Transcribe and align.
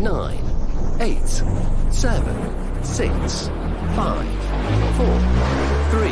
nine, 0.00 0.42
eight, 1.00 1.28
seven, 1.90 2.82
six, 2.82 3.48
five, 3.94 4.26
four, 4.96 5.20
three, 5.90 6.10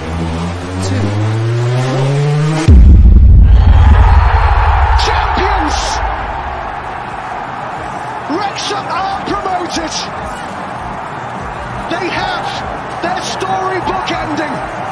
two, 0.85 1.09
champions! 5.01 5.79
Wrexham 8.29 8.85
are 8.93 9.25
promoted! 9.25 9.93
They 11.91 12.09
have 12.11 13.03
their 13.03 13.23
storybook 13.23 14.11
ending! 14.13 14.88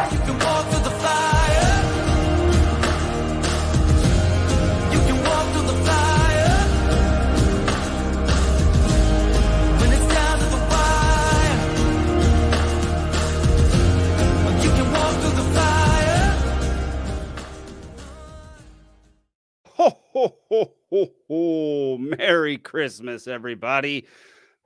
Merry 22.07 22.57
Christmas, 22.57 23.27
everybody. 23.27 24.07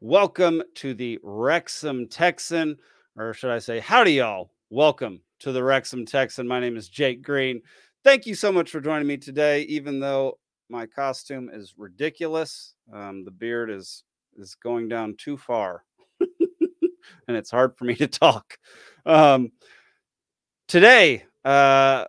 Welcome 0.00 0.62
to 0.74 0.92
the 0.92 1.18
Wrexham 1.22 2.06
Texan, 2.06 2.76
or 3.16 3.32
should 3.32 3.50
I 3.50 3.58
say, 3.58 3.80
howdy, 3.80 4.12
y'all. 4.14 4.50
Welcome 4.68 5.22
to 5.38 5.50
the 5.50 5.64
Wrexham 5.64 6.04
Texan. 6.04 6.46
My 6.46 6.60
name 6.60 6.76
is 6.76 6.90
Jake 6.90 7.22
Green. 7.22 7.62
Thank 8.04 8.26
you 8.26 8.34
so 8.34 8.52
much 8.52 8.70
for 8.70 8.80
joining 8.80 9.08
me 9.08 9.16
today, 9.16 9.62
even 9.62 10.00
though 10.00 10.38
my 10.68 10.84
costume 10.84 11.48
is 11.50 11.72
ridiculous. 11.78 12.74
Um, 12.92 13.24
the 13.24 13.30
beard 13.30 13.70
is 13.70 14.04
is 14.36 14.54
going 14.54 14.88
down 14.88 15.14
too 15.16 15.38
far, 15.38 15.84
and 16.20 17.36
it's 17.36 17.50
hard 17.50 17.74
for 17.74 17.86
me 17.86 17.94
to 17.94 18.06
talk. 18.06 18.58
Um, 19.06 19.52
today, 20.68 21.24
uh, 21.46 22.04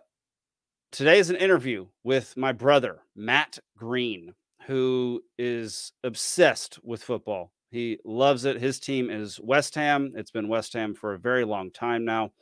today 0.90 1.18
is 1.18 1.30
an 1.30 1.36
interview 1.36 1.86
with 2.04 2.36
my 2.36 2.52
brother 2.52 3.00
Matt 3.16 3.58
Green, 3.78 4.34
who 4.66 5.22
is 5.38 5.92
obsessed 6.04 6.78
with 6.82 7.02
football. 7.02 7.52
He 7.70 7.98
loves 8.04 8.44
it. 8.44 8.60
His 8.60 8.78
team 8.78 9.10
is 9.10 9.40
West 9.40 9.74
Ham. 9.74 10.12
It's 10.14 10.30
been 10.30 10.48
West 10.48 10.74
Ham 10.74 10.94
for 10.94 11.14
a 11.14 11.18
very 11.18 11.44
long 11.44 11.70
time 11.70 12.04
now. 12.04 12.32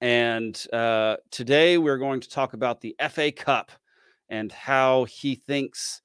And 0.00 0.62
uh, 0.72 1.16
today 1.30 1.78
we're 1.78 1.98
going 1.98 2.20
to 2.20 2.28
talk 2.28 2.52
about 2.52 2.80
the 2.80 2.94
FA 3.10 3.32
Cup 3.32 3.72
and 4.28 4.52
how 4.52 5.04
he 5.04 5.34
thinks 5.34 6.02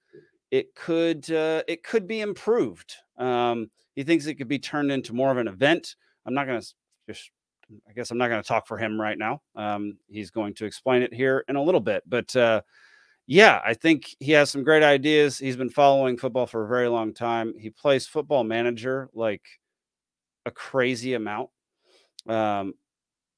it 0.52 0.74
could 0.76 1.30
uh, 1.32 1.64
it 1.68 1.84
could 1.84 2.08
be 2.08 2.22
improved. 2.22 2.96
Um, 3.18 3.70
he 3.96 4.04
thinks 4.04 4.26
it 4.26 4.36
could 4.36 4.48
be 4.48 4.60
turned 4.60 4.92
into 4.92 5.14
more 5.14 5.32
of 5.32 5.38
an 5.38 5.48
event. 5.48 5.96
I'm 6.26 6.34
not 6.34 6.48
going 6.48 6.62
to 6.62 6.68
just 7.08 7.30
I 7.90 7.94
guess 7.94 8.12
I'm 8.12 8.18
not 8.18 8.30
going 8.30 8.42
to 8.42 8.48
talk 8.48 8.68
for 8.68 8.78
him 8.78 9.00
right 9.00 9.18
now. 9.18 9.42
Um, 9.56 9.98
he's 10.08 10.32
going 10.32 10.54
to 10.56 10.66
explain 10.66 11.02
it 11.02 11.14
here 11.14 11.44
in 11.48 11.56
a 11.56 11.64
little 11.64 11.82
bit. 11.82 12.04
But 12.08 12.36
uh, 12.36 12.62
yeah, 13.28 13.62
I 13.66 13.74
think 13.74 14.16
he 14.20 14.34
has 14.34 14.50
some 14.50 14.64
great 14.64 14.84
ideas. 14.84 15.38
He's 15.38 15.56
been 15.56 15.70
following 15.70 16.18
football 16.18 16.46
for 16.46 16.64
a 16.66 16.68
very 16.68 16.90
long 16.90 17.14
time. 17.14 17.54
He 17.58 17.70
plays 17.70 18.06
football 18.06 18.44
manager 18.44 19.10
like 19.14 19.42
a 20.46 20.52
crazy 20.52 21.14
amount. 21.14 21.50
Um, 22.28 22.74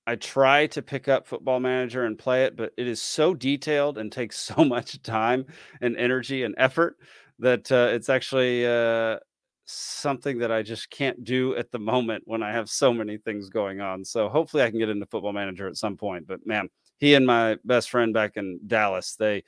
I 0.07 0.15
try 0.15 0.67
to 0.67 0.81
pick 0.81 1.07
up 1.07 1.27
football 1.27 1.59
manager 1.59 2.05
and 2.05 2.17
play 2.17 2.45
it, 2.45 2.57
but 2.57 2.73
it 2.77 2.87
is 2.87 3.01
so 3.01 3.33
detailed 3.33 3.97
and 3.97 4.11
takes 4.11 4.39
so 4.55 4.65
much 4.65 5.01
time 5.03 5.45
and 5.81 5.97
energy 5.97 6.43
and 6.43 6.55
effort 6.57 6.97
that 7.39 7.71
uh, 7.71 7.89
it's 7.91 8.09
actually 8.09 8.65
uh, 8.67 9.17
something 9.65 10.39
that 10.39 10.51
I 10.51 10.63
just 10.63 10.89
can't 10.89 11.23
do 11.23 11.55
at 11.57 11.71
the 11.71 11.79
moment 11.79 12.23
when 12.27 12.43
I 12.43 12.51
have 12.51 12.69
so 12.69 12.93
many 12.93 13.17
things 13.17 13.49
going 13.49 13.81
on. 13.81 14.05
So 14.05 14.29
hopefully 14.29 14.63
I 14.63 14.69
can 14.69 14.79
get 14.79 14.89
into 14.89 15.05
football 15.07 15.33
manager 15.33 15.67
at 15.67 15.77
some 15.77 15.97
point. 15.97 16.27
But 16.27 16.45
man, 16.47 16.69
he 16.99 17.15
and 17.15 17.25
my 17.25 17.57
best 17.65 17.89
friend 17.89 18.13
back 18.13 18.37
in 18.37 18.59
Dallas, 18.67 19.15
they 19.17 19.43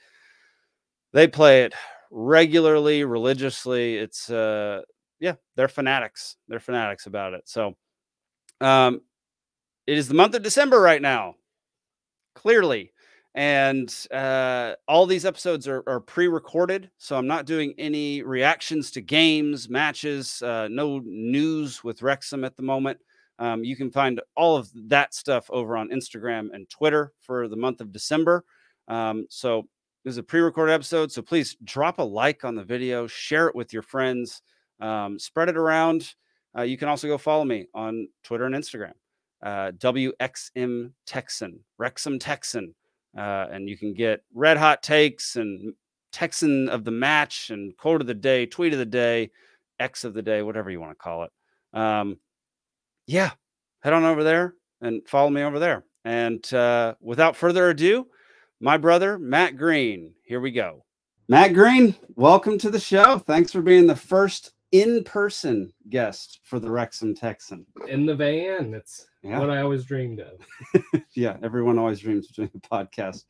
they 1.13 1.28
play 1.28 1.63
it 1.63 1.73
regularly, 2.12 3.03
religiously. 3.03 3.97
It's 3.97 4.29
uh 4.29 4.81
yeah, 5.19 5.35
they're 5.56 5.68
fanatics. 5.68 6.38
They're 6.47 6.59
fanatics 6.59 7.06
about 7.06 7.34
it. 7.34 7.44
So 7.45 7.75
um 8.62 9.01
it 9.88 9.97
is 9.97 10.07
the 10.07 10.13
month 10.13 10.35
of 10.35 10.44
December 10.44 10.79
right 10.81 11.01
now. 11.01 11.35
Clearly. 12.35 12.91
And 13.38 13.94
uh, 14.12 14.73
all 14.88 15.06
these 15.06 15.23
episodes 15.23 15.67
are, 15.67 15.84
are 15.85 16.00
pre 16.00 16.28
recorded. 16.28 16.90
So 16.97 17.16
I'm 17.16 17.28
not 17.28 17.46
doing 17.46 17.75
any 17.78 18.23
reactions 18.23 18.90
to 18.91 19.01
games, 19.01 19.69
matches, 19.69 20.41
uh, 20.41 20.67
no 20.69 21.01
news 21.06 21.84
with 21.84 22.01
Wrexham 22.01 22.44
at 22.44 22.57
the 22.57 22.63
moment. 22.63 22.97
Um, 23.38 23.63
you 23.63 23.75
can 23.75 23.91
find 23.91 24.19
all 24.35 24.57
of 24.57 24.72
that 24.90 25.13
stuff 25.13 25.50
over 25.51 25.78
on 25.78 25.90
Instagram 25.90 26.50
and 26.51 26.67
Twitter 26.67 27.13
for 27.22 27.47
the 27.47 27.56
month 27.56 27.79
of 27.79 27.91
December. 27.91 28.44
Um, 28.88 29.28
so 29.29 29.67
this 30.03 30.12
is 30.12 30.18
a 30.18 30.24
pre 30.24 30.40
recorded 30.40 30.74
episode. 30.74 31.12
So 31.12 31.22
please 31.22 31.58
drop 31.63 32.00
a 32.00 32.03
like 32.03 32.46
on 32.46 32.56
the 32.56 32.63
video, 32.63 33.08
share 33.08 33.47
it 33.47 33.56
with 33.56 33.74
your 33.74 33.81
friends, 33.81 34.41
um, 34.80 35.19
spread 35.19 35.50
it 35.50 35.58
around. 35.58 36.13
Uh, 36.58 36.63
you 36.63 36.78
can 36.78 36.88
also 36.88 37.08
go 37.08 37.18
follow 37.18 37.46
me 37.46 37.68
on 37.74 38.08
Twitter 38.24 38.46
and 38.46 38.56
Instagram, 38.56 38.94
uh, 39.44 39.72
WXM 39.78 40.91
Texan, 41.06 41.59
Wrexham 41.78 42.19
Texan. 42.19 42.74
Uh, 43.18 43.47
and 43.52 43.68
you 43.68 43.78
can 43.78 43.94
get 43.94 44.22
red 44.34 44.58
hot 44.58 44.84
takes 44.84 45.38
and 45.38 45.74
Texan 46.12 46.69
of 46.69 46.84
the 46.84 46.91
match 46.91 47.50
and 47.50 47.75
quote 47.78 48.02
of 48.02 48.08
the 48.08 48.14
day, 48.14 48.46
tweet 48.46 48.74
of 48.74 48.79
the 48.79 48.85
day, 48.85 49.31
X 49.79 50.03
of 50.03 50.14
the 50.14 50.22
day, 50.22 50.41
whatever 50.41 50.69
you 50.69 50.79
want 50.79 50.91
to 50.91 50.96
call 50.96 51.24
it. 51.24 51.31
Um, 51.74 52.18
yeah, 53.06 53.31
head 53.81 53.94
on 53.94 54.03
over 54.03 54.24
there 54.24 54.53
and 54.81 55.08
follow 55.08 55.29
me 55.29 55.41
over 55.44 55.59
there. 55.59 55.84
And 56.06 56.53
uh, 56.53 56.96
without 57.02 57.35
further 57.35 57.69
ado, 57.69 58.08
my 58.59 58.78
brother, 58.78 59.18
Matt 59.19 59.57
Green. 59.57 60.13
Here 60.23 60.40
we 60.40 60.51
go. 60.51 60.84
Matt 61.29 61.53
Green, 61.53 61.95
welcome 62.16 62.57
to 62.59 62.69
the 62.69 62.79
show. 62.79 63.19
Thanks 63.19 63.51
for 63.51 63.62
being 63.62 63.85
the 63.88 63.95
first 63.95 64.53
in 64.72 65.03
person 65.03 65.72
guest 65.90 66.40
for 66.44 66.59
the 66.59 66.69
Wrexham 66.69 67.13
Texan. 67.16 67.66
in 67.88 68.06
the 68.06 68.16
van. 68.16 68.73
It's 68.73 69.07
Yeah. 69.23 69.40
what 69.40 69.50
I 69.50 69.62
always 69.62 69.85
dreamed 69.85 70.19
of. 70.22 70.40
yeah, 71.13 71.38
everyone 71.44 71.78
always 71.78 72.00
dreams 72.00 72.29
of 72.29 72.35
doing 72.35 72.51
a 72.56 72.59
podcast 72.59 73.25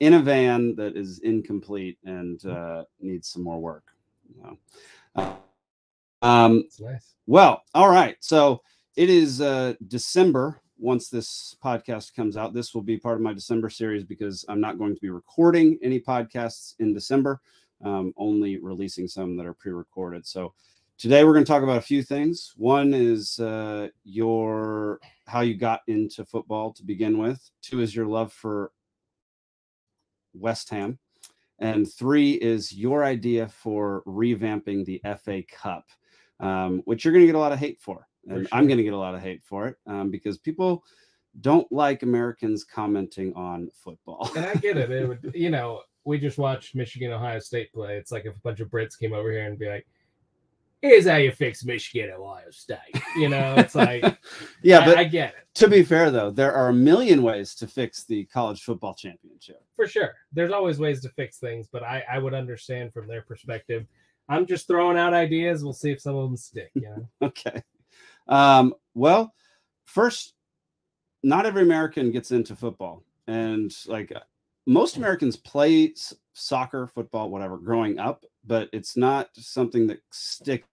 in 0.00 0.14
a 0.14 0.20
van 0.20 0.74
that 0.76 0.96
is 0.96 1.20
incomplete 1.20 1.98
and 2.04 2.44
uh, 2.46 2.84
needs 3.00 3.28
some 3.28 3.42
more 3.42 3.60
work. 3.60 3.84
You 4.34 4.42
know? 4.42 4.58
Uh, 5.16 5.34
um, 6.26 6.64
nice. 6.80 7.14
well, 7.26 7.62
all 7.74 7.90
right. 7.90 8.16
So 8.20 8.62
it 8.96 9.10
is 9.10 9.40
uh, 9.40 9.74
December. 9.88 10.60
Once 10.82 11.08
this 11.08 11.56
podcast 11.62 12.12
comes 12.12 12.36
out, 12.36 12.52
this 12.52 12.74
will 12.74 12.82
be 12.82 12.98
part 12.98 13.14
of 13.14 13.22
my 13.22 13.32
December 13.32 13.70
series 13.70 14.02
because 14.02 14.44
I'm 14.48 14.60
not 14.60 14.78
going 14.78 14.96
to 14.96 15.00
be 15.00 15.10
recording 15.10 15.78
any 15.80 16.00
podcasts 16.00 16.74
in 16.80 16.92
December, 16.92 17.40
um, 17.84 18.12
only 18.16 18.58
releasing 18.58 19.06
some 19.06 19.36
that 19.36 19.46
are 19.46 19.54
pre 19.54 19.70
recorded. 19.70 20.26
So 20.26 20.54
today 20.98 21.22
we're 21.22 21.34
going 21.34 21.44
to 21.44 21.48
talk 21.48 21.62
about 21.62 21.78
a 21.78 21.82
few 21.82 22.02
things. 22.02 22.52
One 22.56 22.94
is 22.94 23.38
uh, 23.38 23.90
your 24.02 24.98
how 25.28 25.42
you 25.42 25.54
got 25.54 25.82
into 25.86 26.24
football 26.24 26.72
to 26.72 26.82
begin 26.82 27.16
with, 27.16 27.48
two 27.62 27.80
is 27.80 27.94
your 27.94 28.06
love 28.06 28.32
for 28.32 28.72
West 30.34 30.68
Ham. 30.70 30.98
And 31.60 31.88
three 31.88 32.32
is 32.32 32.72
your 32.72 33.04
idea 33.04 33.46
for 33.46 34.02
revamping 34.04 34.84
the 34.84 35.00
FA 35.22 35.44
Cup, 35.48 35.84
um, 36.40 36.82
which 36.86 37.04
you're 37.04 37.12
going 37.12 37.22
to 37.22 37.26
get 37.26 37.36
a 37.36 37.38
lot 37.38 37.52
of 37.52 37.60
hate 37.60 37.80
for. 37.80 38.08
And 38.28 38.48
I'm 38.52 38.66
going 38.66 38.78
to 38.78 38.84
get 38.84 38.92
a 38.92 38.98
lot 38.98 39.14
of 39.14 39.20
hate 39.20 39.42
for 39.44 39.66
it 39.68 39.76
um, 39.86 40.10
because 40.10 40.38
people 40.38 40.84
don't 41.40 41.70
like 41.72 42.02
Americans 42.02 42.64
commenting 42.64 43.32
on 43.34 43.70
football. 43.72 44.30
And 44.36 44.46
I 44.46 44.54
get 44.54 44.76
it. 44.76 44.90
It 44.90 45.08
would, 45.08 45.32
you 45.34 45.50
know, 45.50 45.80
we 46.04 46.18
just 46.18 46.38
watched 46.38 46.74
Michigan 46.74 47.12
Ohio 47.12 47.38
State 47.38 47.72
play. 47.72 47.96
It's 47.96 48.12
like 48.12 48.26
if 48.26 48.36
a 48.36 48.40
bunch 48.40 48.60
of 48.60 48.68
Brits 48.68 48.98
came 48.98 49.12
over 49.12 49.30
here 49.30 49.46
and 49.46 49.58
be 49.58 49.68
like, 49.68 49.86
"Here's 50.80 51.06
how 51.06 51.16
you 51.16 51.30
fix 51.30 51.64
Michigan 51.64 52.10
Ohio 52.10 52.50
State." 52.50 52.78
You 53.16 53.28
know, 53.28 53.54
it's 53.56 53.74
like, 53.74 54.02
yeah, 54.62 54.80
I, 54.80 54.84
but 54.84 54.98
I 54.98 55.04
get 55.04 55.30
it 55.30 55.42
to 55.54 55.68
be 55.68 55.82
fair, 55.82 56.10
though, 56.10 56.30
there 56.30 56.52
are 56.52 56.68
a 56.68 56.74
million 56.74 57.22
ways 57.22 57.54
to 57.56 57.66
fix 57.66 58.04
the 58.04 58.24
college 58.26 58.62
football 58.62 58.94
championship. 58.94 59.62
for 59.76 59.86
sure. 59.86 60.14
There's 60.32 60.52
always 60.52 60.78
ways 60.78 61.02
to 61.02 61.10
fix 61.10 61.38
things, 61.38 61.68
but 61.70 61.82
I, 61.82 62.02
I 62.10 62.18
would 62.18 62.34
understand 62.34 62.92
from 62.92 63.06
their 63.06 63.22
perspective. 63.22 63.86
I'm 64.28 64.46
just 64.46 64.66
throwing 64.66 64.96
out 64.96 65.12
ideas. 65.12 65.62
We'll 65.62 65.72
see 65.74 65.90
if 65.90 66.00
some 66.00 66.16
of 66.16 66.28
them 66.28 66.36
stick. 66.36 66.70
You 66.74 66.82
know, 66.82 67.08
Okay. 67.28 67.62
Um, 68.28 68.74
well, 68.94 69.34
first, 69.84 70.34
not 71.22 71.46
every 71.46 71.62
American 71.62 72.10
gets 72.10 72.30
into 72.30 72.56
football. 72.56 73.04
And 73.26 73.74
like 73.86 74.12
uh, 74.12 74.20
most 74.66 74.96
Americans 74.96 75.36
play 75.36 75.94
soccer, 76.34 76.86
football, 76.86 77.30
whatever, 77.30 77.56
growing 77.58 77.98
up, 77.98 78.24
but 78.44 78.68
it's 78.72 78.96
not 78.96 79.28
something 79.34 79.86
that 79.86 80.00
sticks 80.10 80.66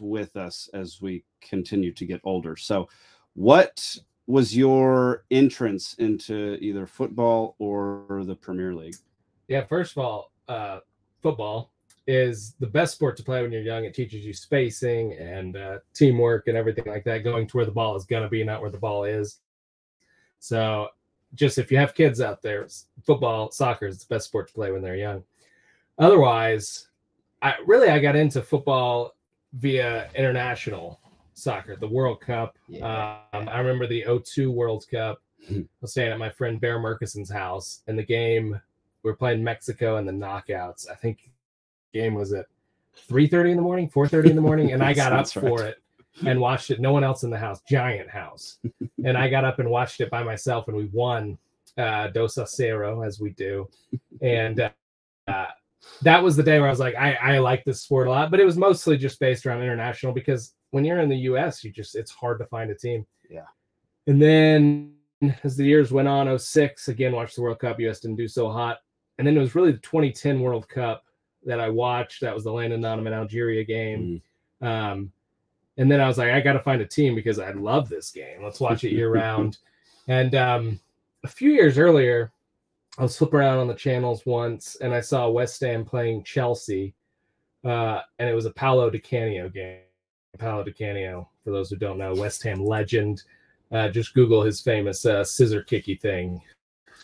with 0.00 0.36
us 0.36 0.68
as 0.74 1.00
we 1.00 1.24
continue 1.40 1.92
to 1.92 2.06
get 2.06 2.20
older. 2.24 2.56
So, 2.56 2.88
what 3.34 3.96
was 4.26 4.56
your 4.56 5.24
entrance 5.30 5.94
into 5.94 6.56
either 6.60 6.86
football 6.86 7.54
or 7.58 8.22
the 8.24 8.34
Premier 8.34 8.74
League? 8.74 8.96
yeah. 9.48 9.64
First 9.66 9.96
of 9.96 10.04
all, 10.04 10.32
uh, 10.48 10.80
football. 11.22 11.72
Is 12.06 12.54
the 12.60 12.66
best 12.66 12.94
sport 12.94 13.16
to 13.16 13.22
play 13.22 13.42
when 13.42 13.52
you're 13.52 13.62
young. 13.62 13.84
It 13.84 13.94
teaches 13.94 14.24
you 14.24 14.32
spacing 14.32 15.14
and 15.14 15.56
uh, 15.56 15.78
teamwork 15.92 16.48
and 16.48 16.56
everything 16.56 16.86
like 16.86 17.04
that, 17.04 17.24
going 17.24 17.46
to 17.46 17.56
where 17.56 17.66
the 17.66 17.72
ball 17.72 17.96
is 17.96 18.04
going 18.04 18.22
to 18.22 18.28
be, 18.28 18.44
not 18.44 18.60
where 18.60 18.70
the 18.70 18.78
ball 18.78 19.04
is. 19.04 19.40
So, 20.38 20.88
just 21.34 21.58
if 21.58 21.72
you 21.72 21.78
have 21.78 21.94
kids 21.94 22.20
out 22.20 22.40
there, 22.40 22.66
football, 23.04 23.50
soccer 23.50 23.86
is 23.86 23.98
the 23.98 24.14
best 24.14 24.26
sport 24.26 24.48
to 24.48 24.54
play 24.54 24.70
when 24.70 24.82
they're 24.82 24.96
young. 24.96 25.24
Otherwise, 25.98 26.88
I 27.42 27.54
really 27.66 27.88
I 27.88 27.98
got 27.98 28.16
into 28.16 28.42
football 28.42 29.16
via 29.54 30.08
international 30.14 31.00
soccer, 31.34 31.76
the 31.76 31.88
World 31.88 32.20
Cup. 32.20 32.56
Yeah. 32.68 33.18
Um, 33.32 33.48
I 33.48 33.58
remember 33.58 33.86
the 33.86 34.04
02 34.24 34.50
World 34.50 34.84
Cup. 34.90 35.20
I 35.50 35.64
was 35.80 35.92
staying 35.92 36.12
at 36.12 36.18
my 36.18 36.30
friend 36.30 36.60
Bear 36.60 36.78
Murkison's 36.78 37.30
house, 37.30 37.82
and 37.86 37.98
the 37.98 38.04
game 38.04 38.60
we 39.02 39.10
were 39.10 39.16
playing 39.16 39.44
Mexico 39.44 39.98
in 39.98 40.06
the 40.06 40.12
knockouts. 40.12 40.90
I 40.90 40.94
think 40.94 41.30
game 41.96 42.14
was 42.14 42.32
at 42.32 42.46
3:30 43.08 43.50
in 43.50 43.56
the 43.56 43.62
morning, 43.62 43.88
4:30 43.88 44.30
in 44.30 44.36
the 44.36 44.42
morning, 44.42 44.72
and 44.72 44.82
I 44.82 44.92
got 45.02 45.12
up 45.12 45.26
right. 45.26 45.32
for 45.32 45.64
it 45.64 45.82
and 46.24 46.40
watched 46.40 46.70
it. 46.70 46.80
No 46.80 46.92
one 46.92 47.04
else 47.04 47.22
in 47.22 47.30
the 47.30 47.38
house, 47.38 47.60
giant 47.68 48.08
house, 48.10 48.58
and 49.04 49.16
I 49.16 49.28
got 49.28 49.44
up 49.44 49.58
and 49.58 49.70
watched 49.70 50.00
it 50.00 50.10
by 50.10 50.22
myself, 50.22 50.68
and 50.68 50.76
we 50.76 50.86
won 50.86 51.38
uh, 51.76 52.08
dos 52.08 52.38
a 52.38 52.46
cero 52.46 53.02
as 53.02 53.20
we 53.20 53.30
do, 53.30 53.68
and 54.20 54.60
uh, 54.60 54.70
uh, 55.28 55.46
that 56.02 56.22
was 56.22 56.36
the 56.36 56.42
day 56.42 56.58
where 56.58 56.68
I 56.68 56.72
was 56.72 56.80
like, 56.80 56.94
I, 56.94 57.14
I 57.14 57.38
like 57.38 57.64
this 57.64 57.82
sport 57.82 58.08
a 58.08 58.10
lot, 58.10 58.30
but 58.30 58.40
it 58.40 58.44
was 58.44 58.56
mostly 58.56 58.96
just 58.96 59.20
based 59.20 59.46
around 59.46 59.62
international 59.62 60.12
because 60.12 60.54
when 60.70 60.84
you're 60.84 61.00
in 61.00 61.08
the 61.08 61.16
U.S., 61.16 61.64
you 61.64 61.70
just 61.70 61.94
it's 61.94 62.10
hard 62.10 62.38
to 62.38 62.46
find 62.46 62.70
a 62.70 62.74
team. 62.74 63.06
Yeah. 63.30 63.46
And 64.06 64.20
then 64.20 64.94
as 65.44 65.56
the 65.56 65.64
years 65.64 65.92
went 65.92 66.08
on, 66.08 66.38
06, 66.38 66.88
again 66.88 67.12
watched 67.12 67.36
the 67.36 67.42
World 67.42 67.58
Cup. 67.58 67.80
U.S. 67.80 68.00
didn't 68.00 68.16
do 68.16 68.28
so 68.28 68.50
hot, 68.50 68.78
and 69.18 69.26
then 69.26 69.36
it 69.36 69.40
was 69.40 69.54
really 69.54 69.72
the 69.72 69.78
2010 69.78 70.40
World 70.40 70.68
Cup 70.68 71.04
that 71.46 71.60
I 71.60 71.70
watched. 71.70 72.20
That 72.20 72.34
was 72.34 72.44
the 72.44 72.52
Landon 72.52 72.84
and 72.84 73.08
Algeria 73.08 73.64
game. 73.64 74.20
Um, 74.60 75.12
and 75.78 75.90
then 75.90 76.00
I 76.00 76.08
was 76.08 76.18
like, 76.18 76.30
I 76.30 76.40
got 76.40 76.54
to 76.54 76.60
find 76.60 76.82
a 76.82 76.86
team 76.86 77.14
because 77.14 77.38
I 77.38 77.50
love 77.52 77.88
this 77.88 78.10
game. 78.10 78.42
Let's 78.42 78.60
watch 78.60 78.84
it 78.84 78.92
year 78.92 79.10
round. 79.10 79.58
And 80.08 80.36
um, 80.36 80.78
a 81.24 81.28
few 81.28 81.50
years 81.50 81.78
earlier, 81.78 82.30
I 82.96 83.02
was 83.02 83.18
flipping 83.18 83.40
around 83.40 83.58
on 83.58 83.66
the 83.66 83.74
channels 83.74 84.24
once 84.24 84.76
and 84.76 84.94
I 84.94 85.00
saw 85.00 85.28
West 85.28 85.60
Ham 85.62 85.84
playing 85.84 86.22
Chelsea. 86.22 86.94
Uh, 87.64 88.02
and 88.20 88.28
it 88.28 88.34
was 88.34 88.46
a 88.46 88.52
Paolo 88.52 88.88
Di 88.88 89.00
Canio 89.00 89.48
game. 89.48 89.80
Paolo 90.38 90.62
Di 90.62 90.70
Canio, 90.70 91.28
for 91.42 91.50
those 91.50 91.70
who 91.70 91.76
don't 91.76 91.98
know, 91.98 92.14
West 92.14 92.40
Ham 92.44 92.64
legend. 92.64 93.24
Uh, 93.72 93.88
just 93.88 94.14
Google 94.14 94.42
his 94.42 94.60
famous 94.60 95.04
uh, 95.04 95.24
scissor 95.24 95.62
kicky 95.62 95.96
thing. 95.96 96.40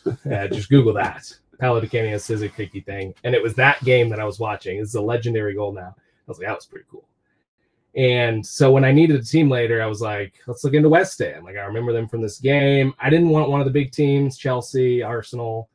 Uh, 0.06 0.46
just 0.46 0.70
Google 0.70 0.92
that. 0.94 1.36
Canio 1.62 2.18
scissor 2.18 2.48
kicky 2.48 2.80
thing. 2.80 3.14
And 3.24 3.34
it 3.34 3.42
was 3.42 3.54
that 3.54 3.82
game 3.84 4.08
that 4.08 4.20
I 4.20 4.24
was 4.24 4.38
watching. 4.38 4.78
It's 4.78 4.94
a 4.94 5.00
legendary 5.00 5.54
goal 5.54 5.72
now. 5.72 5.94
I 5.96 6.30
was 6.30 6.38
like, 6.38 6.48
that 6.48 6.56
was 6.56 6.66
pretty 6.66 6.86
cool. 6.90 7.04
And 7.94 8.44
so 8.44 8.70
when 8.70 8.84
I 8.84 8.92
needed 8.92 9.20
a 9.20 9.24
team 9.24 9.50
later, 9.50 9.82
I 9.82 9.86
was 9.86 10.00
like, 10.00 10.34
let's 10.46 10.64
look 10.64 10.74
into 10.74 10.88
West 10.88 11.18
Ham. 11.18 11.44
Like 11.44 11.56
I 11.56 11.60
remember 11.60 11.92
them 11.92 12.08
from 12.08 12.22
this 12.22 12.38
game. 12.38 12.94
I 12.98 13.10
didn't 13.10 13.28
want 13.28 13.50
one 13.50 13.60
of 13.60 13.66
the 13.66 13.72
big 13.72 13.92
teams, 13.92 14.38
Chelsea, 14.38 15.02
Arsenal, 15.02 15.68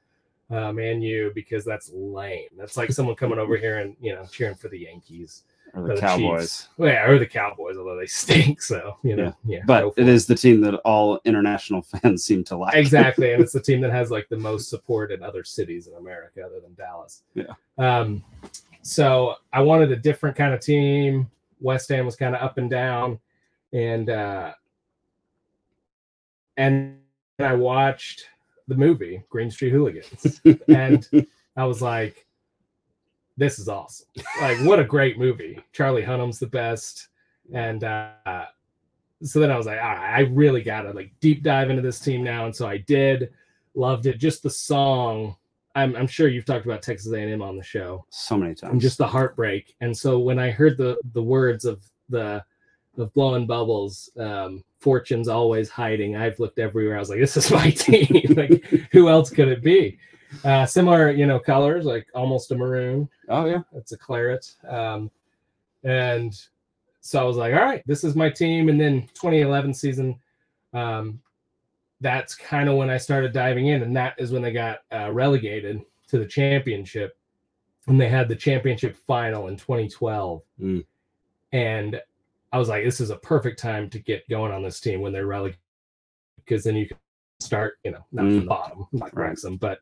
uh, 0.49 0.71
Man 0.71 1.01
U, 1.01 1.31
because 1.35 1.63
that's 1.63 1.91
lame. 1.93 2.49
That's 2.57 2.75
like 2.75 2.91
someone 2.91 3.15
coming 3.15 3.37
over 3.37 3.55
here 3.55 3.79
and 3.79 3.95
you 3.99 4.15
know 4.15 4.25
cheering 4.25 4.55
for 4.55 4.69
the 4.69 4.79
Yankees 4.79 5.43
Or 5.77 5.87
the 5.87 5.93
the 5.95 5.99
Cowboys. 6.01 6.39
Chiefs. 6.41 6.69
Well, 6.77 6.89
yeah, 6.91 7.05
or 7.07 7.19
the 7.19 7.25
Cowboys, 7.27 7.77
although 7.77 7.95
they 7.97 8.05
stink. 8.07 8.61
So 8.61 8.97
you 9.03 9.15
know, 9.15 9.35
yeah. 9.45 9.59
But 9.65 9.81
go 9.81 9.91
for 9.91 10.01
it 10.01 10.07
is 10.07 10.25
the 10.25 10.35
team 10.35 10.61
that 10.61 10.75
all 10.85 11.19
international 11.25 11.81
fans 12.01 12.23
seem 12.23 12.43
to 12.45 12.57
like. 12.57 12.75
exactly 12.75 13.33
and 13.33 13.41
it's 13.43 13.53
the 13.53 13.59
team 13.69 13.81
that 13.81 13.91
has 13.91 14.11
like 14.11 14.27
the 14.29 14.37
most 14.37 14.69
support 14.69 15.11
in 15.11 15.21
other 15.23 15.43
cities 15.43 15.87
in 15.87 15.93
america 15.95 16.41
other 16.43 16.59
than 16.59 16.73
dallas 16.75 17.23
Yeah. 17.35 17.53
um 17.77 18.23
so 18.81 19.35
i 19.53 19.61
wanted 19.61 19.91
a 19.91 19.95
different 19.95 20.35
kind 20.35 20.53
of 20.53 20.59
team 20.61 21.29
west 21.59 21.89
ham 21.89 22.05
was 22.05 22.15
kind 22.15 22.35
of 22.35 22.41
up 22.41 22.57
and 22.57 22.69
down 22.69 23.19
and 23.73 24.09
uh 24.09 24.53
and 26.57 26.97
i 27.39 27.53
watched 27.53 28.25
the 28.67 28.75
movie 28.75 29.23
green 29.29 29.49
street 29.51 29.71
hooligans 29.71 30.41
and 30.67 31.07
i 31.55 31.63
was 31.65 31.81
like 31.81 32.25
this 33.37 33.59
is 33.59 33.69
awesome 33.69 34.07
like 34.41 34.57
what 34.59 34.79
a 34.79 34.83
great 34.83 35.17
movie 35.17 35.59
charlie 35.71 36.03
hunnam's 36.03 36.39
the 36.39 36.47
best 36.47 37.07
and 37.53 37.83
uh 37.83 38.45
so 39.23 39.39
then 39.39 39.51
I 39.51 39.57
was 39.57 39.65
like, 39.65 39.79
all 39.79 39.87
right, 39.87 40.15
I 40.17 40.19
really 40.21 40.61
gotta 40.61 40.91
like 40.91 41.11
deep 41.19 41.43
dive 41.43 41.69
into 41.69 41.81
this 41.81 41.99
team 41.99 42.23
now, 42.23 42.45
and 42.45 42.55
so 42.55 42.67
I 42.67 42.77
did. 42.77 43.31
Loved 43.73 44.05
it. 44.05 44.17
Just 44.17 44.43
the 44.43 44.49
song. 44.49 45.35
I'm, 45.75 45.95
I'm 45.95 46.07
sure 46.07 46.27
you've 46.27 46.45
talked 46.45 46.65
about 46.65 46.81
Texas 46.81 47.13
A&M 47.13 47.41
on 47.41 47.55
the 47.55 47.63
show, 47.63 48.03
so 48.09 48.35
many 48.35 48.55
times. 48.55 48.71
and 48.71 48.81
just 48.81 48.97
the 48.97 49.05
heartbreak. 49.05 49.75
And 49.79 49.95
so 49.95 50.17
when 50.17 50.39
I 50.39 50.49
heard 50.49 50.77
the 50.77 50.97
the 51.13 51.21
words 51.21 51.65
of 51.65 51.83
the 52.09 52.43
of 52.97 53.13
blowing 53.13 53.45
bubbles, 53.45 54.09
um, 54.17 54.63
fortune's 54.79 55.27
always 55.27 55.69
hiding. 55.69 56.15
I've 56.15 56.39
looked 56.39 56.57
everywhere. 56.59 56.95
I 56.95 56.99
was 56.99 57.09
like, 57.09 57.19
this 57.19 57.37
is 57.37 57.51
my 57.51 57.69
team. 57.71 58.33
like, 58.35 58.63
who 58.91 59.09
else 59.09 59.29
could 59.29 59.47
it 59.47 59.63
be? 59.63 59.99
Uh, 60.43 60.65
similar, 60.65 61.09
you 61.11 61.25
know, 61.25 61.39
colors 61.39 61.85
like 61.85 62.07
almost 62.13 62.51
a 62.51 62.55
maroon. 62.55 63.07
oh 63.29 63.45
yeah. 63.45 63.61
It's 63.73 63.91
a 63.93 63.97
claret. 63.97 64.53
Um, 64.67 65.09
and 65.83 66.37
so 67.01 67.19
I 67.21 67.23
was 67.23 67.37
like, 67.37 67.53
all 67.53 67.61
right, 67.61 67.81
this 67.85 68.03
is 68.03 68.15
my 68.15 68.29
team. 68.29 68.67
And 68.69 68.79
then 68.79 69.03
2011 69.13 69.73
season, 69.73 70.19
um, 70.73 71.21
that's 72.01 72.35
kind 72.35 72.67
of 72.69 72.75
when 72.75 72.89
I 72.89 72.97
started 72.97 73.31
diving 73.31 73.67
in. 73.67 73.81
And 73.83 73.95
that 73.95 74.15
is 74.17 74.31
when 74.31 74.41
they 74.41 74.51
got 74.51 74.79
uh, 74.91 75.11
relegated 75.11 75.81
to 76.07 76.19
the 76.19 76.25
championship. 76.25 77.17
And 77.87 77.99
they 77.99 78.09
had 78.09 78.27
the 78.27 78.35
championship 78.35 78.97
final 79.07 79.47
in 79.47 79.55
2012. 79.55 80.41
Mm. 80.61 80.85
And 81.53 82.01
I 82.51 82.57
was 82.59 82.67
like, 82.67 82.83
this 82.83 82.99
is 82.99 83.09
a 83.11 83.15
perfect 83.17 83.59
time 83.59 83.89
to 83.91 83.99
get 83.99 84.27
going 84.29 84.51
on 84.51 84.61
this 84.63 84.81
team 84.81 84.99
when 84.99 85.13
they're 85.13 85.25
relegated 85.25 85.59
because 86.37 86.63
then 86.65 86.75
you 86.75 86.87
can 86.87 86.97
start, 87.39 87.77
you 87.85 87.91
know, 87.91 88.05
not 88.11 88.23
from 88.23 88.31
Mm. 88.31 88.39
the 88.41 88.45
bottom 88.47 88.87
like 88.91 89.15
Right. 89.15 89.27
Wrexham, 89.29 89.55
but 89.57 89.79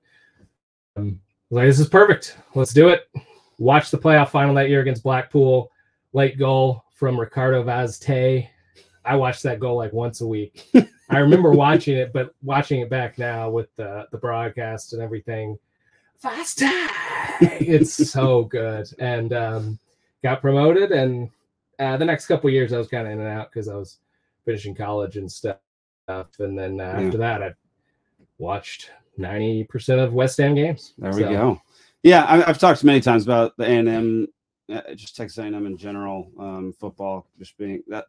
um, 0.96 1.20
like, 1.50 1.68
this 1.68 1.80
is 1.80 1.88
perfect. 1.90 2.38
Let's 2.56 2.74
do 2.74 2.90
it. 2.90 3.10
Watch 3.58 3.92
the 3.92 3.98
playoff 3.98 4.30
final 4.30 4.54
that 4.56 4.70
year 4.70 4.82
against 4.82 5.04
Blackpool. 5.04 5.72
Late 6.14 6.38
goal 6.38 6.84
from 6.94 7.20
Ricardo 7.20 7.64
Vaz 7.64 8.00
Tê. 8.00 8.48
I 9.04 9.16
watched 9.16 9.44
that 9.44 9.60
goal 9.60 9.78
like 9.78 9.94
once 9.94 10.22
a 10.22 10.28
week. 10.28 10.68
I 11.10 11.20
remember 11.20 11.52
watching 11.52 11.98
it, 11.98 12.12
but 12.14 12.34
watching 12.42 12.82
it 12.82 12.90
back 12.90 13.18
now 13.20 13.50
with 13.50 13.68
the 13.76 14.08
the 14.12 14.18
broadcast 14.18 14.94
and 14.94 15.02
everything. 15.02 15.58
Vaz 16.22 16.56
Tê, 16.56 16.88
it's 17.42 17.94
so 18.12 18.46
good. 18.46 18.88
And 19.00 19.32
um, 19.34 19.80
got 20.24 20.42
promoted, 20.42 20.92
and 20.92 21.30
uh, 21.80 21.98
the 21.98 22.06
next 22.06 22.26
couple 22.26 22.48
of 22.48 22.54
years 22.54 22.74
I 22.74 22.78
was 22.78 22.88
kind 22.88 23.06
of 23.06 23.14
in 23.14 23.20
and 23.20 23.28
out 23.30 23.52
because 23.52 23.68
I 23.68 23.76
was 23.76 24.00
finishing 24.46 24.74
college 24.74 25.18
and 25.18 25.32
stuff. 25.32 25.58
And 26.08 26.58
then 26.58 26.80
uh, 26.80 26.96
Yeah. 26.98 27.06
after 27.06 27.18
that, 27.20 27.44
I 27.44 27.54
watched 28.38 28.90
ninety 29.18 29.64
percent 29.64 30.00
of 30.02 30.14
West 30.14 30.38
Ham 30.38 30.56
games. 30.56 30.94
There 30.98 31.14
we 31.14 31.22
go. 31.22 31.62
Yeah, 32.04 32.24
I, 32.24 32.48
I've 32.48 32.60
talked 32.60 32.84
many 32.84 33.02
times 33.02 33.24
about 33.24 33.58
the 33.58 33.66
A 33.66 33.70
and 33.70 33.90
M, 33.90 34.28
uh, 34.72 34.94
just 34.94 35.16
Texas 35.16 35.38
A 35.40 35.44
and 35.44 35.56
M 35.56 35.66
in 35.66 35.78
general, 35.78 36.32
um, 36.40 36.74
football 36.80 37.28
just 37.40 37.58
being 37.58 37.82
that 37.88 38.06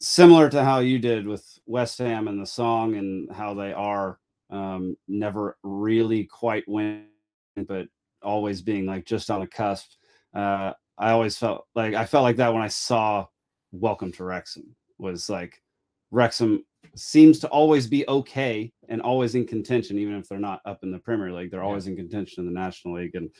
similar 0.00 0.48
to 0.50 0.64
how 0.64 0.80
you 0.80 0.98
did 0.98 1.26
with 1.26 1.58
West 1.66 1.98
Ham 1.98 2.28
and 2.28 2.40
the 2.40 2.46
song 2.46 2.96
and 2.96 3.30
how 3.32 3.54
they 3.54 3.72
are 3.72 4.18
um, 4.50 4.96
never 5.08 5.56
really 5.62 6.24
quite 6.24 6.66
win, 6.68 7.06
but 7.66 7.86
always 8.22 8.62
being 8.62 8.86
like 8.86 9.04
just 9.04 9.30
on 9.30 9.40
the 9.40 9.46
cusp. 9.46 9.92
Uh, 10.34 10.72
I 10.98 11.10
always 11.10 11.36
felt 11.36 11.66
like 11.74 11.94
I 11.94 12.04
felt 12.04 12.24
like 12.24 12.36
that 12.36 12.52
when 12.52 12.62
I 12.62 12.68
saw 12.68 13.26
Welcome 13.72 14.12
to 14.12 14.24
Wrexham 14.24 14.74
was 14.98 15.30
like 15.30 15.62
Wrexham 16.10 16.64
seems 16.94 17.38
to 17.40 17.48
always 17.48 17.86
be 17.86 18.06
okay 18.08 18.72
and 18.88 19.00
always 19.02 19.34
in 19.34 19.46
contention, 19.46 19.98
even 19.98 20.16
if 20.16 20.28
they're 20.28 20.38
not 20.38 20.60
up 20.64 20.82
in 20.82 20.90
the 20.90 20.98
Premier 20.98 21.32
League. 21.32 21.50
They're 21.50 21.62
always 21.62 21.86
in 21.86 21.96
contention 21.96 22.40
in 22.46 22.52
the 22.52 22.60
National 22.60 22.94
League, 22.94 23.14
and 23.14 23.30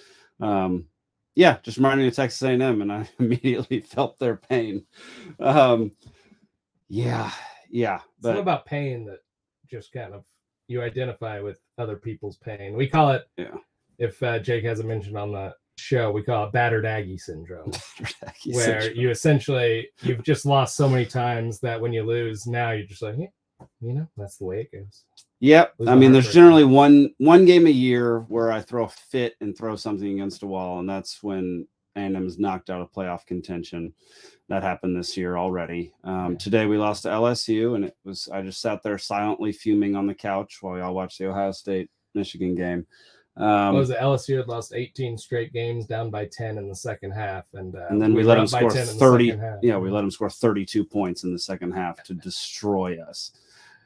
um, 0.41 0.87
yeah, 1.35 1.59
just 1.63 1.77
reminding 1.77 2.05
me 2.05 2.09
of 2.09 2.15
Texas 2.15 2.43
A&M, 2.43 2.83
and 2.83 2.93
I 2.93 3.09
immediately 3.19 3.81
felt 3.81 4.19
their 4.19 4.37
pain. 4.37 4.85
Um, 5.39 5.93
yeah, 6.89 7.31
yeah, 7.71 8.01
but 8.21 8.37
about 8.37 8.67
pain 8.67 9.05
that 9.07 9.19
just 9.71 9.93
kind 9.93 10.13
of 10.15 10.25
you 10.69 10.83
identify 10.83 11.41
with 11.41 11.61
other 11.79 11.97
people's 11.97 12.37
pain. 12.39 12.75
We 12.77 12.87
call 12.89 13.11
it, 13.13 13.25
Yeah. 13.37 13.57
if 13.99 14.23
uh, 14.23 14.39
Jake 14.39 14.65
hasn't 14.65 14.89
mentioned 14.89 15.17
on 15.17 15.33
the 15.33 15.55
show, 15.77 16.11
we 16.13 16.23
call 16.23 16.47
it 16.47 16.53
battered 16.53 16.85
Aggie 16.87 17.19
syndrome, 17.19 17.73
He's 18.37 18.55
where 18.57 18.83
such- 18.83 18.95
you 18.95 19.11
essentially 19.11 19.89
you've 20.03 20.23
just 20.23 20.47
lost 20.47 20.77
so 20.77 20.89
many 20.89 21.07
times 21.07 21.59
that 21.61 21.81
when 21.81 21.93
you 21.93 22.03
lose, 22.05 22.47
now 22.47 22.71
you're 22.71 22.87
just 22.87 23.03
like, 23.03 23.17
you 23.81 23.95
know, 23.95 24.07
that's 24.17 24.37
the 24.37 24.45
way 24.45 24.61
it 24.61 24.73
goes. 24.73 25.05
Yep. 25.41 25.75
I 25.87 25.95
mean, 25.95 26.13
there's 26.13 26.33
generally 26.33 26.65
one 26.65 27.15
one 27.19 27.45
game 27.45 27.67
a 27.67 27.71
year 27.71 28.21
where 28.29 28.53
I 28.53 28.61
throw 28.61 28.85
a 28.85 28.89
fit 28.89 29.35
and 29.41 29.57
throw 29.57 29.77
something 29.77 30.13
against 30.13 30.43
a 30.43 30.47
wall, 30.47 30.81
and 30.81 30.89
that's 30.89 31.23
when 31.23 31.67
A&M 31.97 32.27
is 32.27 32.39
knocked 32.39 32.71
out 32.71 32.83
of 32.83 32.93
playoff 32.93 33.25
contention. 33.27 33.95
That 34.49 34.63
happened 34.63 34.97
this 34.97 35.17
year 35.17 35.37
already. 35.37 35.93
Um, 36.05 36.33
Yeah. 36.33 36.39
Today 36.39 36.67
we 36.67 36.77
lost 36.77 37.05
to 37.05 37.09
LSU, 37.09 37.77
and 37.77 37.85
it 37.87 37.97
was 38.05 38.29
I 38.33 38.43
just 38.43 38.61
sat 38.61 38.83
there 38.83 38.99
silently 38.99 39.53
fuming 39.53 39.97
on 39.97 40.07
the 40.07 40.15
couch 40.15 40.59
while 40.61 40.75
we 40.75 40.81
all 40.81 40.95
watched 40.95 41.19
the 41.19 41.29
Ohio 41.29 41.53
State 41.53 41.91
Michigan 42.15 42.55
game. 42.55 42.87
Um, 43.37 43.75
What 43.75 43.81
was 43.81 43.91
it? 43.91 43.99
LSU 43.99 44.37
had 44.37 44.49
lost 44.49 44.75
18 44.75 45.17
straight 45.17 45.53
games, 45.53 45.87
down 45.87 46.11
by 46.11 46.27
10 46.27 46.59
in 46.59 46.69
the 46.69 46.75
second 46.75 47.13
half, 47.13 47.45
and 47.55 47.75
uh, 47.77 47.87
and 47.89 48.03
then 48.03 48.13
we, 48.13 48.23
were 48.23 48.29
let 48.29 48.35
them 48.35 48.47
score 48.47 48.71
10 48.71 48.81
in 48.83 48.87
the 48.89 48.93
30 48.93 49.29
second 49.31 49.41
half. 49.41 49.59
yeah 49.63 49.79
we 49.79 49.89
let 49.89 50.01
them 50.03 50.11
score 50.11 50.29
32 50.29 50.85
points 50.85 51.23
in 51.25 51.33
the 51.33 51.39
second 51.39 51.71
half 51.73 52.03
to 52.03 52.15
destroy 52.29 53.01
us 53.01 53.33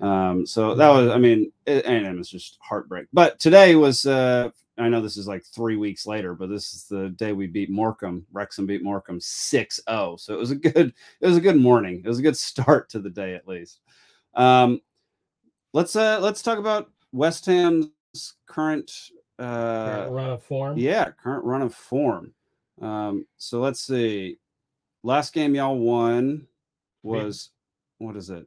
um 0.01 0.47
so 0.47 0.75
that 0.75 0.89
was 0.89 1.11
i 1.11 1.19
mean 1.19 1.51
it, 1.67 1.85
and 1.87 2.07
it 2.07 2.17
was 2.17 2.29
just 2.29 2.59
heartbreak 2.61 3.07
but 3.13 3.39
today 3.39 3.77
was 3.77 4.07
uh 4.07 4.51
i 4.79 4.89
know 4.89 5.01
this 5.01 5.17
is 5.17 5.29
like 5.29 5.45
three 5.45 5.77
weeks 5.77 6.07
later 6.07 6.35
but 6.35 6.49
this 6.49 6.75
is 6.75 6.85
the 6.85 7.11
day 7.11 7.33
we 7.33 7.47
beat 7.47 7.71
morecambe 7.71 8.27
wrexham 8.33 8.67
beat 8.67 8.83
morecambe 8.83 9.21
6-0 9.21 10.19
so 10.19 10.35
it 10.35 10.39
was 10.39 10.51
a 10.51 10.57
good 10.57 10.93
it 11.21 11.27
was 11.27 11.37
a 11.37 11.41
good 11.41 11.57
morning 11.57 12.03
it 12.05 12.09
was 12.09 12.19
a 12.19 12.23
good 12.23 12.37
start 12.51 12.89
to 12.91 12.99
the 12.99 13.11
day 13.11 13.35
at 13.35 13.47
least 13.47 13.81
um 14.35 14.81
let's 15.73 15.95
uh 15.95 16.19
let's 16.21 16.43
talk 16.43 16.59
about 16.59 16.91
west 17.13 17.47
ham's 17.47 17.89
current 18.47 18.91
uh 19.39 19.87
Current 20.07 20.13
run 20.13 20.31
of 20.31 20.43
form. 20.43 20.79
yeah, 20.79 21.11
current 21.23 21.45
run 21.45 21.63
of 21.63 21.75
form. 21.75 22.33
Um, 22.81 23.27
so 23.37 23.61
let's 23.61 23.81
see. 23.81 24.39
Last 25.03 25.33
game 25.33 25.55
y'all 25.55 25.79
won 25.79 26.47
was 27.03 27.51
what 27.99 28.17
is 28.17 28.31
it? 28.31 28.47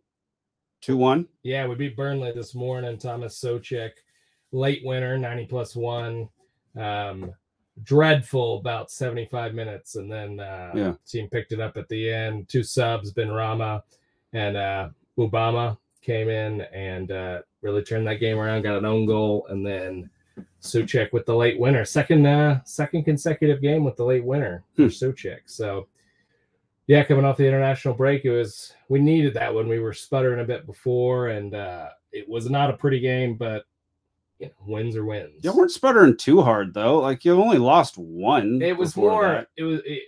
Two 0.88 0.96
one. 0.96 1.28
Yeah, 1.44 1.68
we 1.68 1.76
beat 1.76 1.98
Burnley 1.98 2.32
this 2.32 2.56
morning. 2.56 2.98
Thomas 2.98 3.38
Souček, 3.44 3.92
late 4.54 4.80
winner, 4.86 5.18
90 5.18 5.46
plus 5.48 5.76
one. 5.76 6.30
Um, 6.78 7.34
dreadful 7.84 8.60
about 8.60 8.90
75 8.90 9.54
minutes. 9.54 9.98
And 9.98 10.10
then 10.10 10.40
uh, 10.40 10.72
Yeah. 10.74 10.94
team 11.06 11.28
picked 11.30 11.52
it 11.52 11.60
up 11.60 11.76
at 11.76 11.90
the 11.90 12.10
end. 12.10 12.48
Two 12.48 12.64
subs, 12.64 13.12
Benrahma 13.12 13.82
and 14.32 14.56
uh, 14.56 14.88
Obama 15.20 15.78
came 16.02 16.30
in 16.30 16.62
and 16.62 17.12
uh, 17.12 17.42
really 17.62 17.84
turned 17.84 18.08
that 18.08 18.22
game 18.22 18.40
around, 18.40 18.62
got 18.62 18.78
an 18.78 18.86
own 18.86 19.06
goal. 19.06 19.46
And 19.50 19.68
then 19.68 20.10
Souček 20.62 21.12
with 21.12 21.26
the 21.26 21.36
late 21.36 21.60
winner. 21.60 21.84
Second 21.84 22.26
uh, 22.26 22.62
second 22.64 23.04
consecutive 23.04 23.62
game 23.62 23.84
with 23.84 23.98
the 23.98 24.06
late 24.06 24.24
winner 24.24 24.64
for 24.78 24.84
Hmm. 24.84 24.88
Souček. 24.88 25.40
So 25.48 25.90
yeah, 26.88 27.04
coming 27.04 27.26
off 27.26 27.38
the 27.38 27.48
international 27.48 27.94
break, 27.94 28.26
it 28.26 28.32
was 28.32 28.74
we 28.90 29.00
needed 29.00 29.34
that 29.36 29.54
when 29.54 29.68
we 29.68 29.80
were 29.80 29.94
sputtering 29.94 30.40
a 30.40 30.46
bit 30.46 30.66
before, 30.66 31.28
and 31.30 31.54
uh, 31.54 31.90
it 32.12 32.28
was 32.28 32.50
not 32.50 32.70
a 32.70 32.78
pretty 32.78 33.00
game, 33.00 33.36
but 33.36 33.66
you 34.40 34.48
know, 34.48 34.54
wins 34.66 34.96
are 34.96 35.06
wins. 35.06 35.44
You 35.44 35.52
weren't 35.56 35.72
sputtering 35.72 36.16
too 36.18 36.42
hard 36.42 36.74
though. 36.74 37.00
Like 37.00 37.26
you 37.26 37.34
only 37.42 37.58
lost 37.58 37.98
one. 37.98 38.62
it 38.62 38.78
was 38.78 38.96
more. 38.96 39.24
that. 39.24 39.48
It 39.58 39.64
was 39.64 39.80
it, 39.86 40.02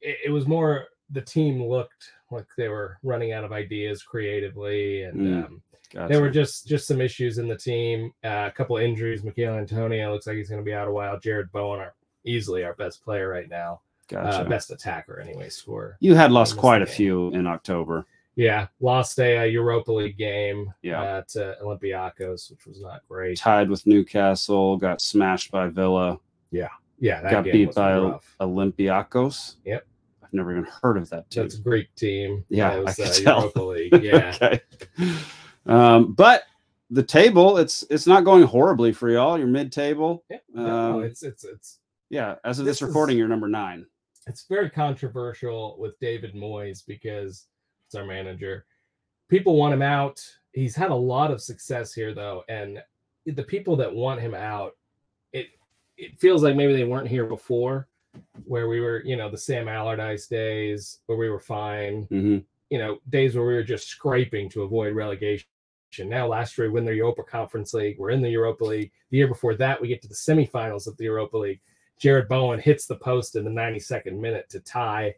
it, 0.00 0.16
it 0.26 0.30
was 0.30 0.46
more. 0.46 0.86
The 1.10 1.20
team 1.22 1.62
looked 1.62 2.10
like 2.30 2.46
they 2.56 2.68
were 2.68 2.98
running 3.02 3.32
out 3.32 3.44
of 3.44 3.52
ideas 3.52 4.02
creatively, 4.02 5.02
and 5.02 5.20
Mm, 5.20 5.44
um, 5.46 5.62
Gotcha. 5.92 6.12
there 6.12 6.20
were 6.20 6.30
just 6.30 6.66
just 6.66 6.88
some 6.88 7.00
issues 7.00 7.38
in 7.38 7.46
the 7.46 7.56
team. 7.56 8.12
Uh, 8.24 8.48
a 8.48 8.50
couple 8.50 8.76
injuries. 8.78 9.22
Michail 9.22 9.54
Antonio 9.54 10.12
looks 10.12 10.26
like 10.26 10.36
he's 10.36 10.48
going 10.48 10.60
to 10.60 10.64
be 10.64 10.74
out 10.74 10.88
a 10.88 10.92
while. 10.92 11.18
Jarrod 11.20 11.52
Bowen, 11.52 11.78
are 11.80 11.94
easily 12.24 12.64
our 12.64 12.74
best 12.74 13.04
player 13.04 13.28
right 13.28 13.48
now, 13.48 13.80
gotcha. 14.08 14.40
uh, 14.40 14.44
best 14.48 14.70
attacker 14.70 15.20
anyway. 15.20 15.48
Score. 15.48 15.96
you 16.00 16.14
had 16.14 16.30
lost 16.32 16.56
quite 16.56 16.82
a 16.82 16.86
game. 16.86 16.94
few 16.94 17.28
in 17.30 17.46
October. 17.46 18.06
Yeah, 18.36 18.66
lost 18.80 19.18
a, 19.20 19.38
uh 19.38 19.42
Europa 19.44 19.92
League 19.92 20.18
game 20.18 20.72
Yeah. 20.82 21.00
uh, 21.02 21.22
to 21.28 21.56
Olympiacos, 21.62 22.50
which 22.50 22.66
was 22.66 22.80
not 22.80 23.02
great. 23.08 23.38
Tied 23.38 23.70
with 23.70 23.86
Newcastle, 23.86 24.76
got 24.76 25.00
smashed 25.00 25.50
by 25.52 25.68
Villa, 25.68 26.18
Yeah, 26.50 26.68
that 27.00 27.30
got 27.30 27.44
beat 27.44 27.66
was 27.68 27.76
by 27.76 27.96
rough. 27.98 28.34
Olympiacos. 28.40 29.56
Yep. 29.64 29.86
I've 30.24 30.32
never 30.32 30.50
even 30.52 30.64
heard 30.82 30.96
of 30.96 31.08
that 31.10 31.30
team. 31.30 31.42
That's 31.44 31.56
a 31.58 31.60
Greek 31.60 31.94
team. 31.94 32.44
Yeah, 32.48 32.72
it 32.72 32.76
I 32.76 32.80
was 32.80 32.96
could 32.96 33.06
uh, 33.08 33.12
tell. 33.12 33.38
Europa 33.40 33.62
League. 33.62 34.02
Yeah, 34.02 34.36
okay. 34.42 34.60
Um, 35.66 36.12
but 36.12 36.42
the 36.90 37.02
table, 37.02 37.58
it's 37.58 37.84
it's 37.90 38.06
not 38.06 38.24
going 38.24 38.42
horribly 38.42 38.92
for 38.92 39.10
y'all. 39.10 39.38
You're 39.38 39.46
mid-table. 39.46 40.24
yeah. 40.30 40.38
No, 40.52 40.96
Um, 40.98 41.04
it's 41.04 41.22
it's 41.22 41.44
it's 41.44 41.78
Yeah, 42.10 42.34
as 42.44 42.58
of 42.58 42.64
this, 42.66 42.80
This 42.80 42.82
is- 42.82 42.88
recording, 42.88 43.16
you're 43.16 43.28
number 43.28 43.48
nine. 43.48 43.86
It's 44.26 44.46
very 44.48 44.70
controversial 44.70 45.76
with 45.78 45.98
David 46.00 46.34
Moyes 46.34 46.84
because 46.86 47.46
it's 47.86 47.94
our 47.94 48.04
manager. 48.06 48.66
People 49.28 49.56
want 49.56 49.74
him 49.74 49.82
out. 49.82 50.20
He's 50.52 50.76
had 50.76 50.90
a 50.90 50.94
lot 50.94 51.30
of 51.30 51.42
success 51.42 51.92
here 51.92 52.14
though, 52.14 52.42
and 52.48 52.82
the 53.26 53.42
people 53.42 53.76
that 53.76 53.94
want 53.94 54.20
him 54.20 54.34
out, 54.34 54.72
it 55.32 55.46
it 55.96 56.18
feels 56.20 56.42
like 56.42 56.56
maybe 56.56 56.74
they 56.74 56.84
weren't 56.84 57.08
here 57.08 57.26
before, 57.26 57.88
where 58.44 58.68
we 58.68 58.80
were, 58.80 59.02
you 59.04 59.16
know, 59.16 59.30
the 59.30 59.38
Sam 59.38 59.68
Allardyce 59.68 60.26
days 60.26 61.00
where 61.06 61.18
we 61.18 61.28
were 61.30 61.40
fine. 61.40 62.04
hmm 62.04 62.38
you 62.70 62.78
know, 62.78 62.98
days 63.10 63.36
where 63.36 63.46
we 63.46 63.54
were 63.54 63.62
just 63.62 63.86
scraping 63.88 64.48
to 64.50 64.62
avoid 64.62 64.96
relegation. 64.96 65.46
Now, 66.00 66.26
last 66.26 66.58
year 66.58 66.66
we 66.66 66.72
win 66.72 66.84
the 66.84 66.94
Europa 66.94 67.22
Conference 67.22 67.72
League. 67.72 67.98
We're 67.98 68.10
in 68.10 68.22
the 68.22 68.30
Europa 68.30 68.64
League. 68.64 68.90
The 69.10 69.18
year 69.18 69.28
before 69.28 69.54
that, 69.56 69.80
we 69.80 69.86
get 69.86 70.02
to 70.02 70.08
the 70.08 70.14
semifinals 70.14 70.88
of 70.88 70.96
the 70.96 71.04
Europa 71.04 71.36
League. 71.36 71.60
Jarrod 72.00 72.28
Bowen 72.28 72.58
hits 72.60 72.86
the 72.86 72.96
post 72.96 73.36
in 73.36 73.44
the 73.44 73.50
92nd 73.50 74.18
minute 74.18 74.48
to 74.50 74.60
tie 74.60 75.14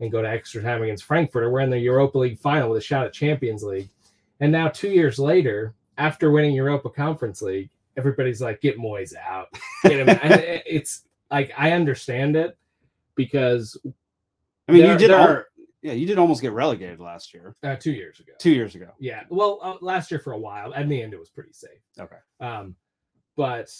and 0.00 0.10
go 0.10 0.22
to 0.22 0.28
extra 0.28 0.62
time 0.62 0.82
against 0.82 1.04
Frankfurt. 1.04 1.50
We're 1.52 1.60
in 1.60 1.70
the 1.70 1.78
Europa 1.78 2.18
League 2.18 2.38
final 2.38 2.70
with 2.70 2.78
a 2.78 2.84
shot 2.84 3.06
at 3.06 3.12
Champions 3.12 3.62
League. 3.62 3.88
And 4.40 4.50
now, 4.50 4.68
two 4.68 4.88
years 4.90 5.18
later, 5.18 5.74
after 5.98 6.30
winning 6.30 6.54
Europa 6.54 6.88
Conference 6.88 7.42
League, 7.42 7.68
everybody's 7.98 8.40
like, 8.40 8.60
"Get 8.62 8.78
Moyes 8.78 9.14
out." 9.14 9.48
Get 9.82 10.00
him 10.00 10.08
out." 10.08 10.24
And 10.24 10.62
it's 10.66 11.02
like 11.30 11.52
I 11.58 11.72
understand 11.72 12.36
it 12.36 12.56
because 13.16 13.76
I 14.66 14.72
mean, 14.72 14.82
There- 14.82 14.92
you 14.92 14.98
did. 14.98 15.10
there 15.10 15.46
yeah, 15.82 15.92
you 15.92 16.06
did 16.06 16.18
almost 16.18 16.42
get 16.42 16.52
relegated 16.52 17.00
last 17.00 17.32
year, 17.32 17.56
uh, 17.62 17.74
two 17.74 17.92
years 17.92 18.20
ago. 18.20 18.32
two 18.38 18.50
years 18.50 18.74
ago. 18.74 18.90
Yeah. 18.98 19.22
Well, 19.30 19.58
uh, 19.62 19.76
last 19.80 20.10
year 20.10 20.20
for 20.20 20.32
a 20.34 20.38
while. 20.38 20.74
At 20.74 20.88
the 20.90 21.02
end, 21.02 21.14
it 21.14 21.18
was 21.18 21.30
pretty 21.30 21.52
safe. 21.54 21.80
Okay. 21.98 22.16
Um, 22.38 22.76
but 23.34 23.70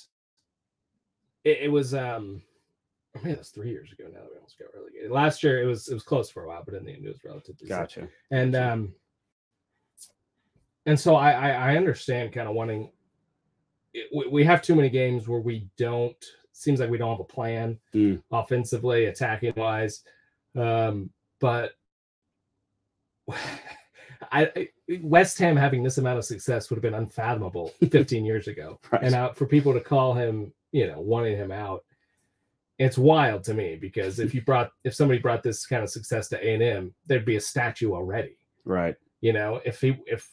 it, 1.45 1.59
it 1.63 1.69
was 1.73 1.95
um, 1.95 2.43
I 3.17 3.25
mean, 3.25 3.35
that's 3.35 3.51
three 3.51 3.71
years 3.71 3.93
ago 3.93 4.05
now 4.13 4.21
that 4.21 4.31
we 4.31 4.37
almost 4.37 4.59
got 4.59 4.69
relegated. 4.75 5.11
Last 5.11 5.43
year, 5.43 5.63
it 5.63 5.67
was 5.67 5.89
it 5.89 5.95
was 5.95 6.03
close 6.03 6.31
for 6.31 6.45
a 6.45 6.49
while, 6.49 6.63
but 6.65 6.75
in 6.75 6.85
the 6.85 6.93
end, 6.93 7.05
it 7.05 7.09
was 7.09 7.25
relatively 7.25 7.67
safe. 7.67 7.69
Gotcha. 7.77 8.09
And 8.31 8.53
Gotcha. 8.53 8.73
um, 8.73 8.95
and 10.87 10.99
so 10.99 11.15
I 11.17 11.33
I, 11.33 11.51
I 11.73 11.77
understand 11.77 12.33
kind 12.33 12.49
of 12.49 12.55
wanting. 12.55 12.91
it- 13.95 14.09
we, 14.15 14.29
we 14.29 14.45
have 14.45 14.63
too 14.63 14.75
many 14.77 14.89
games 14.91 15.27
where 15.29 15.41
we 15.41 15.69
don't. 15.77 16.25
Seems 16.53 16.79
like 16.79 16.91
we 16.91 16.99
don't 16.99 17.11
have 17.11 17.21
a 17.21 17.25
plan 17.25 17.79
Mm. 17.95 18.23
offensively, 18.31 19.07
attacking 19.07 19.55
wise. 19.57 20.03
Um, 20.55 21.11
but 21.41 21.73
I, 24.33 24.45
I 24.57 24.69
West 25.03 25.39
Ham 25.39 25.57
having 25.57 25.83
this 25.83 25.99
amount 25.99 26.19
of 26.19 26.25
success 26.25 26.69
would 26.69 26.77
have 26.77 26.83
been 26.83 26.95
unfathomable 26.95 27.73
15 27.91 28.25
years 28.25 28.49
ago. 28.49 28.79
Right. 28.93 29.03
And 29.03 29.15
uh, 29.15 29.33
for 29.33 29.47
people 29.47 29.73
to 29.73 29.81
call 29.81 30.15
him, 30.15 30.53
you 30.73 30.87
know, 30.87 31.01
wanting 31.01 31.37
him 31.37 31.51
out, 31.51 31.85
it's 32.79 32.97
wild 32.97 33.45
to 33.45 33.55
me 33.55 33.77
because 33.77 34.19
if 34.19 34.35
you 34.35 34.43
brought 34.43 34.71
if 34.85 34.95
somebody 34.95 35.21
brought 35.21 35.43
this 35.43 35.67
kind 35.67 35.83
of 35.83 35.91
success 35.91 36.29
to 36.29 36.47
A 36.47 36.55
and 36.55 36.63
M, 36.63 36.95
there'd 37.07 37.25
be 37.25 37.37
a 37.37 37.41
statue 37.41 37.93
already. 37.93 38.39
Right. 38.65 38.97
You 39.21 39.33
know, 39.33 39.61
if 39.65 39.81
he 39.81 39.99
if 40.07 40.29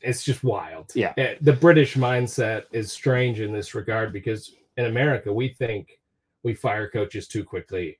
it's 0.00 0.24
just 0.24 0.42
wild. 0.42 0.90
Yeah. 0.94 1.12
Eh, 1.16 1.36
The 1.40 1.52
British 1.52 1.96
mindset 1.96 2.64
is 2.72 2.90
strange 2.90 3.40
in 3.40 3.52
this 3.52 3.74
regard 3.74 4.12
because 4.12 4.54
in 4.76 4.86
America 4.86 5.32
we 5.32 5.50
think 5.50 6.00
we 6.42 6.54
fire 6.54 6.88
coaches 6.88 7.28
too 7.28 7.44
quickly. 7.44 7.98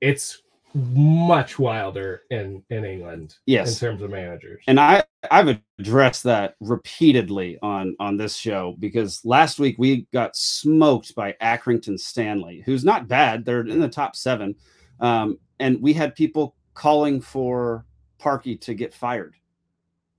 It's 0.00 0.42
much 0.76 1.58
wilder 1.58 2.22
in 2.30 2.62
in 2.70 2.84
England 2.84 3.34
Yes. 3.46 3.80
in 3.80 3.88
terms 3.88 4.02
of 4.02 4.10
managers. 4.10 4.62
and 4.68 4.78
I 4.78 5.02
I've 5.30 5.58
addressed 5.78 6.22
that 6.24 6.54
repeatedly 6.60 7.58
on 7.62 7.96
on 7.98 8.16
this 8.16 8.36
show 8.36 8.76
because 8.78 9.24
last 9.24 9.58
week 9.58 9.76
we 9.78 10.06
got 10.12 10.36
smoked 10.36 11.14
by 11.14 11.34
Accrington 11.40 11.98
Stanley, 11.98 12.62
who's 12.66 12.84
not 12.84 13.08
bad. 13.08 13.44
They're 13.44 13.60
in 13.66 13.80
the 13.80 13.88
top 13.88 14.16
seven, 14.16 14.54
um, 15.00 15.38
and 15.58 15.80
we 15.80 15.92
had 15.92 16.14
people 16.14 16.54
calling 16.74 17.20
for 17.20 17.86
Parky 18.18 18.56
to 18.56 18.74
get 18.74 18.92
fired, 18.94 19.34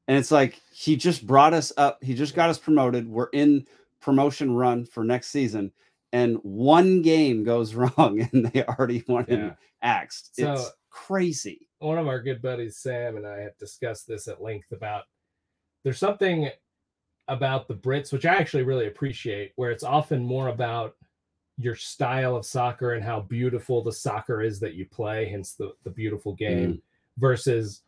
and 0.08 0.18
it's 0.18 0.32
like 0.32 0.60
he 0.74 0.96
just 0.96 1.28
brought 1.28 1.54
us 1.54 1.72
up. 1.78 2.04
He 2.04 2.14
just 2.16 2.36
got 2.36 2.50
us 2.50 2.58
promoted. 2.58 3.08
We're 3.08 3.30
in 3.34 3.66
promotion 4.02 4.56
run 4.56 4.86
for 4.86 5.04
next 5.04 5.30
season, 5.30 5.72
and 6.14 6.38
one 6.44 7.02
game 7.02 7.44
goes 7.44 7.76
wrong, 7.80 8.28
and 8.34 8.48
they 8.48 8.64
already 8.66 9.04
want 9.08 9.30
him 9.30 9.40
Yeah. 9.42 9.54
Axed. 9.81 10.36
So- 10.36 10.53
it's 10.53 10.72
crazy. 11.05 11.67
one 11.79 12.00
of 12.00 12.07
our 12.07 12.19
good 12.19 12.41
buddies 12.41 12.77
sam 12.77 13.17
and 13.17 13.27
i 13.27 13.38
have 13.38 13.55
discussed 13.60 14.07
this 14.07 14.27
at 14.27 14.41
length 14.41 14.72
about 14.72 15.03
there's 15.84 16.00
something 16.00 16.50
about 17.27 17.67
the 17.67 17.75
brits 17.75 18.12
which 18.12 18.25
i 18.25 18.36
actually 18.36 18.63
really 18.63 18.88
appreciate 18.88 19.51
where 19.57 19.69
it's 19.69 19.84
often 19.84 20.25
more 20.25 20.48
about 20.48 20.96
your 21.60 21.75
style 21.75 22.36
of 22.36 22.46
soccer 22.46 22.93
and 22.93 23.03
how 23.03 23.19
beautiful 23.19 23.84
the 23.84 23.91
soccer 23.91 24.41
is 24.41 24.60
that 24.60 24.74
you 24.74 24.86
play 24.88 25.29
hence 25.29 25.53
the, 25.53 25.72
the 25.84 25.89
beautiful 25.89 26.34
game 26.34 26.74
mm. 26.74 26.81
versus 27.19 27.84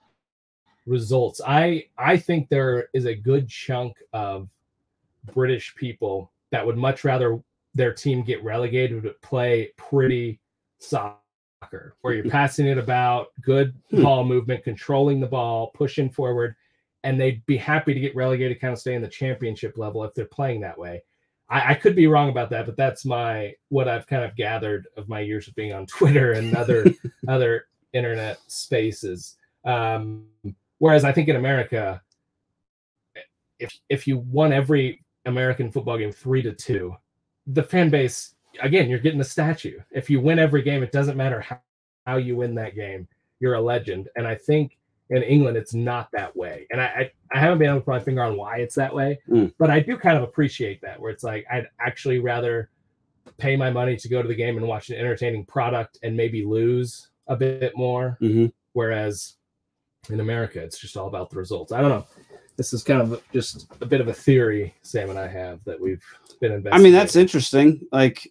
results 0.86 1.42
i 1.48 1.84
i 1.98 2.16
think 2.16 2.48
there 2.48 2.90
is 2.94 3.06
a 3.06 3.16
good 3.16 3.50
chunk 3.50 3.98
of 4.14 4.48
british 5.34 5.74
people 5.76 6.32
that 6.52 6.66
would 6.66 6.78
much 6.78 7.04
rather 7.04 7.40
their 7.74 7.94
team 7.94 8.24
get 8.24 8.44
relegated 8.44 9.02
but 9.02 9.20
play 9.22 9.72
pretty 9.78 10.40
soccer 10.78 11.19
where 12.02 12.14
you're 12.14 12.30
passing 12.30 12.68
it 12.68 12.78
about 12.78 13.28
good 13.42 13.74
Hmm. 13.92 14.04
ball 14.04 14.24
movement 14.24 14.64
controlling 14.64 15.20
the 15.20 15.28
ball 15.28 15.72
pushing 15.74 16.10
forward 16.10 16.56
and 17.04 17.20
they'd 17.20 17.46
be 17.46 17.58
happy 17.58 17.94
to 17.94 18.00
get 18.00 18.16
relegated 18.16 18.60
kind 18.60 18.74
of 18.74 18.80
stay 18.80 18.94
in 18.96 19.02
the 19.02 19.08
championship 19.08 19.78
level 19.78 20.04
if 20.04 20.14
they're 20.14 20.26
playing 20.26 20.62
that 20.62 20.78
way 20.78 21.02
I, 21.50 21.72
I 21.72 21.74
could 21.74 21.96
be 21.96 22.08
wrong 22.08 22.30
about 22.30 22.50
that, 22.52 22.66
but 22.68 22.78
that's 22.78 23.06
my 23.06 23.54
what 23.70 23.88
I've 23.88 24.06
kind 24.08 24.24
of 24.24 24.36
gathered 24.36 24.88
of 24.98 25.10
my 25.10 25.20
years 25.20 25.48
of 25.48 25.56
being 25.56 25.74
on 25.74 25.86
Twitter 25.98 26.34
and 26.34 26.56
other 26.56 26.86
other 27.28 27.66
internet 27.94 28.40
spaces. 28.48 29.36
Um, 29.66 30.26
whereas 30.78 31.04
I 31.04 31.12
think 31.12 31.28
in 31.28 31.36
America, 31.36 32.02
if 33.58 33.78
if 33.90 34.08
you 34.08 34.20
won 34.20 34.54
every 34.54 35.04
American 35.26 35.72
football 35.72 35.98
game 35.98 36.12
three 36.12 36.42
to 36.44 36.54
two, 36.54 36.96
the 37.48 37.64
fan 37.64 37.90
base 37.90 38.36
again 38.62 38.90
you're 38.90 39.00
getting 39.00 39.22
a 39.22 39.26
statue. 39.26 39.80
If 39.92 40.10
you 40.10 40.20
win 40.22 40.40
every 40.40 40.62
game, 40.62 40.84
it 40.84 40.92
doesn't 40.92 41.18
matter 41.18 41.42
how, 41.42 41.60
how 42.06 42.18
you 42.18 42.36
win 42.36 42.56
that 42.56 42.76
game, 42.76 43.08
you're 43.40 43.56
a 43.56 43.62
legend. 43.62 44.10
And 44.16 44.28
I 44.28 44.36
think 44.36 44.78
in 45.10 45.24
England 45.24 45.58
it's 45.58 45.74
not 45.74 46.10
that 46.14 46.36
way. 46.36 46.68
And 46.72 46.82
I 46.82 46.86
I, 46.86 47.12
I 47.32 47.40
haven't 47.40 47.60
been 47.60 47.70
able 47.70 47.80
to 47.80 47.86
put 47.86 47.92
my 47.92 48.00
finger 48.00 48.24
on 48.24 48.38
why 48.38 48.58
it's 48.58 48.76
that 48.76 48.94
way, 48.94 49.20
Mm. 49.30 49.54
but 49.58 49.70
I 49.70 49.80
do 49.80 49.98
kind 49.98 50.18
of 50.18 50.24
appreciate 50.24 50.82
that 50.82 51.00
where 51.00 51.12
it's 51.12 51.24
like 51.24 51.46
I'd 51.52 51.68
actually 51.80 52.20
rather 52.20 52.70
pay 53.38 53.56
my 53.56 53.70
money 53.70 53.96
to 53.96 54.10
go 54.10 54.22
to 54.22 54.28
the 54.28 54.36
game 54.36 54.58
and 54.58 54.68
watch 54.68 54.90
an 54.90 54.98
entertaining 54.98 55.46
product 55.46 56.00
and 56.04 56.16
maybe 56.18 56.44
lose 56.44 57.10
a 57.28 57.36
bit 57.36 57.74
more 57.76 58.18
Mm-hmm. 58.22 58.48
whereas 58.74 59.36
in 60.10 60.20
America, 60.22 60.60
it's 60.62 60.80
just 60.80 60.96
all 60.98 61.08
about 61.08 61.30
the 61.30 61.36
results. 61.38 61.72
I 61.72 61.82
don't 61.82 61.90
know. 61.90 62.06
This 62.56 62.74
is 62.74 62.84
kind 62.84 63.02
of 63.02 63.22
just 63.34 63.68
a 63.82 63.86
bit 63.86 64.02
of 64.02 64.08
a 64.08 64.14
theory 64.14 64.74
Sam 64.82 65.10
and 65.10 65.20
I 65.20 65.28
have 65.28 65.64
that 65.66 65.80
we've 65.80 66.04
been 66.42 66.66
I 66.72 66.78
mean, 66.80 66.94
that's 66.94 67.16
interesting. 67.18 67.82
Like, 67.92 68.28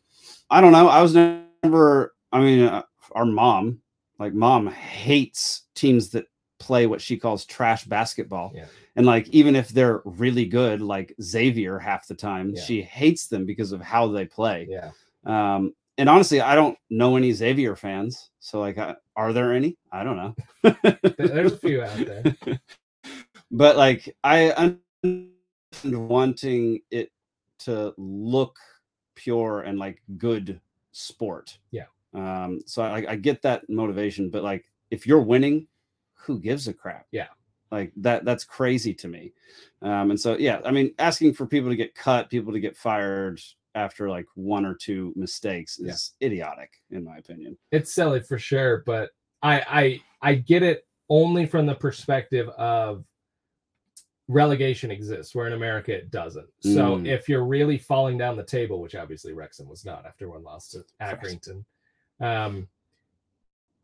I 0.50 0.60
don't 0.60 0.72
know. 0.72 0.88
I 0.88 1.02
was 1.02 1.14
never. 1.14 2.14
I 2.32 2.40
mean, 2.40 2.64
uh, 2.64 2.82
our 3.12 3.24
mom, 3.24 3.80
like, 4.18 4.34
mom 4.34 4.68
hates 4.68 5.62
teams 5.74 6.10
that 6.10 6.26
play 6.58 6.86
what 6.86 7.00
she 7.00 7.16
calls 7.16 7.46
trash 7.46 7.84
basketball. 7.84 8.52
Yeah. 8.54 8.66
And 8.96 9.06
like, 9.06 9.28
even 9.28 9.54
if 9.56 9.68
they're 9.68 10.02
really 10.04 10.44
good, 10.44 10.80
like 10.82 11.14
Xavier, 11.22 11.78
half 11.78 12.06
the 12.06 12.14
time, 12.14 12.52
Yeah. 12.54 12.62
she 12.62 12.82
hates 12.82 13.28
them 13.28 13.46
because 13.46 13.72
of 13.72 13.80
how 13.80 14.08
they 14.08 14.26
play. 14.26 14.66
Yeah. 14.68 14.90
Um, 15.24 15.74
and 15.98 16.08
honestly, 16.08 16.40
I 16.40 16.54
don't 16.54 16.76
know 16.90 17.16
any 17.16 17.32
Xavier 17.32 17.76
fans. 17.76 18.30
So, 18.40 18.60
like, 18.60 18.76
I, 18.78 18.96
are 19.16 19.32
there 19.32 19.52
any? 19.52 19.76
I 19.92 20.04
don't 20.04 20.16
know. 20.16 20.34
There's 21.18 21.52
a 21.52 21.58
few 21.58 21.82
out 21.82 21.96
there. 21.96 22.36
but 23.50 23.76
like 23.76 24.14
I 24.24 24.50
understand 24.50 26.08
wanting 26.08 26.80
it 26.90 27.10
to 27.60 27.94
look 27.96 28.56
pure 29.18 29.60
and 29.62 29.78
like 29.78 30.00
good 30.16 30.60
sport. 30.92 31.58
Yeah. 31.72 31.86
Um. 32.14 32.60
So 32.66 32.82
I, 32.82 33.04
I 33.12 33.16
get 33.16 33.42
that 33.42 33.68
motivation, 33.68 34.30
but 34.30 34.42
like 34.42 34.64
if 34.90 35.06
you're 35.06 35.20
winning, 35.20 35.66
who 36.14 36.38
gives 36.38 36.68
a 36.68 36.72
crap? 36.72 37.06
Yeah. 37.10 37.26
Like 37.70 37.92
that. 37.96 38.24
That's 38.24 38.44
crazy 38.44 38.94
to 38.94 39.08
me. 39.08 39.32
Um. 39.82 40.10
And 40.10 40.20
so 40.20 40.36
yeah, 40.38 40.60
I 40.64 40.70
mean, 40.70 40.94
asking 40.98 41.34
for 41.34 41.46
people 41.46 41.68
to 41.70 41.76
get 41.76 41.94
cut, 41.94 42.30
people 42.30 42.52
to 42.52 42.60
get 42.60 42.76
fired 42.76 43.40
after 43.74 44.08
like 44.08 44.26
one 44.34 44.64
or 44.64 44.74
two 44.74 45.12
mistakes 45.16 45.78
Yeah. 45.80 45.92
is 45.92 46.14
idiotic, 46.22 46.70
in 46.90 47.04
my 47.04 47.18
opinion. 47.18 47.58
It's 47.70 47.92
silly 47.92 48.20
for 48.20 48.38
sure, 48.38 48.82
but 48.86 49.10
I 49.42 49.60
I 50.22 50.30
I 50.30 50.34
get 50.36 50.62
it 50.62 50.86
only 51.10 51.46
from 51.46 51.66
the 51.66 51.74
perspective 51.74 52.48
of 52.50 53.04
relegation 54.28 54.90
exists 54.90 55.34
where 55.34 55.46
in 55.46 55.54
America 55.54 55.92
it 55.92 56.10
doesn't. 56.10 56.48
So 56.60 56.98
Mm. 56.98 57.06
if 57.06 57.28
you're 57.28 57.44
really 57.46 57.78
falling 57.78 58.18
down 58.18 58.36
the 58.36 58.44
table, 58.44 58.80
which 58.80 58.94
obviously 58.94 59.32
Wrexham 59.32 59.68
was 59.68 59.84
not 59.86 60.04
after 60.04 60.28
one 60.28 60.42
loss 60.42 60.68
to 60.70 60.84
Accrington, 61.00 61.64
um, 62.20 62.68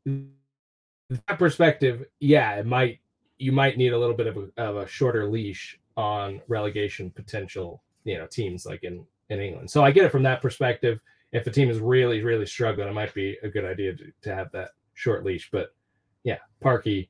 that 0.07 1.39
perspective, 1.39 2.05
yeah, 2.21 2.55
it 2.57 2.67
might 2.67 3.01
you 3.39 3.51
might 3.53 3.77
need 3.77 3.93
a 3.93 3.99
little 3.99 4.15
bit 4.15 4.29
of 4.29 4.37
a, 4.37 4.63
of 4.63 4.77
a 4.77 4.87
shorter 4.87 5.29
leash 5.29 5.79
on 5.97 6.41
relegation 6.47 7.11
potential, 7.11 7.83
you 8.05 8.17
know, 8.17 8.27
teams 8.27 8.65
like 8.67 8.85
in 8.85 9.05
in 9.31 9.41
England. 9.41 9.71
So 9.71 9.83
I 9.83 9.91
get 9.91 10.05
it 10.05 10.13
from 10.13 10.23
that 10.25 10.43
perspective. 10.43 11.01
If 11.33 11.47
a 11.47 11.51
team 11.51 11.71
is 11.71 11.79
really 11.81 12.23
really 12.23 12.47
struggling, 12.47 12.89
it 12.89 12.93
might 12.95 13.15
be 13.15 13.39
a 13.43 13.49
good 13.49 13.65
idea 13.65 13.95
to, 13.95 14.13
to 14.23 14.35
have 14.35 14.53
that 14.53 14.71
short 14.93 15.25
leash. 15.25 15.51
But 15.51 15.75
yeah, 16.23 16.39
Parky, 16.61 17.09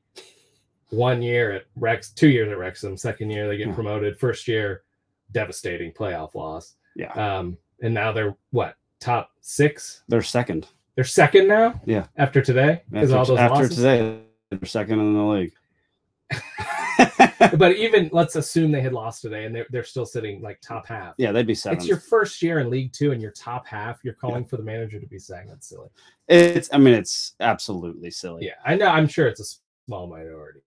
one 0.89 1.21
year 1.21 1.51
at 1.51 1.65
Rex, 1.75 2.11
two 2.11 2.29
years 2.29 2.49
at 2.51 2.57
Wrexham, 2.57 2.95
second 2.97 3.29
year 3.31 3.47
they 3.47 3.57
get 3.57 3.67
Yeah. 3.67 3.73
promoted, 3.75 4.17
first 4.19 4.47
year 4.47 4.83
devastating 5.31 5.91
playoff 5.91 6.35
loss. 6.35 6.75
Yeah. 6.95 7.11
Um, 7.13 7.57
and 7.81 7.93
now 7.93 8.11
they're 8.11 8.35
what 8.51 8.75
top 8.99 9.31
six? 9.41 10.03
They're 10.07 10.21
second. 10.21 10.67
They're 10.95 11.03
second 11.03 11.47
now. 11.47 11.81
Yeah. 11.85 12.07
After 12.15 12.41
today, 12.41 12.83
because 12.89 13.11
After, 13.11 13.17
all 13.19 13.25
those 13.25 13.39
after 13.39 13.55
losses. 13.63 13.75
today, 13.75 14.19
they're 14.49 14.65
second 14.65 14.99
in 14.99 15.13
the 15.13 15.23
league. 15.23 15.53
But 17.57 17.75
even 17.75 18.09
let's 18.13 18.35
assume 18.35 18.71
they 18.71 18.81
had 18.81 18.93
lost 18.93 19.21
today, 19.21 19.45
and 19.45 19.53
they're 19.53 19.67
they're 19.69 19.83
still 19.83 20.05
sitting 20.05 20.41
like 20.41 20.59
top 20.61 20.87
half. 20.87 21.13
yeah, 21.17 21.31
they'd 21.31 21.45
be 21.45 21.53
seventh. 21.53 21.81
It's 21.81 21.87
your 21.87 21.97
first 21.99 22.41
year 22.41 22.59
in 22.59 22.69
League 22.69 22.91
Two, 22.93 23.11
and 23.11 23.21
your 23.21 23.31
top 23.31 23.67
half. 23.67 23.99
You're 24.03 24.13
calling 24.15 24.45
for 24.45 24.57
the 24.57 24.63
manager 24.63 24.99
to 24.99 25.05
be 25.05 25.19
saying 25.19 25.47
that's 25.47 25.67
silly. 25.67 25.89
It's. 26.27 26.69
I 26.73 26.77
mean, 26.77 26.93
it's 26.93 27.33
absolutely 27.41 28.09
silly. 28.11 28.45
Yeah, 28.45 28.53
I 28.65 28.75
know. 28.75 28.87
I'm 28.87 29.07
sure 29.07 29.27
it's 29.27 29.39
a 29.41 29.59
small 29.85 30.07
minority, 30.07 30.61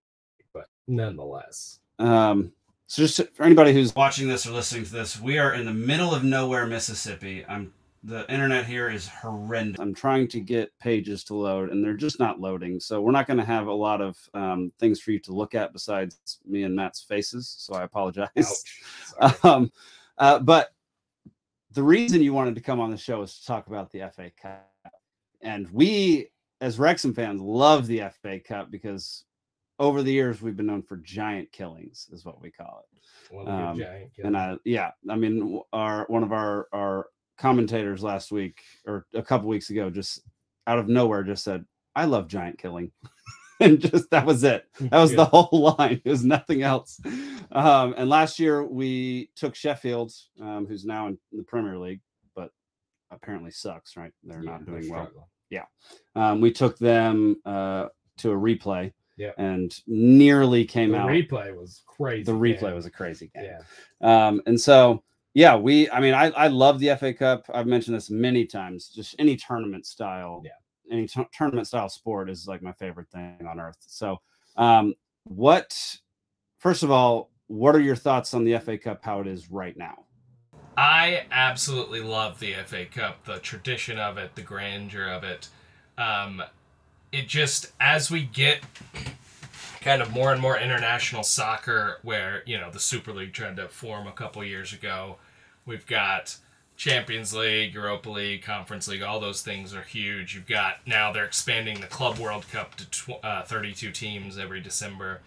nonetheless, 0.89 1.79
Um. 1.99 2.51
So 2.87 3.03
just 3.03 3.21
for 3.35 3.43
anybody 3.43 3.71
who's 3.71 3.95
watching 3.95 4.27
this 4.27 4.47
or 4.47 4.51
listening 4.51 4.83
to 4.83 4.91
this, 4.91 5.21
we 5.21 5.37
are 5.37 5.53
in 5.53 5.65
the 5.65 5.73
middle 5.73 6.13
of 6.13 6.23
nowhere, 6.23 6.65
Mississippi. 6.65 7.45
I'm. 7.47 7.73
The 8.01 8.31
internet 8.31 8.65
here 8.65 8.89
is 8.89 9.09
horrendous. 9.09 9.79
I'm 9.79 9.93
trying 9.93 10.29
to 10.29 10.39
get 10.39 10.71
pages 10.79 11.23
to 11.25 11.35
load, 11.35 11.69
and 11.69 11.83
they're 11.83 11.93
just 11.95 12.17
not 12.17 12.39
loading. 12.39 12.79
So 12.79 13.01
we're 13.01 13.11
not 13.11 13.27
going 13.27 13.39
to 13.39 13.45
have 13.45 13.67
a 13.67 13.73
lot 13.73 13.99
of 13.99 14.17
um, 14.33 14.71
things 14.79 15.01
for 15.01 15.11
you 15.11 15.19
to 15.19 15.33
look 15.33 15.53
at 15.53 15.73
besides 15.73 16.39
me 16.45 16.63
and 16.63 16.73
Matt's 16.73 17.01
faces. 17.01 17.53
So 17.59 17.73
I 17.75 17.83
apologize. 17.83 18.29
ouch. 18.37 19.35
Um, 19.43 19.69
uh, 20.17 20.39
but 20.39 20.69
the 21.71 21.83
reason 21.83 22.21
you 22.21 22.33
wanted 22.33 22.55
to 22.55 22.61
come 22.61 22.79
on 22.79 22.89
the 22.89 22.97
show 22.97 23.21
is 23.21 23.37
to 23.39 23.45
talk 23.45 23.67
about 23.67 23.91
the 23.91 24.09
FA 24.15 24.31
Cup, 24.41 24.93
and 25.41 25.69
we, 25.71 26.29
as 26.61 26.79
Wrexham 26.79 27.13
fans, 27.13 27.41
love 27.41 27.85
the 27.85 28.03
FA 28.21 28.39
Cup 28.39 28.71
because 28.71 29.25
over 29.79 30.03
the 30.03 30.11
years 30.11 30.41
we've 30.41 30.57
been 30.57 30.65
known 30.67 30.83
for 30.83 30.97
giant 30.97 31.51
killings, 31.51 32.07
is 32.11 32.25
what 32.25 32.41
we 32.41 32.51
call 32.51 32.83
it. 32.93 33.33
One 33.33 33.47
um, 33.47 33.77
giant 33.77 34.11
And 34.23 34.37
I, 34.37 34.57
yeah, 34.65 34.91
I 35.09 35.15
mean, 35.15 35.61
our 35.73 36.05
one 36.09 36.23
of 36.23 36.31
our 36.33 36.67
our 36.73 37.07
commentators 37.37 38.03
last 38.03 38.31
week 38.31 38.59
or 38.85 39.05
a 39.13 39.23
couple 39.23 39.47
weeks 39.47 39.69
ago 39.69 39.89
just 39.89 40.21
out 40.67 40.79
of 40.79 40.87
nowhere 40.89 41.23
just 41.23 41.43
said, 41.43 41.65
"I 41.95 42.05
love 42.05 42.27
giant 42.27 42.57
killing." 42.59 42.91
And 43.61 43.81
just 43.81 44.09
that 44.11 44.25
was 44.25 44.45
it. 44.45 44.67
That 44.79 45.01
was 45.01 45.13
the 45.13 45.25
whole 45.25 45.75
line. 45.77 46.01
Was 46.05 46.23
nothing 46.23 46.61
else. 46.63 46.97
Um, 47.51 47.93
and 47.97 48.09
last 48.09 48.39
year 48.39 48.63
we 48.63 49.31
took 49.35 49.53
Sheffield, 49.53 50.13
um, 50.41 50.65
who's 50.65 50.85
now 50.85 51.07
in 51.07 51.17
the 51.33 51.43
Premier 51.43 51.77
League, 51.77 51.99
but 52.35 52.51
apparently 53.11 53.51
sucks. 53.51 53.97
Right? 53.97 54.13
They're 54.23 54.41
Yeah, 54.41 54.51
not 54.51 54.65
doing 54.65 54.89
well. 54.89 55.29
yeah 55.49 55.65
Um, 56.15 56.39
we 56.39 56.53
took 56.53 56.77
them 56.77 57.35
uh, 57.43 57.87
to 58.19 58.31
a 58.31 58.35
replay, 58.35 58.93
Yeah. 59.19 59.31
and 59.37 59.77
nearly 59.85 60.63
came 60.65 60.91
The 60.93 60.97
out. 60.99 61.09
replay 61.09 61.55
was 61.55 61.83
crazy. 61.85 62.23
the 62.23 62.31
replay 62.31 62.61
man. 62.63 62.75
was 62.75 62.85
a 62.87 62.91
crazy 62.91 63.29
game. 63.35 63.45
yeah. 64.01 64.27
Um, 64.27 64.41
and 64.47 64.59
so, 64.59 65.03
yeah, 65.35 65.55
we, 65.55 65.89
I 65.91 65.99
mean, 65.99 66.13
I, 66.13 66.31
I 66.31 66.47
love 66.47 66.79
the 66.79 66.95
FA 66.95 67.13
Cup. 67.13 67.45
I've 67.53 67.67
mentioned 67.67 67.95
this 67.97 68.09
many 68.09 68.45
times. 68.45 68.87
Just 68.89 69.15
any 69.19 69.35
tournament 69.35 69.85
style, 69.85 70.41
Yeah. 70.45 70.51
any 70.91 71.05
t- 71.07 71.27
tournament 71.33 71.67
style 71.67 71.89
sport 71.89 72.29
is 72.29 72.47
like 72.47 72.61
my 72.61 72.71
favorite 72.73 73.09
thing 73.11 73.45
on 73.47 73.59
earth. 73.59 73.77
So, 73.81 74.21
um, 74.55 74.95
what, 75.25 75.75
first 76.57 76.81
of 76.83 76.89
all, 76.89 77.29
what 77.47 77.75
are 77.75 77.81
your 77.81 77.95
thoughts 77.97 78.33
on 78.33 78.43
the 78.45 78.57
FA 78.59 78.77
Cup, 78.77 79.03
how 79.03 79.19
it 79.19 79.27
is 79.27 79.51
right 79.51 79.75
now? 79.77 80.05
I 80.77 81.25
absolutely 81.31 81.99
love 81.99 82.39
the 82.39 82.53
FA 82.65 82.85
Cup, 82.85 83.25
the 83.25 83.39
tradition 83.39 83.99
of 83.99 84.17
it, 84.17 84.35
the 84.35 84.41
grandeur 84.41 85.07
of 85.09 85.23
it. 85.25 85.49
Um, 85.97 86.41
it 87.11 87.27
just, 87.27 87.71
as 87.79 88.11
we 88.11 88.23
get 88.23 88.59
kind 89.81 90.01
of 90.01 90.11
more 90.11 90.31
and 90.31 90.41
more 90.41 90.57
international 90.57 91.23
soccer, 91.23 91.99
where, 92.03 92.43
you 92.45 92.57
know, 92.57 92.69
the 92.69 92.79
Super 92.79 93.13
League 93.13 93.33
tried 93.33 93.55
to 93.55 93.67
form 93.67 94.07
a 94.07 94.11
couple 94.11 94.43
years 94.43 94.73
ago, 94.73 95.17
we've 95.65 95.85
got 95.85 96.37
Champions 96.79 97.33
League, 97.33 97.73
Europa 97.73 98.09
League, 98.09 98.41
Conference 98.41 98.87
League, 98.87 99.01
all 99.01 99.19
those 99.19 99.41
things 99.41 99.73
are 99.73 99.81
huge. 99.81 100.33
You've 100.33 100.47
got 100.47 100.77
now 100.87 101.11
they're 101.11 101.25
expanding 101.25 101.81
the 101.81 101.87
Club 101.87 102.17
World 102.17 102.49
Cup 102.51 102.75
to 102.75 102.89
tw- 102.89 103.23
uh, 103.23 103.43
32 103.43 103.91
teams 103.91 104.37
every 104.37 104.61
December. 104.61 105.19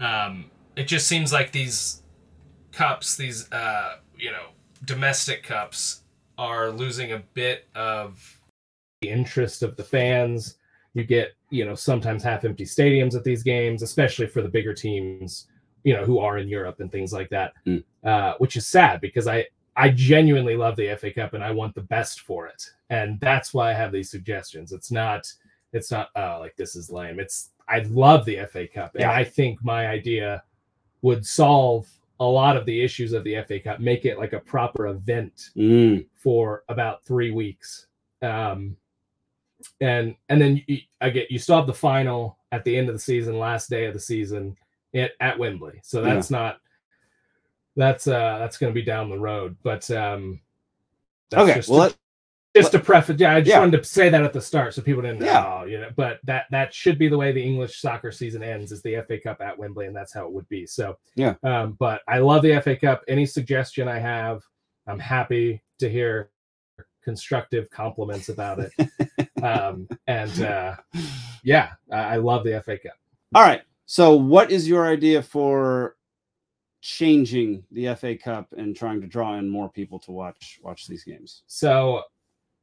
Um, 0.00 0.50
it 0.74 0.88
just 0.88 1.06
seems 1.06 1.32
like 1.32 1.52
these 1.52 2.02
cups, 2.72 3.16
these 3.16 3.50
uh, 3.52 3.98
you 4.18 4.32
know 4.32 4.46
domestic 4.84 5.44
cups, 5.44 6.00
are 6.36 6.70
losing 6.70 7.12
a 7.12 7.22
bit 7.34 7.68
of 7.76 8.40
the 9.02 9.08
interest 9.10 9.62
of 9.62 9.76
the 9.76 9.84
fans. 9.84 10.56
You 10.94 11.04
get, 11.04 11.32
you 11.50 11.64
know, 11.64 11.74
sometimes 11.74 12.22
half 12.22 12.44
empty 12.44 12.64
stadiums 12.64 13.14
at 13.14 13.24
these 13.24 13.42
games, 13.42 13.82
especially 13.82 14.26
for 14.26 14.42
the 14.42 14.48
bigger 14.48 14.74
teams, 14.74 15.46
you 15.84 15.94
know, 15.94 16.04
who 16.04 16.18
are 16.18 16.38
in 16.38 16.48
Europe 16.48 16.80
and 16.80 16.92
things 16.92 17.12
like 17.12 17.30
that. 17.30 17.54
Mm. 17.66 17.82
Uh, 18.04 18.34
which 18.38 18.56
is 18.56 18.66
sad 18.66 19.00
because 19.00 19.26
I 19.26 19.46
I 19.74 19.88
genuinely 19.88 20.56
love 20.56 20.76
the 20.76 20.94
FA 20.96 21.10
Cup 21.10 21.32
and 21.32 21.42
I 21.42 21.50
want 21.50 21.74
the 21.74 21.82
best 21.82 22.20
for 22.20 22.46
it. 22.46 22.62
And 22.90 23.18
that's 23.20 23.54
why 23.54 23.70
I 23.70 23.74
have 23.74 23.90
these 23.92 24.10
suggestions. 24.10 24.72
It's 24.72 24.90
not 24.90 25.32
it's 25.72 25.90
not 25.90 26.08
uh 26.14 26.38
like 26.38 26.56
this 26.56 26.76
is 26.76 26.90
lame. 26.90 27.18
It's 27.18 27.50
I 27.68 27.80
love 27.88 28.24
the 28.26 28.44
FA 28.50 28.66
Cup. 28.66 28.94
And 28.94 29.02
Yeah. 29.02 29.12
I 29.12 29.24
think 29.24 29.64
my 29.64 29.86
idea 29.86 30.42
would 31.00 31.24
solve 31.24 31.88
a 32.20 32.24
lot 32.24 32.56
of 32.56 32.66
the 32.66 32.84
issues 32.84 33.14
of 33.14 33.24
the 33.24 33.42
FA 33.48 33.58
Cup, 33.58 33.80
make 33.80 34.04
it 34.04 34.18
like 34.18 34.32
a 34.34 34.40
proper 34.40 34.88
event 34.88 35.50
Mm, 35.56 36.06
for 36.14 36.64
about 36.68 37.02
three 37.04 37.30
weeks. 37.30 37.86
Um, 38.20 38.76
and 39.80 40.14
and 40.28 40.40
then 40.40 40.62
you, 40.66 40.78
I 41.00 41.10
get 41.10 41.30
you 41.30 41.38
still 41.38 41.56
have 41.56 41.66
the 41.66 41.74
final 41.74 42.38
at 42.52 42.64
the 42.64 42.76
end 42.76 42.88
of 42.88 42.94
the 42.94 42.98
season, 43.00 43.38
last 43.38 43.70
day 43.70 43.86
of 43.86 43.94
the 43.94 44.00
season 44.00 44.56
at, 44.94 45.12
at 45.20 45.38
Wembley. 45.38 45.80
So 45.82 46.02
that's 46.02 46.30
not 46.30 46.58
that's 47.76 48.06
uh 48.06 48.38
that's 48.38 48.58
going 48.58 48.72
to 48.72 48.78
be 48.78 48.84
down 48.84 49.08
the 49.10 49.18
road. 49.18 49.56
But 49.62 49.90
um, 49.90 50.40
that's 51.30 51.42
okay. 51.44 51.54
just 51.54 51.68
Well, 51.68 51.78
to, 51.78 51.82
let- 51.84 51.96
just 52.54 52.72
to 52.72 52.78
preface, 52.78 53.18
yeah, 53.18 53.34
I 53.34 53.40
just 53.40 53.48
Yeah. 53.48 53.60
wanted 53.60 53.78
to 53.78 53.84
say 53.84 54.10
that 54.10 54.22
at 54.22 54.34
the 54.34 54.40
start 54.42 54.74
so 54.74 54.82
people 54.82 55.00
didn't 55.00 55.20
know. 55.20 55.24
Yeah. 55.26 55.60
Oh, 55.62 55.64
you 55.64 55.80
know, 55.80 55.88
but 55.96 56.20
that 56.24 56.44
that 56.50 56.74
should 56.74 56.98
be 56.98 57.08
the 57.08 57.16
way 57.16 57.32
the 57.32 57.42
English 57.42 57.80
soccer 57.80 58.12
season 58.12 58.42
ends 58.42 58.72
is 58.72 58.82
the 58.82 59.02
FA 59.08 59.18
Cup 59.18 59.40
at 59.40 59.58
Wembley, 59.58 59.86
and 59.86 59.96
that's 59.96 60.12
how 60.12 60.26
it 60.26 60.32
would 60.32 60.46
be. 60.50 60.66
So 60.66 60.98
Yeah. 61.16 61.34
Um, 61.42 61.72
but 61.78 62.02
I 62.06 62.18
love 62.18 62.42
the 62.42 62.60
FA 62.60 62.76
Cup. 62.76 63.02
Any 63.08 63.24
suggestion 63.24 63.88
I 63.88 63.98
have, 63.98 64.42
I'm 64.86 64.98
happy 64.98 65.62
to 65.78 65.88
hear 65.88 66.28
constructive 67.02 67.70
compliments 67.70 68.28
about 68.28 68.58
it. 68.60 68.72
um, 69.42 69.88
and 70.06 70.42
uh, 70.42 70.76
yeah, 71.42 71.72
I, 71.92 72.16
love 72.16 72.44
the 72.44 72.62
FA 72.64 72.78
Cup. 72.78 72.96
all 73.34 73.42
right. 73.42 73.62
So, 73.86 74.14
what 74.14 74.50
is 74.50 74.68
your 74.68 74.86
idea 74.86 75.22
for 75.22 75.96
changing 76.80 77.62
the 77.70 77.94
FA 77.94 78.16
Cup 78.16 78.52
and 78.56 78.76
trying 78.76 79.00
to 79.00 79.06
draw 79.06 79.38
in 79.38 79.48
more 79.48 79.70
people 79.70 79.98
to 80.00 80.12
watch 80.12 80.60
watch 80.62 80.86
these 80.86 81.04
games? 81.04 81.42
So 81.46 82.02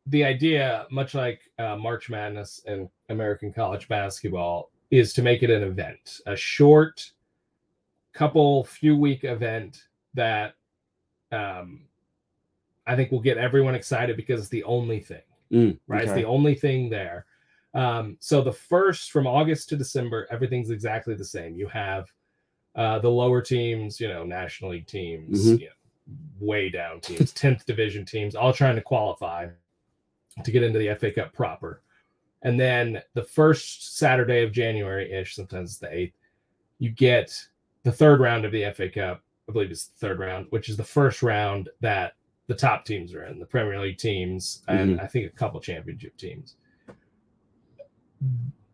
the 0.07 0.23
idea, 0.23 0.85
much 0.91 1.13
like 1.13 1.41
uh, 1.57 1.75
March 1.77 2.09
Madness 2.09 2.61
and 2.65 2.89
American 3.09 3.53
college 3.53 3.87
basketball, 3.87 4.71
is 4.91 5.13
to 5.13 5.21
make 5.21 5.43
it 5.43 5.49
an 5.49 5.63
event, 5.63 6.19
a 6.25 6.35
short, 6.35 7.11
couple, 8.13 8.63
few 8.63 8.95
week 8.95 9.23
event 9.23 9.83
that 10.15 10.55
um, 11.31 11.81
I 12.87 12.95
think 12.95 13.11
will 13.11 13.21
get 13.21 13.37
everyone 13.37 13.75
excited 13.75 14.17
because 14.17 14.39
it's 14.41 14.49
the 14.49 14.63
only 14.63 14.99
thing, 14.99 15.21
Mm, 15.51 15.79
right? 15.87 16.03
It's 16.03 16.13
the 16.13 16.25
only 16.25 16.55
thing 16.55 16.89
there. 16.89 17.25
Um, 17.73 18.17
so 18.19 18.41
the 18.41 18.51
first 18.51 19.11
from 19.11 19.27
August 19.27 19.69
to 19.69 19.75
December, 19.75 20.27
everything's 20.31 20.69
exactly 20.69 21.13
the 21.15 21.25
same. 21.25 21.55
You 21.55 21.67
have 21.67 22.11
uh, 22.75 22.99
the 22.99 23.09
lower 23.09 23.41
teams, 23.41 23.99
you 23.99 24.07
know, 24.07 24.23
National 24.23 24.71
League 24.71 24.87
teams, 24.87 25.47
Mhm. 25.47 25.59
you 25.59 25.65
know, 25.67 25.73
way 26.39 26.69
down 26.69 27.01
teams, 27.01 27.33
10th 27.33 27.65
division 27.65 28.05
teams, 28.05 28.35
all 28.35 28.53
trying 28.53 28.75
to 28.75 28.81
qualify 28.81 29.47
to 30.43 30.51
get 30.51 30.63
into 30.63 30.79
the 30.79 30.89
FA 30.89 31.11
Cup 31.11 31.33
proper. 31.33 31.81
And 32.43 32.59
then 32.59 33.01
the 33.15 33.23
first 33.23 33.97
Saturday 33.97 34.43
of 34.43 34.51
January 34.51 35.11
ish, 35.11 35.35
sometimes 35.35 35.71
it's 35.71 35.79
the 35.79 35.93
8th, 35.93 36.13
you 36.77 36.89
get 36.91 37.35
the 37.83 37.91
third 37.91 38.19
round 38.21 38.45
of 38.45 38.51
the 38.51 38.63
FA 38.65 38.87
Cup. 38.89 39.21
I 39.49 39.51
believe 39.51 39.71
it's 39.71 39.87
the 39.87 39.97
third 39.97 40.19
round, 40.19 40.45
which 40.51 40.69
is 40.69 40.77
the 40.77 40.83
first 40.83 41.21
round 41.21 41.69
that 41.81 42.13
the 42.49 42.55
top 42.55 42.83
teams 42.83 43.13
are 43.13 43.25
in, 43.25 43.37
the 43.37 43.45
Premier 43.45 43.79
League 43.79 43.99
teams, 43.99 44.63
and 44.67 44.99
I 44.99 45.05
think 45.05 45.27
a 45.27 45.29
couple 45.29 45.59
championship 45.61 46.17
teams. 46.17 46.55